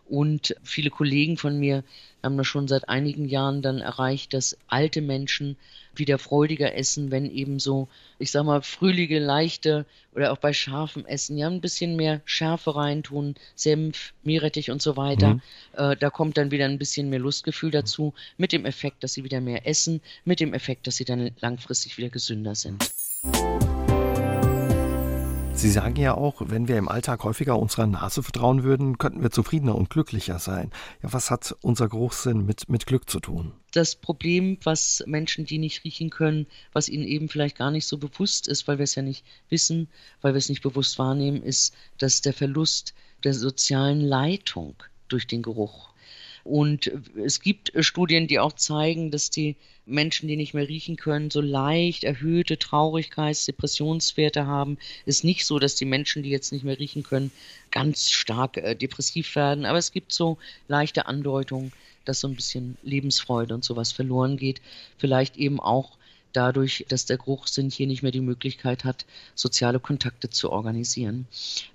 Und 0.07 0.55
viele 0.63 0.89
Kollegen 0.89 1.37
von 1.37 1.59
mir 1.59 1.83
haben 2.21 2.37
das 2.37 2.47
schon 2.47 2.67
seit 2.67 2.89
einigen 2.89 3.27
Jahren 3.27 3.61
dann 3.61 3.79
erreicht, 3.79 4.33
dass 4.33 4.57
alte 4.67 5.01
Menschen 5.01 5.57
wieder 5.95 6.17
freudiger 6.17 6.75
essen, 6.75 7.11
wenn 7.11 7.29
eben 7.29 7.59
so, 7.59 7.87
ich 8.19 8.31
sag 8.31 8.43
mal, 8.45 8.61
frühlige, 8.61 9.19
leichte 9.19 9.85
oder 10.13 10.31
auch 10.31 10.37
bei 10.37 10.53
scharfem 10.53 11.05
Essen, 11.05 11.37
ja, 11.37 11.47
ein 11.47 11.61
bisschen 11.61 11.95
mehr 11.95 12.21
Schärfe 12.25 12.75
reintun, 12.75 13.35
Senf, 13.55 14.13
Meerrettich 14.23 14.71
und 14.71 14.81
so 14.81 14.97
weiter. 14.97 15.35
Mhm. 15.35 15.41
Äh, 15.73 15.95
da 15.95 16.09
kommt 16.09 16.37
dann 16.37 16.51
wieder 16.51 16.65
ein 16.65 16.79
bisschen 16.79 17.09
mehr 17.09 17.19
Lustgefühl 17.19 17.71
dazu, 17.71 18.13
mit 18.37 18.51
dem 18.51 18.65
Effekt, 18.65 19.03
dass 19.03 19.13
sie 19.13 19.23
wieder 19.23 19.41
mehr 19.41 19.67
essen, 19.67 20.01
mit 20.25 20.39
dem 20.39 20.53
Effekt, 20.53 20.87
dass 20.87 20.97
sie 20.97 21.05
dann 21.05 21.31
langfristig 21.39 21.97
wieder 21.97 22.09
gesünder 22.09 22.55
sind. 22.55 22.83
Sie 25.65 25.71
sagen 25.71 25.95
ja 25.95 26.13
auch, 26.13 26.43
wenn 26.45 26.67
wir 26.67 26.77
im 26.77 26.87
Alltag 26.87 27.23
häufiger 27.23 27.57
unserer 27.57 27.87
Nase 27.87 28.21
vertrauen 28.21 28.63
würden, 28.63 28.99
könnten 28.99 29.23
wir 29.23 29.31
zufriedener 29.31 29.73
und 29.73 29.89
glücklicher 29.89 30.37
sein. 30.37 30.69
Ja, 31.01 31.11
was 31.11 31.31
hat 31.31 31.55
unser 31.61 31.89
Geruchssinn 31.89 32.45
mit, 32.45 32.69
mit 32.69 32.85
Glück 32.85 33.09
zu 33.09 33.19
tun? 33.19 33.51
Das 33.71 33.95
Problem, 33.95 34.59
was 34.63 35.03
Menschen, 35.07 35.43
die 35.43 35.57
nicht 35.57 35.83
riechen 35.83 36.11
können, 36.11 36.45
was 36.71 36.87
ihnen 36.87 37.07
eben 37.07 37.29
vielleicht 37.29 37.57
gar 37.57 37.71
nicht 37.71 37.87
so 37.87 37.97
bewusst 37.97 38.47
ist, 38.47 38.67
weil 38.67 38.77
wir 38.77 38.83
es 38.83 38.93
ja 38.93 39.01
nicht 39.01 39.25
wissen, 39.49 39.87
weil 40.21 40.35
wir 40.35 40.37
es 40.37 40.49
nicht 40.49 40.61
bewusst 40.61 40.99
wahrnehmen, 40.99 41.41
ist, 41.41 41.73
dass 41.97 42.21
der 42.21 42.33
Verlust 42.33 42.93
der 43.23 43.33
sozialen 43.33 44.01
Leitung 44.01 44.75
durch 45.07 45.25
den 45.25 45.41
Geruch 45.41 45.94
und 46.45 46.91
es 47.15 47.41
gibt 47.41 47.71
Studien, 47.79 48.27
die 48.27 48.37
auch 48.37 48.53
zeigen, 48.53 49.09
dass 49.09 49.31
die 49.31 49.55
Menschen, 49.87 50.27
die 50.27 50.37
nicht 50.37 50.53
mehr 50.53 50.69
riechen 50.69 50.95
können, 50.95 51.31
so 51.31 51.41
leicht 51.41 52.03
erhöhte 52.03 52.59
Traurigkeits-, 52.59 53.47
Depressionswerte 53.47 54.45
haben. 54.45 54.77
Es 55.07 55.17
ist 55.17 55.23
nicht 55.23 55.43
so, 55.43 55.57
dass 55.57 55.73
die 55.73 55.85
Menschen, 55.85 56.21
die 56.21 56.29
jetzt 56.29 56.53
nicht 56.53 56.63
mehr 56.63 56.77
riechen 56.77 57.01
können, 57.01 57.31
ganz 57.71 58.11
stark 58.11 58.57
äh, 58.57 58.75
depressiv 58.75 59.35
werden, 59.35 59.65
aber 59.65 59.79
es 59.79 59.91
gibt 59.91 60.13
so 60.13 60.37
leichte 60.67 61.07
Andeutungen, 61.07 61.73
dass 62.05 62.19
so 62.19 62.27
ein 62.27 62.35
bisschen 62.35 62.77
Lebensfreude 62.83 63.55
und 63.55 63.63
sowas 63.63 63.91
verloren 63.91 64.37
geht. 64.37 64.61
Vielleicht 64.99 65.37
eben 65.37 65.59
auch 65.59 65.97
dadurch, 66.31 66.85
dass 66.89 67.07
der 67.07 67.17
Geruchssinn 67.17 67.71
hier 67.71 67.87
nicht 67.87 68.03
mehr 68.03 68.11
die 68.11 68.21
Möglichkeit 68.21 68.83
hat, 68.83 69.07
soziale 69.33 69.79
Kontakte 69.79 70.29
zu 70.29 70.51
organisieren. 70.51 71.25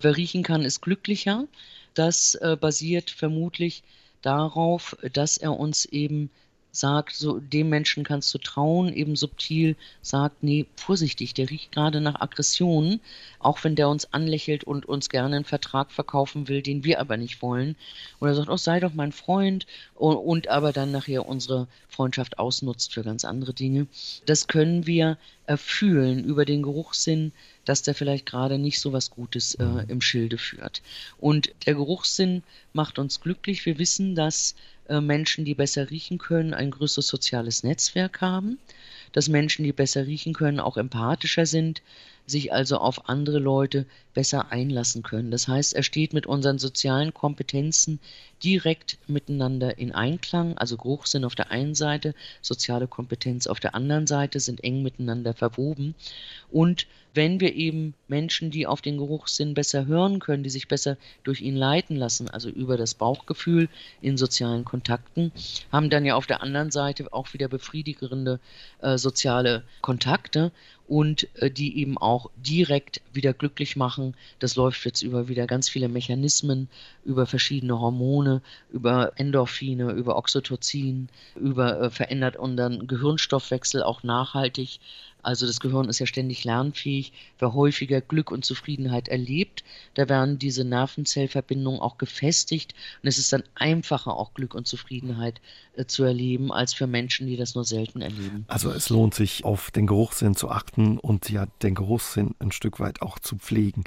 Wer 0.00 0.16
riechen 0.16 0.44
kann, 0.44 0.62
ist 0.62 0.80
glücklicher. 0.80 1.48
Das 1.94 2.36
äh, 2.36 2.56
basiert 2.56 3.10
vermutlich 3.10 3.82
darauf, 4.22 4.96
dass 5.12 5.36
er 5.36 5.58
uns 5.58 5.84
eben 5.84 6.30
sagt, 6.72 7.14
so 7.14 7.38
dem 7.38 7.68
Menschen 7.68 8.04
kannst 8.04 8.32
du 8.32 8.38
trauen, 8.38 8.92
eben 8.92 9.16
subtil 9.16 9.76
sagt, 10.02 10.42
nee, 10.42 10.66
vorsichtig, 10.76 11.34
der 11.34 11.50
riecht 11.50 11.72
gerade 11.72 12.00
nach 12.00 12.20
Aggression, 12.20 13.00
auch 13.38 13.62
wenn 13.64 13.74
der 13.74 13.88
uns 13.88 14.12
anlächelt 14.12 14.64
und 14.64 14.86
uns 14.86 15.08
gerne 15.08 15.36
einen 15.36 15.44
Vertrag 15.44 15.90
verkaufen 15.90 16.48
will, 16.48 16.62
den 16.62 16.84
wir 16.84 17.00
aber 17.00 17.16
nicht 17.16 17.42
wollen. 17.42 17.76
Oder 18.20 18.34
sagt, 18.34 18.48
oh, 18.48 18.56
sei 18.56 18.80
doch 18.80 18.94
mein 18.94 19.12
Freund 19.12 19.66
und, 19.94 20.16
und 20.16 20.48
aber 20.48 20.72
dann 20.72 20.92
nachher 20.92 21.26
unsere 21.26 21.66
Freundschaft 21.88 22.38
ausnutzt 22.38 22.94
für 22.94 23.02
ganz 23.02 23.24
andere 23.24 23.52
Dinge. 23.52 23.86
Das 24.26 24.46
können 24.46 24.86
wir 24.86 25.18
erfühlen 25.46 26.24
über 26.24 26.44
den 26.44 26.62
Geruchssinn, 26.62 27.32
dass 27.64 27.82
der 27.82 27.94
vielleicht 27.94 28.26
gerade 28.26 28.58
nicht 28.58 28.80
so 28.80 28.92
was 28.92 29.10
Gutes 29.10 29.54
äh, 29.56 29.64
mhm. 29.64 29.84
im 29.88 30.00
Schilde 30.00 30.38
führt. 30.38 30.80
Und 31.18 31.50
der 31.66 31.74
Geruchssinn 31.74 32.42
macht 32.72 32.98
uns 32.98 33.20
glücklich. 33.20 33.66
Wir 33.66 33.78
wissen, 33.78 34.14
dass 34.14 34.54
äh, 34.54 34.79
Menschen, 35.01 35.45
die 35.45 35.55
besser 35.55 35.91
riechen 35.91 36.18
können, 36.18 36.55
ein 36.55 36.70
größeres 36.70 37.07
soziales 37.07 37.62
Netzwerk 37.62 38.20
haben, 38.20 38.59
dass 39.12 39.28
Menschen, 39.28 39.64
die 39.64 39.72
besser 39.72 40.07
riechen 40.07 40.32
können, 40.32 40.59
auch 40.59 40.76
empathischer 40.76 41.47
sind, 41.47 41.82
sich 42.30 42.52
also 42.52 42.78
auf 42.78 43.08
andere 43.08 43.38
Leute 43.38 43.86
besser 44.14 44.50
einlassen 44.50 45.02
können. 45.02 45.30
Das 45.30 45.48
heißt, 45.48 45.74
er 45.74 45.82
steht 45.82 46.12
mit 46.12 46.26
unseren 46.26 46.58
sozialen 46.58 47.12
Kompetenzen 47.12 48.00
direkt 48.42 48.98
miteinander 49.06 49.78
in 49.78 49.92
Einklang. 49.92 50.56
Also 50.56 50.76
Geruchssinn 50.76 51.24
auf 51.24 51.34
der 51.34 51.50
einen 51.50 51.74
Seite, 51.74 52.14
soziale 52.40 52.86
Kompetenz 52.86 53.46
auf 53.46 53.60
der 53.60 53.74
anderen 53.74 54.06
Seite 54.06 54.40
sind 54.40 54.64
eng 54.64 54.82
miteinander 54.82 55.34
verwoben. 55.34 55.94
Und 56.50 56.86
wenn 57.14 57.40
wir 57.40 57.54
eben 57.54 57.94
Menschen, 58.08 58.50
die 58.50 58.66
auf 58.66 58.82
den 58.82 58.98
Geruchssinn 58.98 59.54
besser 59.54 59.86
hören 59.86 60.20
können, 60.20 60.42
die 60.44 60.50
sich 60.50 60.68
besser 60.68 60.96
durch 61.24 61.40
ihn 61.40 61.56
leiten 61.56 61.96
lassen, 61.96 62.28
also 62.28 62.48
über 62.48 62.76
das 62.76 62.94
Bauchgefühl 62.94 63.68
in 64.00 64.16
sozialen 64.16 64.64
Kontakten, 64.64 65.32
haben 65.72 65.90
dann 65.90 66.04
ja 66.04 66.14
auf 66.14 66.26
der 66.26 66.42
anderen 66.42 66.70
Seite 66.70 67.12
auch 67.12 67.32
wieder 67.32 67.48
befriedigende 67.48 68.38
äh, 68.80 68.96
soziale 68.96 69.64
Kontakte 69.80 70.52
und 70.91 71.28
äh, 71.36 71.53
die 71.53 71.78
eben 71.78 71.97
auch 71.97 72.30
direkt 72.36 73.01
wieder 73.12 73.32
glücklich 73.32 73.76
machen. 73.76 74.16
Das 74.41 74.57
läuft 74.57 74.84
jetzt 74.84 75.03
über 75.03 75.28
wieder 75.28 75.47
ganz 75.47 75.68
viele 75.68 75.88
Mechanismen, 75.88 76.68
über 77.05 77.26
verschiedene 77.26 77.78
Hormone, 77.78 78.43
über 78.72 79.12
Endorphine, 79.14 79.93
über 79.93 80.16
Oxytocin, 80.16 81.09
über 81.36 81.80
äh, 81.80 81.91
verändert 81.91 82.36
unseren 82.36 82.88
Gehirnstoffwechsel 82.88 83.84
auch 83.84 84.03
nachhaltig. 84.03 84.80
Also 85.22 85.46
das 85.46 85.60
Gehirn 85.60 85.88
ist 85.88 85.98
ja 85.98 86.06
ständig 86.06 86.44
lernfähig. 86.44 87.12
Wer 87.38 87.54
häufiger 87.54 88.00
Glück 88.00 88.30
und 88.30 88.44
Zufriedenheit 88.44 89.08
erlebt, 89.08 89.64
da 89.94 90.08
werden 90.08 90.38
diese 90.38 90.64
Nervenzellverbindungen 90.64 91.80
auch 91.80 91.98
gefestigt 91.98 92.74
und 93.02 93.08
es 93.08 93.18
ist 93.18 93.32
dann 93.32 93.42
einfacher, 93.54 94.16
auch 94.16 94.34
Glück 94.34 94.54
und 94.54 94.66
Zufriedenheit 94.66 95.40
äh, 95.74 95.86
zu 95.86 96.04
erleben, 96.04 96.52
als 96.52 96.74
für 96.74 96.86
Menschen, 96.86 97.26
die 97.26 97.36
das 97.36 97.54
nur 97.54 97.64
selten 97.64 98.00
erleben. 98.00 98.44
Also 98.48 98.70
es 98.70 98.88
lohnt 98.88 99.14
sich, 99.14 99.44
auf 99.44 99.70
den 99.70 99.86
Geruchssinn 99.86 100.34
zu 100.34 100.50
achten 100.50 100.98
und 100.98 101.30
ja 101.30 101.46
den 101.62 101.74
Geruchssinn 101.74 102.34
ein 102.38 102.52
Stück 102.52 102.80
weit 102.80 103.02
auch 103.02 103.18
zu 103.18 103.36
pflegen. 103.36 103.84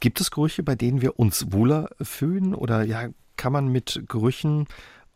Gibt 0.00 0.20
es 0.20 0.30
Gerüche, 0.30 0.62
bei 0.62 0.74
denen 0.74 1.02
wir 1.02 1.18
uns 1.18 1.52
wohler 1.52 1.90
fühlen 2.00 2.54
oder 2.54 2.84
ja, 2.84 3.08
kann 3.36 3.52
man 3.52 3.68
mit 3.68 4.02
Gerüchen 4.08 4.66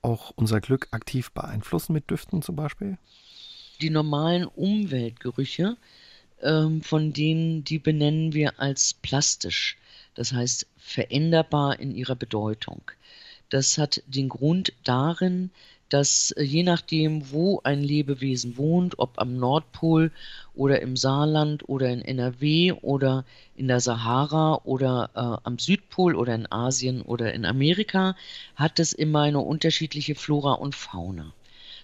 auch 0.02 0.32
unser 0.34 0.60
Glück 0.60 0.88
aktiv 0.90 1.30
beeinflussen, 1.32 1.92
mit 1.92 2.10
Düften 2.10 2.42
zum 2.42 2.56
Beispiel? 2.56 2.98
Die 3.80 3.90
normalen 3.90 4.44
Umweltgerüche, 4.44 5.76
ähm, 6.42 6.82
von 6.82 7.12
denen 7.12 7.64
die 7.64 7.78
benennen 7.78 8.32
wir 8.32 8.60
als 8.60 8.94
plastisch, 8.94 9.76
das 10.14 10.32
heißt 10.32 10.66
veränderbar 10.78 11.80
in 11.80 11.94
ihrer 11.94 12.16
Bedeutung. 12.16 12.82
Das 13.48 13.78
hat 13.78 14.02
den 14.06 14.28
Grund 14.28 14.72
darin, 14.84 15.50
dass 15.88 16.30
äh, 16.32 16.42
je 16.42 16.62
nachdem, 16.62 17.30
wo 17.32 17.60
ein 17.64 17.82
Lebewesen 17.82 18.56
wohnt, 18.56 18.98
ob 18.98 19.18
am 19.18 19.36
Nordpol 19.36 20.12
oder 20.54 20.80
im 20.80 20.96
Saarland 20.96 21.68
oder 21.68 21.90
in 21.90 22.02
NRW 22.02 22.72
oder 22.80 23.24
in 23.56 23.68
der 23.68 23.80
Sahara 23.80 24.60
oder 24.64 25.10
äh, 25.14 25.46
am 25.46 25.58
Südpol 25.58 26.14
oder 26.14 26.34
in 26.34 26.50
Asien 26.50 27.02
oder 27.02 27.32
in 27.34 27.44
Amerika, 27.44 28.16
hat 28.54 28.78
es 28.78 28.92
immer 28.92 29.22
eine 29.22 29.40
unterschiedliche 29.40 30.14
Flora 30.14 30.52
und 30.52 30.74
Fauna 30.74 31.32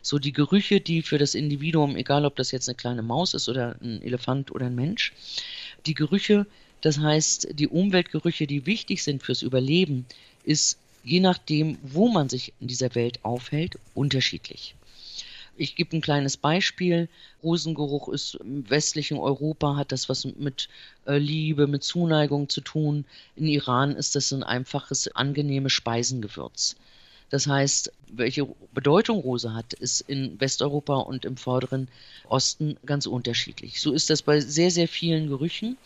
so 0.06 0.20
die 0.20 0.32
Gerüche, 0.32 0.80
die 0.80 1.02
für 1.02 1.18
das 1.18 1.34
Individuum, 1.34 1.96
egal 1.96 2.24
ob 2.26 2.36
das 2.36 2.52
jetzt 2.52 2.68
eine 2.68 2.76
kleine 2.76 3.02
Maus 3.02 3.34
ist 3.34 3.48
oder 3.48 3.76
ein 3.82 4.00
Elefant 4.02 4.52
oder 4.52 4.66
ein 4.66 4.74
Mensch, 4.76 5.12
die 5.84 5.94
Gerüche, 5.94 6.46
das 6.80 6.98
heißt 6.98 7.48
die 7.58 7.66
Umweltgerüche, 7.66 8.46
die 8.46 8.66
wichtig 8.66 9.02
sind 9.02 9.24
fürs 9.24 9.42
Überleben, 9.42 10.06
ist 10.44 10.78
je 11.02 11.18
nachdem, 11.18 11.78
wo 11.82 12.08
man 12.08 12.28
sich 12.28 12.52
in 12.60 12.68
dieser 12.68 12.94
Welt 12.94 13.18
aufhält, 13.24 13.80
unterschiedlich. 13.94 14.76
Ich 15.56 15.74
gebe 15.74 15.96
ein 15.96 16.02
kleines 16.02 16.36
Beispiel. 16.36 17.08
Rosengeruch 17.42 18.08
ist 18.08 18.36
im 18.36 18.68
westlichen 18.70 19.18
Europa, 19.18 19.74
hat 19.74 19.90
das 19.90 20.08
was 20.08 20.24
mit 20.24 20.68
äh, 21.06 21.18
Liebe, 21.18 21.66
mit 21.66 21.82
Zuneigung 21.82 22.48
zu 22.48 22.60
tun. 22.60 23.06
In 23.34 23.48
Iran 23.48 23.96
ist 23.96 24.14
das 24.14 24.32
ein 24.32 24.44
einfaches, 24.44 25.08
angenehmes 25.08 25.72
Speisengewürz. 25.72 26.76
Das 27.30 27.46
heißt, 27.46 27.92
welche 28.12 28.46
Bedeutung 28.72 29.20
Rose 29.20 29.52
hat, 29.52 29.72
ist 29.72 30.02
in 30.02 30.40
Westeuropa 30.40 30.96
und 30.98 31.24
im 31.24 31.36
vorderen 31.36 31.88
Osten 32.28 32.76
ganz 32.86 33.06
unterschiedlich. 33.06 33.80
So 33.80 33.92
ist 33.92 34.10
das 34.10 34.22
bei 34.22 34.40
sehr, 34.40 34.70
sehr 34.70 34.88
vielen 34.88 35.28
Gerüchen. 35.28 35.76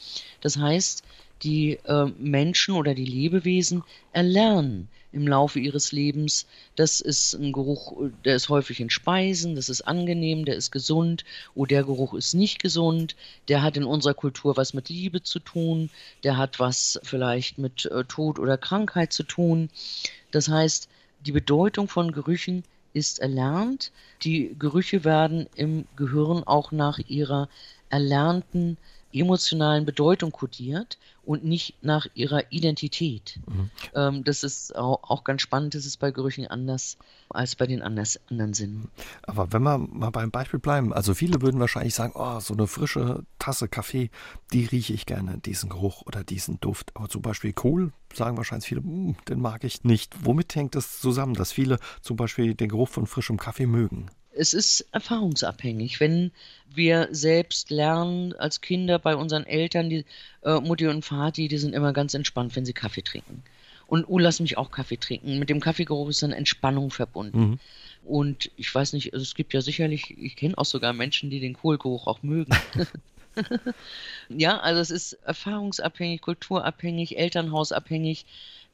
Das 0.43 0.57
heißt, 0.59 1.03
die 1.43 1.79
äh, 1.85 2.07
Menschen 2.19 2.75
oder 2.75 2.95
die 2.95 3.07
Lebewesen 3.07 3.83
erlernen 4.13 4.89
im 5.13 5.27
Laufe 5.27 5.59
ihres 5.59 5.91
Lebens, 5.91 6.47
das 6.77 7.01
ist 7.01 7.35
ein 7.35 7.53
Geruch, 7.53 8.11
der 8.25 8.37
ist 8.37 8.49
häufig 8.49 8.79
in 8.79 8.91
Speisen, 8.91 9.57
das 9.57 9.69
ist 9.69 9.83
angenehm, 9.83 10.45
der 10.45 10.55
ist 10.55 10.71
gesund, 10.71 11.25
oh, 11.55 11.67
der 11.67 11.83
Geruch 11.83 12.15
ist 12.15 12.35
nicht 12.35 12.63
gesund, 12.63 13.17
der 13.49 13.63
hat 13.63 13.77
in 13.77 13.85
unserer 13.85 14.15
Kultur 14.15 14.57
was 14.57 14.73
mit 14.73 14.89
Liebe 14.89 15.23
zu 15.23 15.41
tun, 15.41 15.91
der 16.23 16.37
hat 16.37 16.61
was 16.61 17.01
vielleicht 17.03 17.59
mit 17.59 17.87
äh, 17.87 18.05
Tod 18.05 18.39
oder 18.39 18.57
Krankheit 18.57 19.13
zu 19.13 19.25
tun. 19.25 19.69
Das 20.31 20.49
heißt, 20.49 20.89
die 21.27 21.33
Bedeutung 21.33 21.89
von 21.89 22.13
Gerüchen 22.13 22.65
ist 22.93 23.21
erlernt. 23.21 23.93
Die 24.23 24.55
Gerüche 24.59 25.05
werden 25.05 25.47
im 25.55 25.87
Gehirn 25.97 26.45
auch 26.45 26.73
nach 26.73 26.99
ihrer 26.99 27.49
erlernten 27.89 28.79
emotionalen 29.13 29.85
Bedeutung 29.85 30.33
kodiert 30.33 30.99
und 31.23 31.45
nicht 31.45 31.77
nach 31.83 32.07
ihrer 32.15 32.51
Identität. 32.51 33.39
Mhm. 33.47 33.71
Ähm, 33.95 34.25
das 34.25 34.43
ist 34.43 34.75
auch, 34.75 35.03
auch, 35.03 35.25
ganz 35.25 35.43
spannend, 35.43 35.75
das 35.75 35.87
ist 35.87 35.99
bei 35.99 36.11
Gerüchen 36.11 36.47
anders 36.47 36.97
als 37.29 37.55
bei 37.55 37.67
den 37.67 37.83
anders, 37.83 38.19
anderen 38.29 38.55
Sinnen. 38.55 38.89
Aber 39.23 39.53
wenn 39.53 39.63
wir 39.63 39.79
mal 39.79 40.11
beim 40.11 40.31
Beispiel 40.31 40.59
bleiben, 40.59 40.93
also 40.93 41.15
viele 41.15 41.43
würden 41.43 41.61
wahrscheinlich 41.61 41.95
sagen, 41.95 42.13
oh, 42.17 42.41
so 42.41 42.55
eine 42.55 42.67
frische 42.67 43.25
Tasse 43.39 43.69
Kaffee, 43.69 44.11
die 44.53 44.65
rieche 44.65 44.93
ich 44.93 45.07
gerne, 45.07 45.39
diesen 45.39 45.69
Geruch 45.69 46.03
oder 46.03 46.25
diesen 46.25 46.59
Duft. 46.61 46.91
Aber 46.95 47.09
zum 47.09 47.23
Beispiel 47.23 47.53
Kohl, 47.53 47.93
sagen 48.13 48.37
wahrscheinlich 48.37 48.69
viele, 48.69 48.83
hm, 48.83 49.17
den 49.29 49.41
mag 49.41 49.65
ich 49.65 49.85
nicht. 49.85 50.25
Womit 50.25 50.55
hängt 50.55 50.75
das 50.75 51.01
zusammen, 51.01 51.35
dass 51.35 51.53
viele 51.53 51.79
zum 52.01 52.17
Beispiel 52.17 52.55
den 52.55 52.69
Geruch 52.69 52.89
von 52.89 53.07
frischem 53.07 53.37
Kaffee 53.37 53.67
mögen? 53.67 54.11
Es 54.35 54.55
ist 54.55 54.87
erfahrungsabhängig. 54.93 56.01
Wenn 56.01 56.31
wir 56.73 57.09
selbst 57.11 57.71
lernen 57.71 58.33
als 58.35 58.61
Kinder 58.61 58.99
bei 58.99 59.17
unseren 59.17 59.45
Eltern, 59.47 59.91
die 59.91 60.05
äh, 60.43 60.61
Mutti 60.61 60.87
und 60.87 61.05
Vati, 61.05 61.49
die 61.49 61.59
sind 61.59 61.75
immer 61.75 61.93
ganz 61.93 62.15
entspannt, 62.15 62.55
wenn 62.57 62.65
sie 62.65 62.73
Kaffee 62.73 63.03
trinken. 63.03 63.43
Und 63.87 64.05
oh, 64.09 64.19
lass 64.19 64.39
mich 64.39 64.57
auch 64.57 64.71
Kaffee 64.71 64.99
trinken. 64.99 65.41
Mit 65.41 65.51
dem 65.51 65.59
Kaffeegeruch 65.59 66.09
ist 66.11 66.23
dann 66.23 66.33
Entspannung 66.33 66.91
verbunden. 66.91 67.41
Mhm. 67.41 67.59
Und 68.05 68.51
ich 68.57 68.73
weiß 68.73 68.93
nicht, 68.93 69.13
also 69.13 69.23
es 69.23 69.35
gibt 69.35 69.53
ja 69.53 69.61
sicherlich, 69.61 70.17
ich 70.17 70.37
kenne 70.37 70.57
auch 70.57 70.65
sogar 70.65 70.93
Menschen, 70.93 71.29
die 71.29 71.41
den 71.41 71.55
Kohlgeruch 71.55 72.07
auch 72.07 72.23
mögen. 72.23 72.55
ja, 74.29 74.59
also 74.59 74.81
es 74.81 74.91
ist 74.91 75.13
erfahrungsabhängig, 75.25 76.21
kulturabhängig, 76.21 77.19
elternhausabhängig 77.19 78.27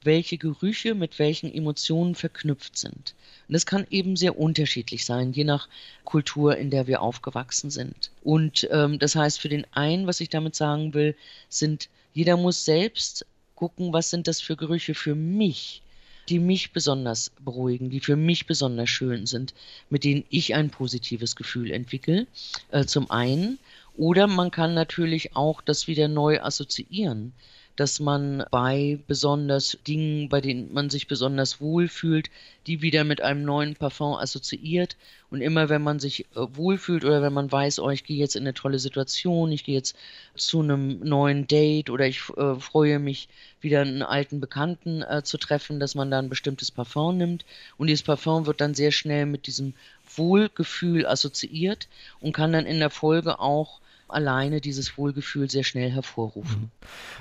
welche 0.06 0.38
Gerüche 0.38 0.94
mit 0.94 1.18
welchen 1.18 1.52
Emotionen 1.52 2.14
verknüpft 2.14 2.78
sind. 2.78 3.14
Und 3.48 3.52
das 3.52 3.66
kann 3.66 3.86
eben 3.90 4.16
sehr 4.16 4.38
unterschiedlich 4.38 5.04
sein, 5.04 5.32
je 5.32 5.44
nach 5.44 5.68
Kultur, 6.04 6.56
in 6.56 6.70
der 6.70 6.86
wir 6.86 7.02
aufgewachsen 7.02 7.70
sind. 7.70 8.10
Und 8.24 8.66
ähm, 8.70 8.98
das 8.98 9.14
heißt, 9.14 9.40
für 9.40 9.48
den 9.48 9.66
einen, 9.72 10.06
was 10.06 10.20
ich 10.20 10.30
damit 10.30 10.54
sagen 10.54 10.94
will, 10.94 11.14
sind, 11.48 11.88
jeder 12.14 12.36
muss 12.36 12.64
selbst 12.64 13.26
gucken, 13.54 13.92
was 13.92 14.10
sind 14.10 14.26
das 14.26 14.40
für 14.40 14.56
Gerüche 14.56 14.94
für 14.94 15.14
mich, 15.14 15.82
die 16.28 16.38
mich 16.38 16.72
besonders 16.72 17.30
beruhigen, 17.40 17.90
die 17.90 18.00
für 18.00 18.16
mich 18.16 18.46
besonders 18.46 18.90
schön 18.90 19.26
sind, 19.26 19.54
mit 19.90 20.04
denen 20.04 20.24
ich 20.30 20.54
ein 20.54 20.70
positives 20.70 21.36
Gefühl 21.36 21.70
entwickle, 21.70 22.26
äh, 22.70 22.84
zum 22.84 23.10
einen. 23.10 23.58
Oder 23.96 24.26
man 24.26 24.50
kann 24.50 24.74
natürlich 24.74 25.36
auch 25.36 25.60
das 25.60 25.86
wieder 25.86 26.08
neu 26.08 26.40
assoziieren 26.40 27.32
dass 27.76 28.00
man 28.00 28.44
bei 28.50 28.98
besonders 29.06 29.78
Dingen, 29.86 30.28
bei 30.28 30.40
denen 30.40 30.72
man 30.72 30.90
sich 30.90 31.08
besonders 31.08 31.60
wohlfühlt, 31.60 32.30
die 32.66 32.82
wieder 32.82 33.04
mit 33.04 33.20
einem 33.20 33.44
neuen 33.44 33.76
Parfum 33.76 34.14
assoziiert. 34.14 34.96
Und 35.30 35.40
immer 35.40 35.68
wenn 35.68 35.82
man 35.82 36.00
sich 36.00 36.26
äh, 36.34 36.46
wohlfühlt 36.54 37.04
oder 37.04 37.20
wenn 37.20 37.32
man 37.32 37.50
weiß, 37.50 37.78
oh, 37.80 37.90
ich 37.90 38.04
gehe 38.04 38.16
jetzt 38.16 38.36
in 38.36 38.44
eine 38.44 38.54
tolle 38.54 38.78
Situation, 38.78 39.52
ich 39.52 39.64
gehe 39.64 39.74
jetzt 39.74 39.96
zu 40.34 40.60
einem 40.60 41.00
neuen 41.00 41.46
Date 41.46 41.90
oder 41.90 42.06
ich 42.06 42.22
äh, 42.36 42.54
freue 42.56 42.98
mich, 42.98 43.28
wieder 43.60 43.82
einen 43.82 44.02
alten 44.02 44.40
Bekannten 44.40 45.02
äh, 45.02 45.22
zu 45.22 45.38
treffen, 45.38 45.80
dass 45.80 45.94
man 45.94 46.10
da 46.10 46.18
ein 46.18 46.28
bestimmtes 46.28 46.70
Parfum 46.70 47.16
nimmt. 47.16 47.44
Und 47.76 47.88
dieses 47.88 48.04
Parfum 48.04 48.46
wird 48.46 48.60
dann 48.60 48.74
sehr 48.74 48.92
schnell 48.92 49.26
mit 49.26 49.46
diesem 49.46 49.74
Wohlgefühl 50.14 51.06
assoziiert 51.06 51.88
und 52.20 52.32
kann 52.32 52.52
dann 52.52 52.66
in 52.66 52.78
der 52.78 52.90
Folge 52.90 53.40
auch 53.40 53.80
alleine 54.08 54.60
dieses 54.60 54.96
Wohlgefühl 54.96 55.50
sehr 55.50 55.64
schnell 55.64 55.90
hervorrufen. 55.90 56.60
Mhm. 56.60 56.70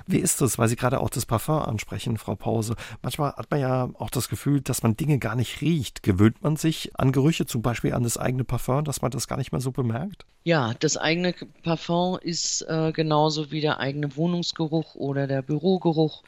Wie 0.07 0.19
ist 0.19 0.41
das, 0.41 0.57
weil 0.57 0.67
Sie 0.67 0.75
gerade 0.75 0.99
auch 0.99 1.09
das 1.09 1.25
Parfum 1.25 1.59
ansprechen, 1.59 2.17
Frau 2.17 2.35
Pause? 2.35 2.75
Manchmal 3.01 3.33
hat 3.33 3.51
man 3.51 3.59
ja 3.59 3.89
auch 3.95 4.09
das 4.09 4.29
Gefühl, 4.29 4.61
dass 4.61 4.83
man 4.83 4.95
Dinge 4.95 5.19
gar 5.19 5.35
nicht 5.35 5.61
riecht. 5.61 6.03
Gewöhnt 6.03 6.43
man 6.43 6.55
sich 6.55 6.91
an 6.99 7.11
Gerüche, 7.11 7.45
zum 7.45 7.61
Beispiel 7.61 7.93
an 7.93 8.03
das 8.03 8.17
eigene 8.17 8.43
Parfum, 8.43 8.83
dass 8.83 9.01
man 9.01 9.11
das 9.11 9.27
gar 9.27 9.37
nicht 9.37 9.51
mehr 9.51 9.61
so 9.61 9.71
bemerkt? 9.71 10.25
Ja, 10.43 10.73
das 10.79 10.97
eigene 10.97 11.33
Parfum 11.63 12.19
ist 12.21 12.61
äh, 12.63 12.91
genauso 12.91 13.51
wie 13.51 13.61
der 13.61 13.79
eigene 13.79 14.15
Wohnungsgeruch 14.15 14.95
oder 14.95 15.27
der 15.27 15.41
Bürogeruch. 15.41 16.23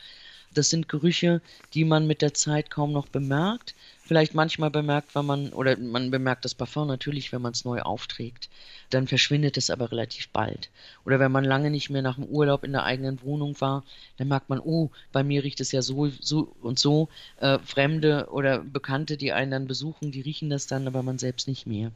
Das 0.54 0.70
sind 0.70 0.90
Gerüche, 0.90 1.42
die 1.74 1.86
man 1.86 2.08
mit 2.08 2.22
der 2.22 2.34
Zeit 2.34 2.72
kaum 2.72 2.92
noch 2.92 3.08
bemerkt 3.08 3.76
vielleicht 4.08 4.34
manchmal 4.34 4.72
bemerkt, 4.72 5.14
wenn 5.14 5.26
man, 5.26 5.50
oder 5.50 5.78
man 5.78 6.10
bemerkt 6.10 6.46
das 6.46 6.56
Parfum 6.56 6.88
natürlich, 6.88 7.32
wenn 7.32 7.42
man 7.42 7.52
es 7.52 7.66
neu 7.66 7.82
aufträgt. 7.82 8.50
Dann 8.90 9.08
verschwindet 9.08 9.58
es 9.58 9.70
aber 9.70 9.92
relativ 9.92 10.30
bald. 10.30 10.70
Oder 11.06 11.20
wenn 11.20 11.32
man 11.32 11.44
lange 11.44 11.70
nicht 11.70 11.90
mehr 11.90 12.02
nach 12.02 12.16
dem 12.16 12.26
Urlaub 12.26 12.64
in 12.64 12.72
der 12.72 12.84
eigenen 12.84 13.22
Wohnung 13.22 13.60
war, 13.60 13.84
dann 14.18 14.28
merkt 14.28 14.50
man, 14.50 14.60
oh, 14.60 14.92
bei 15.12 15.24
mir 15.24 15.44
riecht 15.44 15.60
es 15.60 15.72
ja 15.72 15.82
so, 15.82 16.10
so 16.22 16.54
und 16.62 16.80
so. 16.80 17.10
Äh, 17.40 17.60
Fremde 17.60 18.28
oder 18.32 18.60
Bekannte, 18.60 19.18
die 19.18 19.34
einen 19.34 19.52
dann 19.52 19.68
besuchen, 19.68 20.12
die 20.12 20.22
riechen 20.22 20.50
das 20.50 20.68
dann, 20.68 20.88
aber 20.88 21.04
man 21.04 21.18
selbst 21.18 21.48
nicht 21.48 21.68
mehr. 21.68 21.92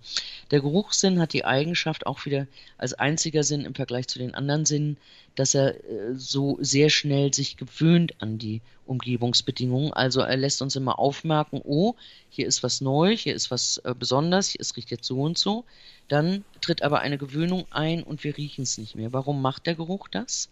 Der 0.52 0.62
Geruchssinn 0.62 1.20
hat 1.20 1.34
die 1.34 1.46
Eigenschaft 1.46 2.06
auch 2.06 2.26
wieder 2.26 2.48
als 2.78 2.94
einziger 2.94 3.44
Sinn 3.44 3.66
im 3.66 3.76
Vergleich 3.76 4.08
zu 4.08 4.20
den 4.20 4.36
anderen 4.36 4.66
Sinnen, 4.66 4.98
dass 5.36 5.56
er 5.56 5.76
äh, 5.76 6.16
so 6.16 6.58
sehr 6.62 6.90
schnell 6.90 7.34
sich 7.34 7.58
gewöhnt 7.58 8.14
an 8.20 8.38
die 8.38 8.62
Umgebungsbedingungen. 8.86 9.94
Also 9.94 10.22
er 10.22 10.38
lässt 10.38 10.62
uns 10.62 10.76
immer 10.76 11.00
aufmerken, 11.00 11.62
oh, 11.64 11.96
hier 12.30 12.48
ist 12.48 12.64
was 12.64 12.82
neu, 12.82 13.16
hier 13.16 13.34
ist 13.34 13.52
was 13.52 13.78
äh, 13.84 13.96
besonders, 13.98 14.56
es 14.56 14.76
riecht 14.76 14.92
jetzt 14.92 15.06
so 15.06 15.22
und 15.22 15.38
so. 15.38 15.66
Dann 16.12 16.44
tritt 16.60 16.82
aber 16.82 17.00
eine 17.00 17.18
Gewöhnung 17.18 17.66
ein 17.70 18.04
und 18.04 18.26
wir 18.26 18.36
riechen 18.36 18.64
es 18.64 18.78
nicht 18.78 18.96
mehr. 18.96 19.14
Warum 19.14 19.42
macht 19.42 19.66
der 19.66 19.76
Geruch 19.76 20.10
das? 20.10 20.50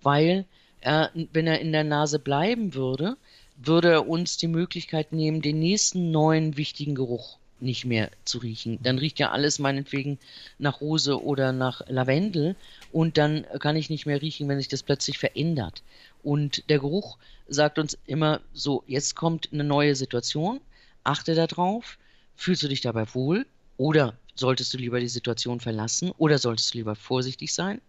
Weil 0.00 0.44
er, 0.80 1.10
wenn 1.32 1.48
er 1.48 1.58
in 1.58 1.72
der 1.72 1.82
Nase 1.82 2.20
bleiben 2.20 2.74
würde, 2.74 3.16
würde 3.56 3.90
er 3.90 4.08
uns 4.08 4.36
die 4.36 4.46
Möglichkeit 4.46 5.10
nehmen, 5.10 5.42
den 5.42 5.58
nächsten 5.58 6.12
neuen 6.12 6.56
wichtigen 6.56 6.94
Geruch 6.94 7.38
nicht 7.58 7.84
mehr 7.84 8.12
zu 8.24 8.38
riechen. 8.38 8.78
Dann 8.80 8.98
riecht 8.98 9.18
ja 9.18 9.32
alles 9.32 9.58
meinetwegen 9.58 10.20
nach 10.60 10.80
Rose 10.80 11.20
oder 11.20 11.50
nach 11.50 11.82
Lavendel 11.88 12.54
und 12.92 13.18
dann 13.18 13.44
kann 13.58 13.74
ich 13.74 13.90
nicht 13.90 14.06
mehr 14.06 14.22
riechen, 14.22 14.48
wenn 14.48 14.58
sich 14.58 14.68
das 14.68 14.84
plötzlich 14.84 15.18
verändert. 15.18 15.82
Und 16.22 16.62
der 16.70 16.78
Geruch 16.78 17.18
sagt 17.48 17.80
uns 17.80 17.98
immer 18.06 18.40
so, 18.52 18.84
jetzt 18.86 19.16
kommt 19.16 19.48
eine 19.52 19.64
neue 19.64 19.96
Situation, 19.96 20.60
achte 21.02 21.34
darauf, 21.34 21.98
fühlst 22.36 22.62
du 22.62 22.68
dich 22.68 22.82
dabei 22.82 23.12
wohl 23.14 23.46
oder 23.78 24.14
solltest 24.36 24.72
du 24.74 24.78
lieber 24.78 25.00
die 25.00 25.08
Situation 25.08 25.60
verlassen 25.60 26.12
oder 26.18 26.38
solltest 26.38 26.72
du 26.74 26.78
lieber 26.78 26.94
vorsichtig 26.94 27.52
sein? 27.52 27.80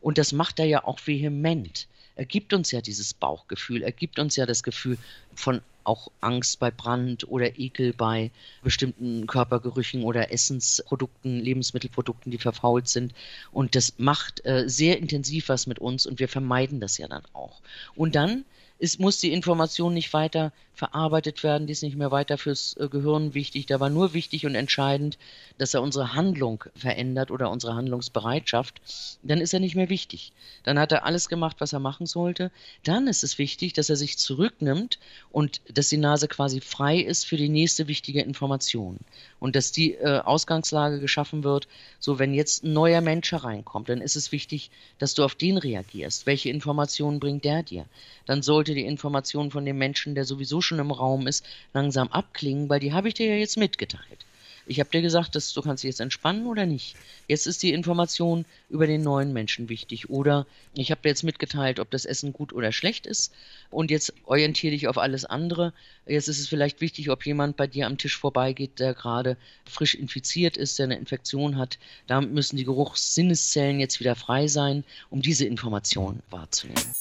Und 0.00 0.18
das 0.18 0.32
macht 0.32 0.58
er 0.58 0.66
ja 0.66 0.84
auch 0.84 0.98
vehement. 1.04 1.88
Er 2.14 2.24
gibt 2.24 2.52
uns 2.52 2.72
ja 2.72 2.80
dieses 2.80 3.14
Bauchgefühl, 3.14 3.82
er 3.82 3.92
gibt 3.92 4.18
uns 4.18 4.36
ja 4.36 4.46
das 4.46 4.62
Gefühl 4.62 4.98
von 5.34 5.60
auch 5.84 6.10
Angst 6.20 6.58
bei 6.60 6.70
Brand 6.70 7.26
oder 7.28 7.58
Ekel 7.58 7.94
bei 7.94 8.30
bestimmten 8.62 9.26
Körpergerüchen 9.26 10.02
oder 10.02 10.30
Essensprodukten, 10.30 11.40
Lebensmittelprodukten, 11.40 12.30
die 12.30 12.38
verfault 12.38 12.88
sind. 12.88 13.14
Und 13.52 13.74
das 13.74 13.94
macht 13.96 14.44
äh, 14.44 14.68
sehr 14.68 14.98
intensiv 14.98 15.48
was 15.48 15.66
mit 15.66 15.78
uns 15.78 16.06
und 16.06 16.18
wir 16.20 16.28
vermeiden 16.28 16.78
das 16.78 16.98
ja 16.98 17.08
dann 17.08 17.22
auch. 17.32 17.62
Und 17.94 18.14
dann 18.14 18.44
es 18.78 18.98
muss 18.98 19.18
die 19.18 19.32
Information 19.32 19.94
nicht 19.94 20.12
weiter 20.12 20.52
verarbeitet 20.78 21.42
werden, 21.42 21.66
die 21.66 21.72
ist 21.72 21.82
nicht 21.82 21.96
mehr 21.96 22.12
weiter 22.12 22.38
fürs 22.38 22.76
äh, 22.78 22.88
Gehirn 22.88 23.34
wichtig. 23.34 23.66
Da 23.66 23.80
war 23.80 23.90
nur 23.90 24.14
wichtig 24.14 24.46
und 24.46 24.54
entscheidend, 24.54 25.18
dass 25.58 25.74
er 25.74 25.82
unsere 25.82 26.14
Handlung 26.14 26.64
verändert 26.76 27.32
oder 27.32 27.50
unsere 27.50 27.74
Handlungsbereitschaft. 27.74 28.80
Dann 29.24 29.40
ist 29.40 29.52
er 29.52 29.58
nicht 29.58 29.74
mehr 29.74 29.88
wichtig. 29.88 30.32
Dann 30.62 30.78
hat 30.78 30.92
er 30.92 31.04
alles 31.04 31.28
gemacht, 31.28 31.56
was 31.58 31.72
er 31.72 31.80
machen 31.80 32.06
sollte. 32.06 32.52
Dann 32.84 33.08
ist 33.08 33.24
es 33.24 33.38
wichtig, 33.38 33.72
dass 33.72 33.90
er 33.90 33.96
sich 33.96 34.18
zurücknimmt 34.18 35.00
und 35.32 35.60
dass 35.68 35.88
die 35.88 35.96
Nase 35.96 36.28
quasi 36.28 36.60
frei 36.60 36.98
ist 36.98 37.26
für 37.26 37.36
die 37.36 37.48
nächste 37.48 37.88
wichtige 37.88 38.22
Information. 38.22 38.98
Und 39.40 39.56
dass 39.56 39.72
die 39.72 39.94
äh, 39.94 40.20
Ausgangslage 40.20 41.00
geschaffen 41.00 41.42
wird, 41.42 41.66
so 41.98 42.20
wenn 42.20 42.34
jetzt 42.34 42.62
ein 42.62 42.72
neuer 42.72 43.00
Mensch 43.00 43.32
hereinkommt, 43.32 43.88
dann 43.88 44.00
ist 44.00 44.14
es 44.14 44.30
wichtig, 44.30 44.70
dass 44.98 45.14
du 45.14 45.24
auf 45.24 45.34
den 45.34 45.58
reagierst. 45.58 46.26
Welche 46.26 46.50
Informationen 46.50 47.18
bringt 47.18 47.44
der 47.44 47.64
dir? 47.64 47.86
Dann 48.26 48.42
sollte 48.42 48.67
die 48.74 48.84
Information 48.84 49.50
von 49.50 49.64
dem 49.64 49.78
Menschen, 49.78 50.14
der 50.14 50.24
sowieso 50.24 50.60
schon 50.60 50.78
im 50.78 50.90
Raum 50.90 51.26
ist, 51.26 51.44
langsam 51.74 52.08
abklingen, 52.08 52.68
weil 52.68 52.80
die 52.80 52.92
habe 52.92 53.08
ich 53.08 53.14
dir 53.14 53.28
ja 53.28 53.36
jetzt 53.36 53.56
mitgeteilt. 53.56 54.24
Ich 54.68 54.80
habe 54.80 54.90
dir 54.90 55.00
gesagt, 55.00 55.34
dass 55.34 55.54
du 55.54 55.62
kannst 55.62 55.82
dich 55.82 55.88
jetzt 55.88 56.00
entspannen 56.00 56.46
oder 56.46 56.66
nicht. 56.66 56.94
Jetzt 57.26 57.46
ist 57.46 57.62
die 57.62 57.72
Information 57.72 58.44
über 58.68 58.86
den 58.86 59.02
neuen 59.02 59.32
Menschen 59.32 59.70
wichtig. 59.70 60.10
Oder 60.10 60.46
ich 60.74 60.90
habe 60.90 61.00
dir 61.00 61.08
jetzt 61.08 61.24
mitgeteilt, 61.24 61.80
ob 61.80 61.90
das 61.90 62.04
Essen 62.04 62.34
gut 62.34 62.52
oder 62.52 62.70
schlecht 62.70 63.06
ist. 63.06 63.32
Und 63.70 63.90
jetzt 63.90 64.12
orientiere 64.26 64.72
dich 64.72 64.86
auf 64.86 64.98
alles 64.98 65.24
andere. 65.24 65.72
Jetzt 66.06 66.28
ist 66.28 66.38
es 66.38 66.48
vielleicht 66.48 66.82
wichtig, 66.82 67.08
ob 67.08 67.24
jemand 67.24 67.56
bei 67.56 67.66
dir 67.66 67.86
am 67.86 67.96
Tisch 67.96 68.18
vorbeigeht, 68.18 68.78
der 68.78 68.92
gerade 68.92 69.38
frisch 69.64 69.94
infiziert 69.94 70.58
ist, 70.58 70.78
der 70.78 70.84
eine 70.84 70.98
Infektion 70.98 71.56
hat. 71.56 71.78
Da 72.06 72.20
müssen 72.20 72.58
die 72.58 72.64
Geruchssinneszellen 72.64 73.80
jetzt 73.80 74.00
wieder 74.00 74.16
frei 74.16 74.48
sein, 74.48 74.84
um 75.08 75.22
diese 75.22 75.46
Information 75.46 76.20
wahrzunehmen. 76.28 76.92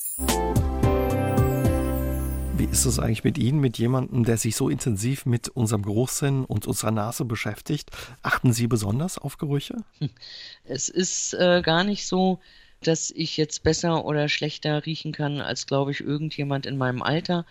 Ist 2.72 2.86
es 2.86 2.99
eigentlich 2.99 3.24
mit 3.24 3.38
Ihnen, 3.38 3.59
mit 3.59 3.78
jemandem, 3.78 4.24
der 4.24 4.38
sich 4.38 4.55
so 4.55 4.70
intensiv 4.70 5.26
mit 5.26 5.49
unserem 5.49 5.84
Geruchssinn 5.84 6.45
und 6.45 6.68
unserer 6.68 6.91
Nase 6.91 7.26
beschäftigt? 7.26 7.89
Achten 8.22 8.53
Sie 8.53 8.68
besonders 8.68 9.18
auf 9.18 9.38
Gerüche? 9.38 9.78
Es 10.65 10.89
ist 10.89 11.34
äh, 11.34 11.61
gar 11.63 11.84
nicht 11.84 12.05
so, 12.05 12.39
dass 12.84 13.09
ich 13.11 13.38
jetzt 13.38 13.63
besser 13.63 14.05
oder 14.05 14.30
schlechter 14.30 14.86
riechen 14.86 15.11
kann 15.11 15.41
als, 15.41 15.65
glaube 15.65 15.91
ich, 15.91 16.01
irgendjemand 16.01 16.65
in 16.65 16.78
meinem 16.78 17.01
Alter. 17.01 17.45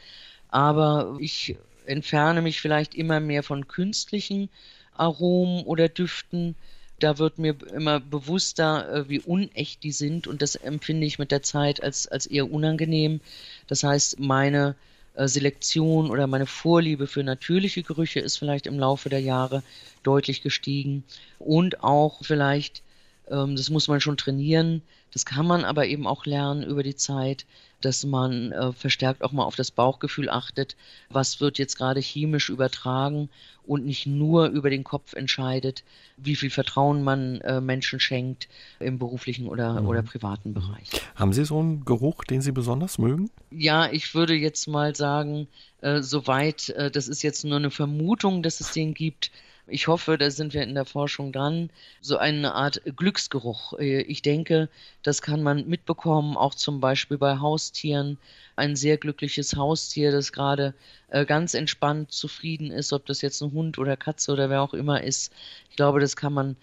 Aber 0.48 1.16
ich 1.18 1.56
entferne 1.86 2.42
mich 2.42 2.60
vielleicht 2.60 2.94
immer 2.94 3.20
mehr 3.20 3.42
von 3.42 3.68
künstlichen 3.68 4.48
Aromen 4.92 5.64
oder 5.64 5.88
Düften 5.88 6.54
Da 6.98 7.18
wird 7.18 7.38
mir 7.38 7.56
immer 7.74 8.00
bewusster, 8.00 8.92
äh, 8.92 9.08
wie 9.08 9.20
unecht 9.20 9.82
die 9.82 9.92
sind 9.92 10.26
und 10.26 10.40
das 10.42 10.56
empfinde 10.56 11.06
ich 11.06 11.18
mit 11.18 11.30
der 11.30 11.42
Zeit 11.42 11.82
als, 11.82 12.06
als 12.06 12.26
eher 12.26 12.50
unangenehm. 12.50 13.20
Das 13.66 13.82
heißt, 13.82 14.20
meine 14.20 14.76
Selektion 15.18 16.10
oder 16.10 16.26
meine 16.26 16.46
Vorliebe 16.46 17.06
für 17.06 17.22
natürliche 17.22 17.82
Gerüche 17.82 18.20
ist 18.20 18.36
vielleicht 18.36 18.66
im 18.66 18.78
Laufe 18.78 19.08
der 19.08 19.20
Jahre 19.20 19.62
deutlich 20.02 20.42
gestiegen 20.42 21.04
und 21.38 21.82
auch 21.82 22.22
vielleicht, 22.22 22.82
ähm, 23.30 23.56
das 23.56 23.70
muss 23.70 23.88
man 23.88 24.00
schon 24.00 24.16
trainieren, 24.16 24.82
das 25.12 25.24
kann 25.24 25.46
man 25.46 25.64
aber 25.64 25.86
eben 25.86 26.06
auch 26.06 26.26
lernen 26.26 26.62
über 26.62 26.82
die 26.82 26.96
Zeit, 26.96 27.46
dass 27.80 28.04
man 28.04 28.52
äh, 28.52 28.72
verstärkt 28.72 29.22
auch 29.22 29.32
mal 29.32 29.44
auf 29.44 29.56
das 29.56 29.70
Bauchgefühl 29.70 30.28
achtet, 30.28 30.76
was 31.10 31.40
wird 31.40 31.58
jetzt 31.58 31.76
gerade 31.76 32.00
chemisch 32.00 32.48
übertragen 32.48 33.28
und 33.66 33.84
nicht 33.84 34.06
nur 34.06 34.48
über 34.48 34.70
den 34.70 34.84
Kopf 34.84 35.14
entscheidet, 35.14 35.84
wie 36.16 36.36
viel 36.36 36.50
Vertrauen 36.50 37.02
man 37.02 37.40
äh, 37.42 37.60
Menschen 37.60 38.00
schenkt 38.00 38.48
im 38.78 38.98
beruflichen 38.98 39.48
oder, 39.48 39.80
mhm. 39.80 39.88
oder 39.88 40.02
privaten 40.02 40.54
Bereich. 40.54 40.88
Haben 41.14 41.32
Sie 41.32 41.44
so 41.44 41.58
einen 41.58 41.84
Geruch, 41.84 42.24
den 42.24 42.40
Sie 42.40 42.52
besonders 42.52 42.98
mögen? 42.98 43.30
Ja, 43.50 43.90
ich 43.90 44.14
würde 44.14 44.34
jetzt 44.34 44.68
mal 44.68 44.94
sagen, 44.94 45.48
äh, 45.80 46.02
soweit, 46.02 46.70
äh, 46.70 46.90
das 46.90 47.08
ist 47.08 47.22
jetzt 47.22 47.44
nur 47.44 47.56
eine 47.56 47.70
Vermutung, 47.70 48.42
dass 48.42 48.60
es 48.60 48.72
den 48.72 48.94
gibt, 48.94 49.30
ich 49.68 49.88
hoffe, 49.88 50.16
da 50.16 50.30
sind 50.30 50.54
wir 50.54 50.62
in 50.62 50.74
der 50.74 50.84
Forschung 50.84 51.32
dran, 51.32 51.70
so 52.00 52.16
eine 52.16 52.54
Art 52.54 52.82
Glücksgeruch. 52.96 53.74
Äh, 53.78 54.02
ich 54.02 54.22
denke, 54.22 54.68
das 55.02 55.22
kann 55.22 55.42
man 55.42 55.68
mitbekommen, 55.68 56.36
auch 56.36 56.54
zum 56.54 56.80
Beispiel 56.80 57.18
bei 57.18 57.38
Haustieren. 57.38 58.18
Ein 58.54 58.76
sehr 58.76 58.96
glückliches 58.96 59.56
Haustier, 59.56 60.12
das 60.12 60.32
gerade 60.32 60.74
äh, 61.08 61.26
ganz 61.26 61.54
entspannt 61.54 62.12
zufrieden 62.12 62.70
ist, 62.70 62.92
ob 62.92 63.06
das 63.06 63.22
jetzt 63.22 63.42
ein 63.42 63.52
Hund 63.52 63.78
oder 63.78 63.96
Katze 63.96 64.32
oder 64.32 64.50
wer 64.50 64.62
auch 64.62 64.74
immer 64.74 65.02
ist. 65.02 65.32
Ich 65.70 65.76
glaube, 65.76 66.00
das 66.00 66.16
kann 66.16 66.32
man 66.32 66.56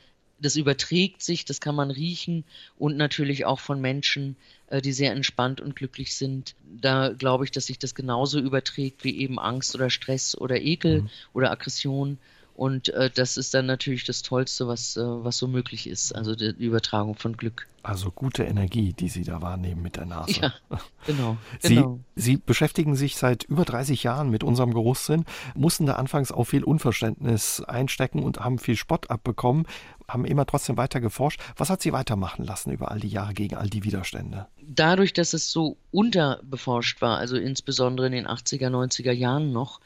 das 0.44 0.56
überträgt 0.58 1.22
sich, 1.22 1.46
das 1.46 1.62
kann 1.62 1.76
man 1.76 1.90
riechen 1.90 2.44
und 2.78 2.98
natürlich 2.98 3.46
auch 3.46 3.60
von 3.60 3.80
Menschen, 3.80 4.36
äh, 4.68 4.82
die 4.82 4.92
sehr 4.92 5.14
entspannt 5.14 5.62
und 5.62 5.76
glücklich 5.76 6.16
sind. 6.16 6.56
Da 6.82 7.10
glaube 7.10 7.46
ich, 7.46 7.52
dass 7.52 7.68
sich 7.68 7.80
das 7.80 7.96
genauso 7.96 8.40
überträgt 8.40 9.04
wie 9.04 9.18
eben 9.18 9.40
Angst 9.40 9.74
oder 9.74 9.90
Stress 9.90 10.38
oder 10.38 10.62
Ekel 10.62 11.04
mhm. 11.04 11.10
oder 11.34 11.52
Aggression. 11.52 12.18
Und 12.64 12.88
äh, 12.94 13.10
das 13.14 13.36
ist 13.36 13.54
dann 13.54 13.66
natürlich 13.66 14.06
das 14.06 14.22
Tollste, 14.22 14.70
was, 14.70 14.96
äh, 14.96 15.02
was 15.04 15.38
so 15.38 15.50
möglich 15.50 15.86
ist, 15.86 16.16
also 16.16 16.34
die 16.34 16.46
Übertragung 16.46 17.16
von 17.16 17.36
Glück. 17.36 17.68
Also 17.84 18.10
gute 18.10 18.46
Energie, 18.46 18.94
die 18.94 19.10
Sie 19.10 19.26
da 19.26 19.42
wahrnehmen 19.42 19.82
mit 19.82 19.98
der 19.98 20.06
Nase. 20.06 20.40
Ja, 20.40 20.54
genau. 21.06 21.36
Sie, 21.60 21.76
genau. 21.76 22.00
Sie 22.16 22.38
beschäftigen 22.38 22.96
sich 22.96 23.18
seit 23.18 23.44
über 23.44 23.66
30 23.66 24.04
Jahren 24.04 24.30
mit 24.30 24.46
unserem 24.46 24.74
Geruchssinn, 24.74 25.26
mussten 25.56 25.88
da 25.88 25.96
anfangs 25.96 26.32
auch 26.32 26.46
viel 26.46 26.64
Unverständnis 26.64 27.60
einstecken 27.60 28.24
und 28.24 28.40
haben 28.40 28.60
viel 28.60 28.78
Spott 28.78 29.10
abbekommen, 29.10 29.68
haben 30.08 30.24
immer 30.24 30.46
trotzdem 30.46 30.78
weiter 30.78 31.02
geforscht. 31.02 31.42
Was 31.58 31.70
hat 31.70 31.82
Sie 31.82 31.92
weitermachen 31.92 32.46
lassen 32.46 32.72
über 32.72 32.92
all 32.92 33.02
die 33.02 33.10
Jahre 33.10 33.34
gegen 33.34 33.58
all 33.58 33.70
die 33.70 33.84
Widerstände? 33.84 34.48
Dadurch, 34.62 35.12
dass 35.12 35.34
es 35.34 35.52
so 35.52 35.76
unterbeforscht 35.92 37.02
war, 37.02 37.18
also 37.18 37.36
insbesondere 37.36 38.08
in 38.08 38.14
den 38.14 38.26
80er, 38.26 38.70
90er 38.70 39.12
Jahren 39.12 39.52
noch, 39.52 39.82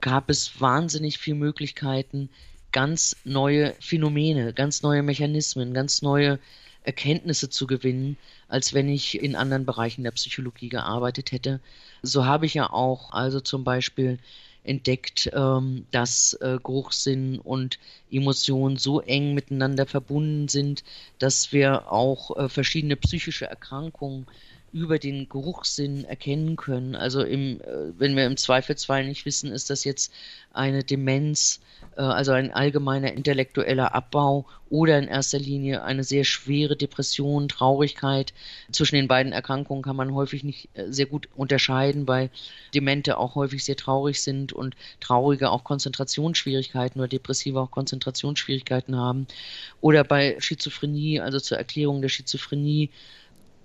gab 0.00 0.30
es 0.30 0.60
wahnsinnig 0.60 1.18
viele 1.18 1.36
Möglichkeiten, 1.36 2.28
ganz 2.72 3.16
neue 3.24 3.74
Phänomene, 3.80 4.52
ganz 4.52 4.82
neue 4.82 5.02
Mechanismen, 5.02 5.74
ganz 5.74 6.02
neue 6.02 6.38
Erkenntnisse 6.84 7.50
zu 7.50 7.66
gewinnen, 7.66 8.16
als 8.48 8.72
wenn 8.72 8.88
ich 8.88 9.20
in 9.22 9.36
anderen 9.36 9.66
Bereichen 9.66 10.04
der 10.04 10.10
Psychologie 10.12 10.68
gearbeitet 10.68 11.32
hätte. 11.32 11.60
So 12.02 12.24
habe 12.24 12.46
ich 12.46 12.54
ja 12.54 12.70
auch 12.70 13.12
also 13.12 13.40
zum 13.40 13.64
Beispiel 13.64 14.18
entdeckt, 14.64 15.30
ähm, 15.32 15.86
dass 15.90 16.34
äh, 16.34 16.58
Geruchssinn 16.62 17.38
und 17.38 17.78
Emotionen 18.10 18.76
so 18.76 19.00
eng 19.00 19.34
miteinander 19.34 19.86
verbunden 19.86 20.48
sind, 20.48 20.84
dass 21.18 21.52
wir 21.52 21.90
auch 21.90 22.36
äh, 22.36 22.48
verschiedene 22.48 22.96
psychische 22.96 23.46
Erkrankungen 23.46 24.26
über 24.72 24.98
den 24.98 25.28
Geruchssinn 25.28 26.04
erkennen 26.04 26.56
können. 26.56 26.94
Also 26.94 27.22
im, 27.22 27.60
äh, 27.60 27.98
wenn 27.98 28.16
wir 28.16 28.26
im 28.26 28.36
Zweifelsfall 28.36 29.06
nicht 29.06 29.24
wissen, 29.24 29.50
ist 29.50 29.70
das 29.70 29.84
jetzt 29.84 30.12
eine 30.52 30.84
Demenz, 30.84 31.60
äh, 31.96 32.02
also 32.02 32.32
ein 32.32 32.52
allgemeiner 32.52 33.12
intellektueller 33.12 33.94
Abbau 33.94 34.46
oder 34.70 34.98
in 34.98 35.08
erster 35.08 35.38
Linie 35.38 35.82
eine 35.84 36.04
sehr 36.04 36.24
schwere 36.24 36.76
Depression, 36.76 37.48
Traurigkeit. 37.48 38.34
Zwischen 38.70 38.96
den 38.96 39.08
beiden 39.08 39.32
Erkrankungen 39.32 39.82
kann 39.82 39.96
man 39.96 40.14
häufig 40.14 40.44
nicht 40.44 40.68
äh, 40.74 40.90
sehr 40.90 41.06
gut 41.06 41.28
unterscheiden, 41.34 42.06
weil 42.06 42.30
Demente 42.74 43.16
auch 43.18 43.34
häufig 43.34 43.64
sehr 43.64 43.76
traurig 43.76 44.22
sind 44.22 44.52
und 44.52 44.76
Traurige 45.00 45.50
auch 45.50 45.64
Konzentrationsschwierigkeiten 45.64 47.00
oder 47.00 47.08
Depressive 47.08 47.60
auch 47.60 47.70
Konzentrationsschwierigkeiten 47.70 48.96
haben. 48.96 49.26
Oder 49.80 50.04
bei 50.04 50.36
Schizophrenie, 50.40 51.20
also 51.20 51.40
zur 51.40 51.56
Erklärung 51.56 52.02
der 52.02 52.10
Schizophrenie, 52.10 52.90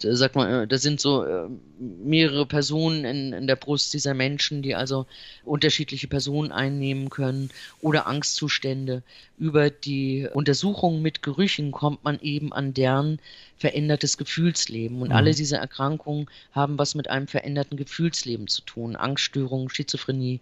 äh, 0.03 0.15
sag 0.15 0.35
mal, 0.35 0.63
äh, 0.63 0.67
da 0.67 0.77
sind 0.77 0.99
so 0.99 1.23
äh, 1.23 1.47
mehrere 1.79 2.45
Personen 2.45 3.05
in, 3.05 3.33
in 3.33 3.47
der 3.47 3.55
Brust 3.55 3.93
dieser 3.93 4.13
Menschen, 4.13 4.61
die 4.61 4.75
also 4.75 5.05
unterschiedliche 5.43 6.07
Personen 6.07 6.51
einnehmen 6.51 7.09
können 7.09 7.49
oder 7.81 8.07
Angstzustände. 8.07 9.03
Über 9.37 9.69
die 9.69 10.27
Untersuchung 10.31 11.01
mit 11.01 11.23
Gerüchen 11.23 11.71
kommt 11.71 12.03
man 12.03 12.19
eben 12.19 12.53
an 12.53 12.73
deren 12.73 13.19
verändertes 13.57 14.17
Gefühlsleben. 14.17 15.01
Und 15.01 15.09
mhm. 15.09 15.15
alle 15.15 15.33
diese 15.33 15.57
Erkrankungen 15.57 16.27
haben 16.51 16.77
was 16.77 16.95
mit 16.95 17.09
einem 17.09 17.27
veränderten 17.27 17.77
Gefühlsleben 17.77 18.47
zu 18.47 18.61
tun. 18.61 18.95
Angststörungen, 18.95 19.69
Schizophrenie, 19.69 20.39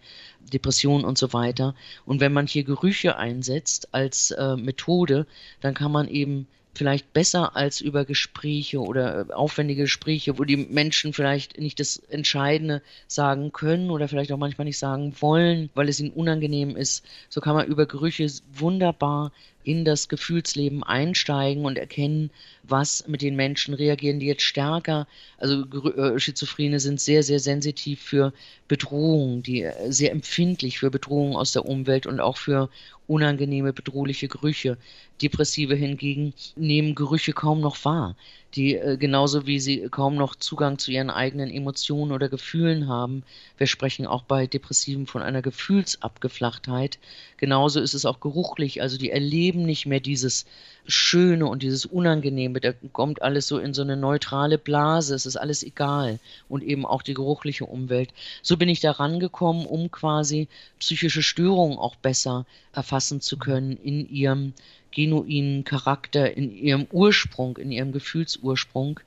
Depression 0.52 1.04
und 1.04 1.18
so 1.18 1.32
weiter. 1.32 1.74
Und 2.04 2.20
wenn 2.20 2.32
man 2.32 2.46
hier 2.46 2.64
Gerüche 2.64 3.16
einsetzt 3.16 3.88
als 3.92 4.32
äh, 4.32 4.56
Methode, 4.56 5.26
dann 5.60 5.74
kann 5.74 5.92
man 5.92 6.08
eben 6.08 6.46
vielleicht 6.74 7.12
besser 7.12 7.54
als 7.56 7.80
über 7.80 8.04
Gespräche 8.04 8.80
oder 8.80 9.26
äh, 9.28 9.32
aufwendige 9.32 9.82
Gespräche, 9.82 10.38
wo 10.38 10.44
die 10.44 10.56
Menschen 10.56 11.12
vielleicht 11.12 11.58
nicht 11.58 11.78
das 11.80 11.96
Entscheidende 11.96 12.82
sagen 13.06 13.52
können 13.52 13.90
oder 13.90 14.08
vielleicht 14.08 14.32
auch 14.32 14.38
manchmal 14.38 14.64
nicht 14.64 14.78
sagen 14.78 15.14
wollen, 15.20 15.70
weil 15.74 15.88
es 15.88 16.00
ihnen 16.00 16.10
unangenehm 16.10 16.76
ist. 16.76 17.04
So 17.28 17.40
kann 17.40 17.54
man 17.54 17.66
über 17.66 17.86
Gerüche 17.86 18.26
wunderbar 18.54 19.32
in 19.64 19.84
das 19.84 20.08
Gefühlsleben 20.08 20.82
einsteigen 20.82 21.64
und 21.64 21.78
erkennen, 21.78 22.30
was 22.62 23.06
mit 23.06 23.22
den 23.22 23.36
Menschen 23.36 23.74
reagieren, 23.74 24.18
die 24.18 24.26
jetzt 24.26 24.42
stärker, 24.42 25.06
also 25.38 25.62
äh, 25.62 26.18
Schizophrene 26.18 26.80
sind 26.80 27.00
sehr, 27.00 27.22
sehr 27.22 27.38
sensitiv 27.38 28.00
für 28.00 28.32
Bedrohungen, 28.66 29.42
die 29.42 29.62
äh, 29.62 29.92
sehr 29.92 30.10
empfindlich 30.10 30.78
für 30.78 30.90
Bedrohungen 30.90 31.36
aus 31.36 31.52
der 31.52 31.66
Umwelt 31.66 32.06
und 32.06 32.20
auch 32.20 32.36
für 32.36 32.70
unangenehme, 33.12 33.72
bedrohliche 33.72 34.28
Gerüche. 34.28 34.78
Depressive 35.20 35.74
hingegen 35.74 36.34
nehmen 36.56 36.94
Gerüche 36.94 37.32
kaum 37.32 37.60
noch 37.60 37.84
wahr 37.84 38.16
die 38.54 38.76
äh, 38.76 38.96
genauso 38.96 39.46
wie 39.46 39.60
sie 39.60 39.88
kaum 39.90 40.16
noch 40.16 40.34
Zugang 40.34 40.78
zu 40.78 40.90
ihren 40.90 41.10
eigenen 41.10 41.50
Emotionen 41.50 42.12
oder 42.12 42.28
Gefühlen 42.28 42.88
haben. 42.88 43.22
Wir 43.56 43.66
sprechen 43.66 44.06
auch 44.06 44.22
bei 44.22 44.46
Depressiven 44.46 45.06
von 45.06 45.22
einer 45.22 45.42
Gefühlsabgeflachtheit. 45.42 46.98
Genauso 47.38 47.80
ist 47.80 47.94
es 47.94 48.04
auch 48.04 48.20
geruchlich. 48.20 48.82
Also 48.82 48.98
die 48.98 49.10
erleben 49.10 49.64
nicht 49.64 49.86
mehr 49.86 50.00
dieses 50.00 50.44
Schöne 50.86 51.46
und 51.46 51.62
dieses 51.62 51.86
Unangenehme. 51.86 52.60
Da 52.60 52.72
kommt 52.92 53.22
alles 53.22 53.46
so 53.46 53.58
in 53.58 53.72
so 53.72 53.82
eine 53.82 53.96
neutrale 53.96 54.58
Blase. 54.58 55.14
Es 55.14 55.26
ist 55.26 55.36
alles 55.36 55.62
egal. 55.62 56.18
Und 56.48 56.62
eben 56.62 56.84
auch 56.84 57.02
die 57.02 57.14
geruchliche 57.14 57.64
Umwelt. 57.64 58.10
So 58.42 58.56
bin 58.56 58.68
ich 58.68 58.80
da 58.80 58.90
rangekommen, 58.90 59.66
um 59.66 59.90
quasi 59.90 60.48
psychische 60.78 61.22
Störungen 61.22 61.78
auch 61.78 61.96
besser 61.96 62.46
erfassen 62.72 63.20
zu 63.20 63.38
können 63.38 63.76
in 63.76 64.08
ihrem 64.08 64.52
genuinen 64.92 65.64
Charakter, 65.64 66.36
in 66.36 66.54
ihrem 66.54 66.86
Ursprung, 66.90 67.56
in 67.56 67.72
ihrem 67.72 67.92
Gefühlsursprung. 67.92 69.00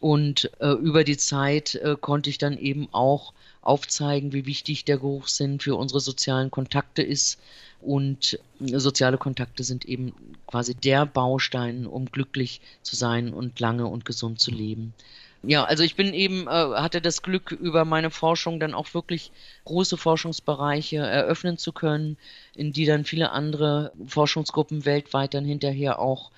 Und 0.00 0.50
äh, 0.60 0.72
über 0.72 1.04
die 1.04 1.16
Zeit 1.16 1.76
äh, 1.76 1.96
konnte 2.00 2.30
ich 2.30 2.38
dann 2.38 2.58
eben 2.58 2.88
auch 2.92 3.32
aufzeigen, 3.62 4.32
wie 4.32 4.46
wichtig 4.46 4.84
der 4.84 4.98
Geruchssinn 4.98 5.60
für 5.60 5.76
unsere 5.76 6.00
sozialen 6.00 6.50
Kontakte 6.50 7.02
ist. 7.02 7.40
Und 7.80 8.38
äh, 8.60 8.78
soziale 8.78 9.18
Kontakte 9.18 9.64
sind 9.64 9.84
eben 9.84 10.12
quasi 10.46 10.74
der 10.74 11.06
Baustein, 11.06 11.86
um 11.86 12.06
glücklich 12.06 12.60
zu 12.82 12.96
sein 12.96 13.32
und 13.32 13.58
lange 13.60 13.86
und 13.86 14.04
gesund 14.04 14.40
zu 14.40 14.50
leben. 14.50 14.94
Ja, 15.46 15.64
also 15.64 15.82
ich 15.82 15.94
bin 15.96 16.14
eben, 16.14 16.46
äh, 16.46 16.50
hatte 16.50 17.00
das 17.00 17.22
Glück, 17.22 17.50
über 17.52 17.84
meine 17.84 18.10
Forschung 18.10 18.60
dann 18.60 18.72
auch 18.72 18.94
wirklich 18.94 19.30
große 19.64 19.96
Forschungsbereiche 19.96 20.96
eröffnen 20.98 21.58
zu 21.58 21.72
können, 21.72 22.16
in 22.54 22.72
die 22.72 22.86
dann 22.86 23.04
viele 23.04 23.30
andere 23.30 23.92
Forschungsgruppen 24.06 24.84
weltweit 24.84 25.34
dann 25.34 25.44
hinterher 25.44 25.98
auch 25.98 26.30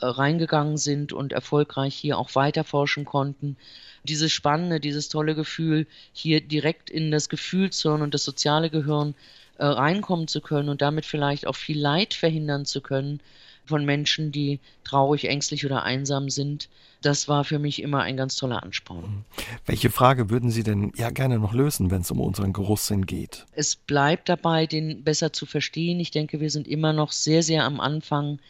äh, 0.00 0.06
reingegangen 0.06 0.76
sind 0.76 1.12
und 1.12 1.32
erfolgreich 1.32 1.94
hier 1.94 2.18
auch 2.18 2.34
weiter 2.34 2.64
forschen 2.64 3.04
konnten. 3.04 3.56
Dieses 4.04 4.32
spannende, 4.32 4.80
dieses 4.80 5.08
tolle 5.08 5.34
Gefühl, 5.34 5.86
hier 6.12 6.40
direkt 6.40 6.90
in 6.90 7.10
das 7.10 7.28
Gefühlshirn 7.28 8.02
und 8.02 8.14
das 8.14 8.24
soziale 8.24 8.70
Gehirn 8.70 9.14
äh, 9.58 9.66
reinkommen 9.66 10.26
zu 10.26 10.40
können 10.40 10.68
und 10.68 10.82
damit 10.82 11.04
vielleicht 11.04 11.46
auch 11.46 11.56
viel 11.56 11.78
Leid 11.78 12.14
verhindern 12.14 12.64
zu 12.64 12.80
können, 12.80 13.20
von 13.68 13.84
Menschen, 13.84 14.32
die 14.32 14.60
traurig, 14.84 15.28
ängstlich 15.28 15.64
oder 15.64 15.82
einsam 15.82 16.30
sind. 16.30 16.68
Das 17.02 17.28
war 17.28 17.44
für 17.44 17.58
mich 17.58 17.80
immer 17.82 18.02
ein 18.02 18.16
ganz 18.16 18.36
toller 18.36 18.62
Ansporn. 18.62 19.04
Mhm. 19.04 19.24
Welche 19.66 19.90
Frage 19.90 20.30
würden 20.30 20.50
Sie 20.50 20.62
denn 20.62 20.92
ja 20.96 21.10
gerne 21.10 21.38
noch 21.38 21.54
lösen, 21.54 21.90
wenn 21.90 22.00
es 22.00 22.10
um 22.10 22.20
unseren 22.20 22.52
Geruchssinn 22.52 23.06
geht? 23.06 23.46
Es 23.52 23.76
bleibt 23.76 24.28
dabei, 24.28 24.66
den 24.66 25.04
besser 25.04 25.32
zu 25.32 25.46
verstehen. 25.46 26.00
Ich 26.00 26.10
denke, 26.10 26.40
wir 26.40 26.50
sind 26.50 26.66
immer 26.66 26.92
noch 26.92 27.12
sehr, 27.12 27.42
sehr 27.42 27.64
am 27.64 27.80
Anfang 27.80 28.40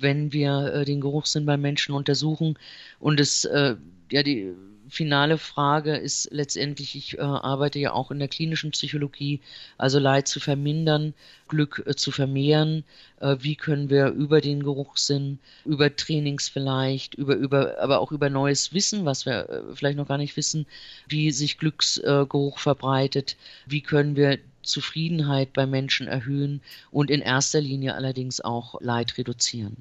wenn 0.00 0.32
wir 0.32 0.72
äh, 0.72 0.84
den 0.84 1.00
Geruchssinn 1.00 1.44
beim 1.44 1.60
Menschen 1.60 1.94
untersuchen. 1.94 2.58
Und 2.98 3.20
es, 3.20 3.44
äh, 3.44 3.76
ja, 4.10 4.22
die 4.22 4.54
finale 4.88 5.38
Frage 5.38 5.96
ist 5.96 6.28
letztendlich, 6.32 6.94
ich 6.96 7.18
äh, 7.18 7.22
arbeite 7.22 7.78
ja 7.78 7.92
auch 7.92 8.10
in 8.10 8.18
der 8.18 8.28
klinischen 8.28 8.70
Psychologie, 8.70 9.40
also 9.76 9.98
Leid 9.98 10.28
zu 10.28 10.40
vermindern, 10.40 11.14
Glück 11.48 11.82
äh, 11.86 11.94
zu 11.94 12.10
vermehren. 12.10 12.84
Äh, 13.20 13.36
wie 13.40 13.56
können 13.56 13.90
wir 13.90 14.08
über 14.08 14.40
den 14.40 14.62
Geruchssinn, 14.62 15.38
über 15.64 15.94
Trainings 15.94 16.48
vielleicht, 16.48 17.14
über, 17.14 17.36
über, 17.36 17.78
aber 17.80 18.00
auch 18.00 18.12
über 18.12 18.30
neues 18.30 18.72
Wissen, 18.72 19.04
was 19.04 19.26
wir 19.26 19.48
äh, 19.48 19.62
vielleicht 19.74 19.98
noch 19.98 20.08
gar 20.08 20.18
nicht 20.18 20.36
wissen, 20.36 20.66
wie 21.08 21.30
sich 21.30 21.58
Glücksgeruch 21.58 22.58
verbreitet, 22.58 23.36
wie 23.66 23.80
können 23.80 24.16
wir 24.16 24.38
Zufriedenheit 24.68 25.52
bei 25.52 25.66
Menschen 25.66 26.06
erhöhen 26.06 26.62
und 26.90 27.10
in 27.10 27.20
erster 27.20 27.60
Linie 27.60 27.94
allerdings 27.94 28.40
auch 28.40 28.80
Leid 28.80 29.18
reduzieren. 29.18 29.76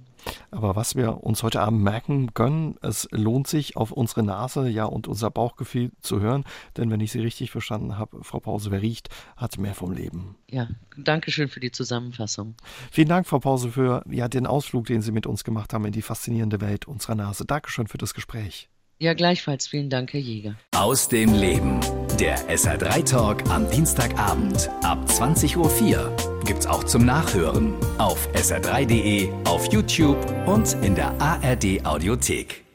Aber 0.52 0.76
was 0.76 0.96
wir 0.96 1.24
uns 1.24 1.44
heute 1.44 1.62
Abend 1.62 1.84
merken 1.84 2.34
können, 2.34 2.76
es 2.82 3.08
lohnt 3.12 3.48
sich 3.48 3.78
auf 3.78 3.92
unsere 3.92 4.24
Nase, 4.24 4.68
ja, 4.70 4.86
und 4.86 5.08
unser 5.08 5.30
Bauchgefühl 5.30 5.92
zu 6.02 6.20
hören, 6.20 6.44
denn 6.76 6.90
wenn 6.90 7.00
ich 7.00 7.12
Sie 7.12 7.20
richtig 7.20 7.52
verstanden 7.52 7.98
habe, 7.98 8.24
Frau 8.24 8.40
Pause, 8.40 8.72
wer 8.72 8.82
riecht, 8.82 9.10
hat 9.36 9.58
mehr 9.58 9.74
vom 9.74 9.92
Leben. 9.92 10.36
Ja, 10.50 10.68
danke 10.98 11.32
schön 11.32 11.50
für 11.50 11.60
die 11.60 11.72
Zusammenfassung. 11.72 12.56
Vielen 12.92 13.10
Dank, 13.10 13.28
Frau 13.28 13.40
Pause, 13.40 13.72
für 13.72 14.04
ja, 14.10 14.28
den 14.28 14.48
Ausflug, 14.48 14.86
den 14.88 15.02
Sie 15.02 15.12
mit 15.12 15.28
uns 15.28 15.44
gemacht 15.44 15.74
haben 15.74 15.86
in 15.86 15.92
die 15.92 16.02
faszinierende 16.02 16.62
Welt 16.62 16.88
unserer 16.88 17.16
Nase. 17.16 17.46
Dankeschön 17.46 17.88
für 17.88 17.98
das 17.98 18.14
Gespräch. 18.14 18.70
Ja, 19.00 19.14
gleichfalls. 19.14 19.68
Vielen 19.68 19.90
Dank, 19.90 20.14
Herr 20.14 20.20
Jäger. 20.20 20.56
Aus 20.76 21.08
dem 21.08 21.34
Leben. 21.34 21.80
Der 22.20 22.38
SR3 22.50 23.06
Talk 23.08 23.50
am 23.50 23.70
Dienstagabend 23.70 24.70
ab 24.82 24.98
20.04 25.08 25.58
Uhr 25.58 26.16
gibt's 26.46 26.66
auch 26.66 26.84
zum 26.84 27.06
Nachhören 27.06 27.76
auf 28.00 28.28
sr3.de, 28.34 29.30
auf 29.44 29.72
YouTube 29.72 30.18
und 30.48 30.74
in 30.82 30.96
der 30.96 31.12
ARD 31.22 31.86
Audiothek. 31.86 32.67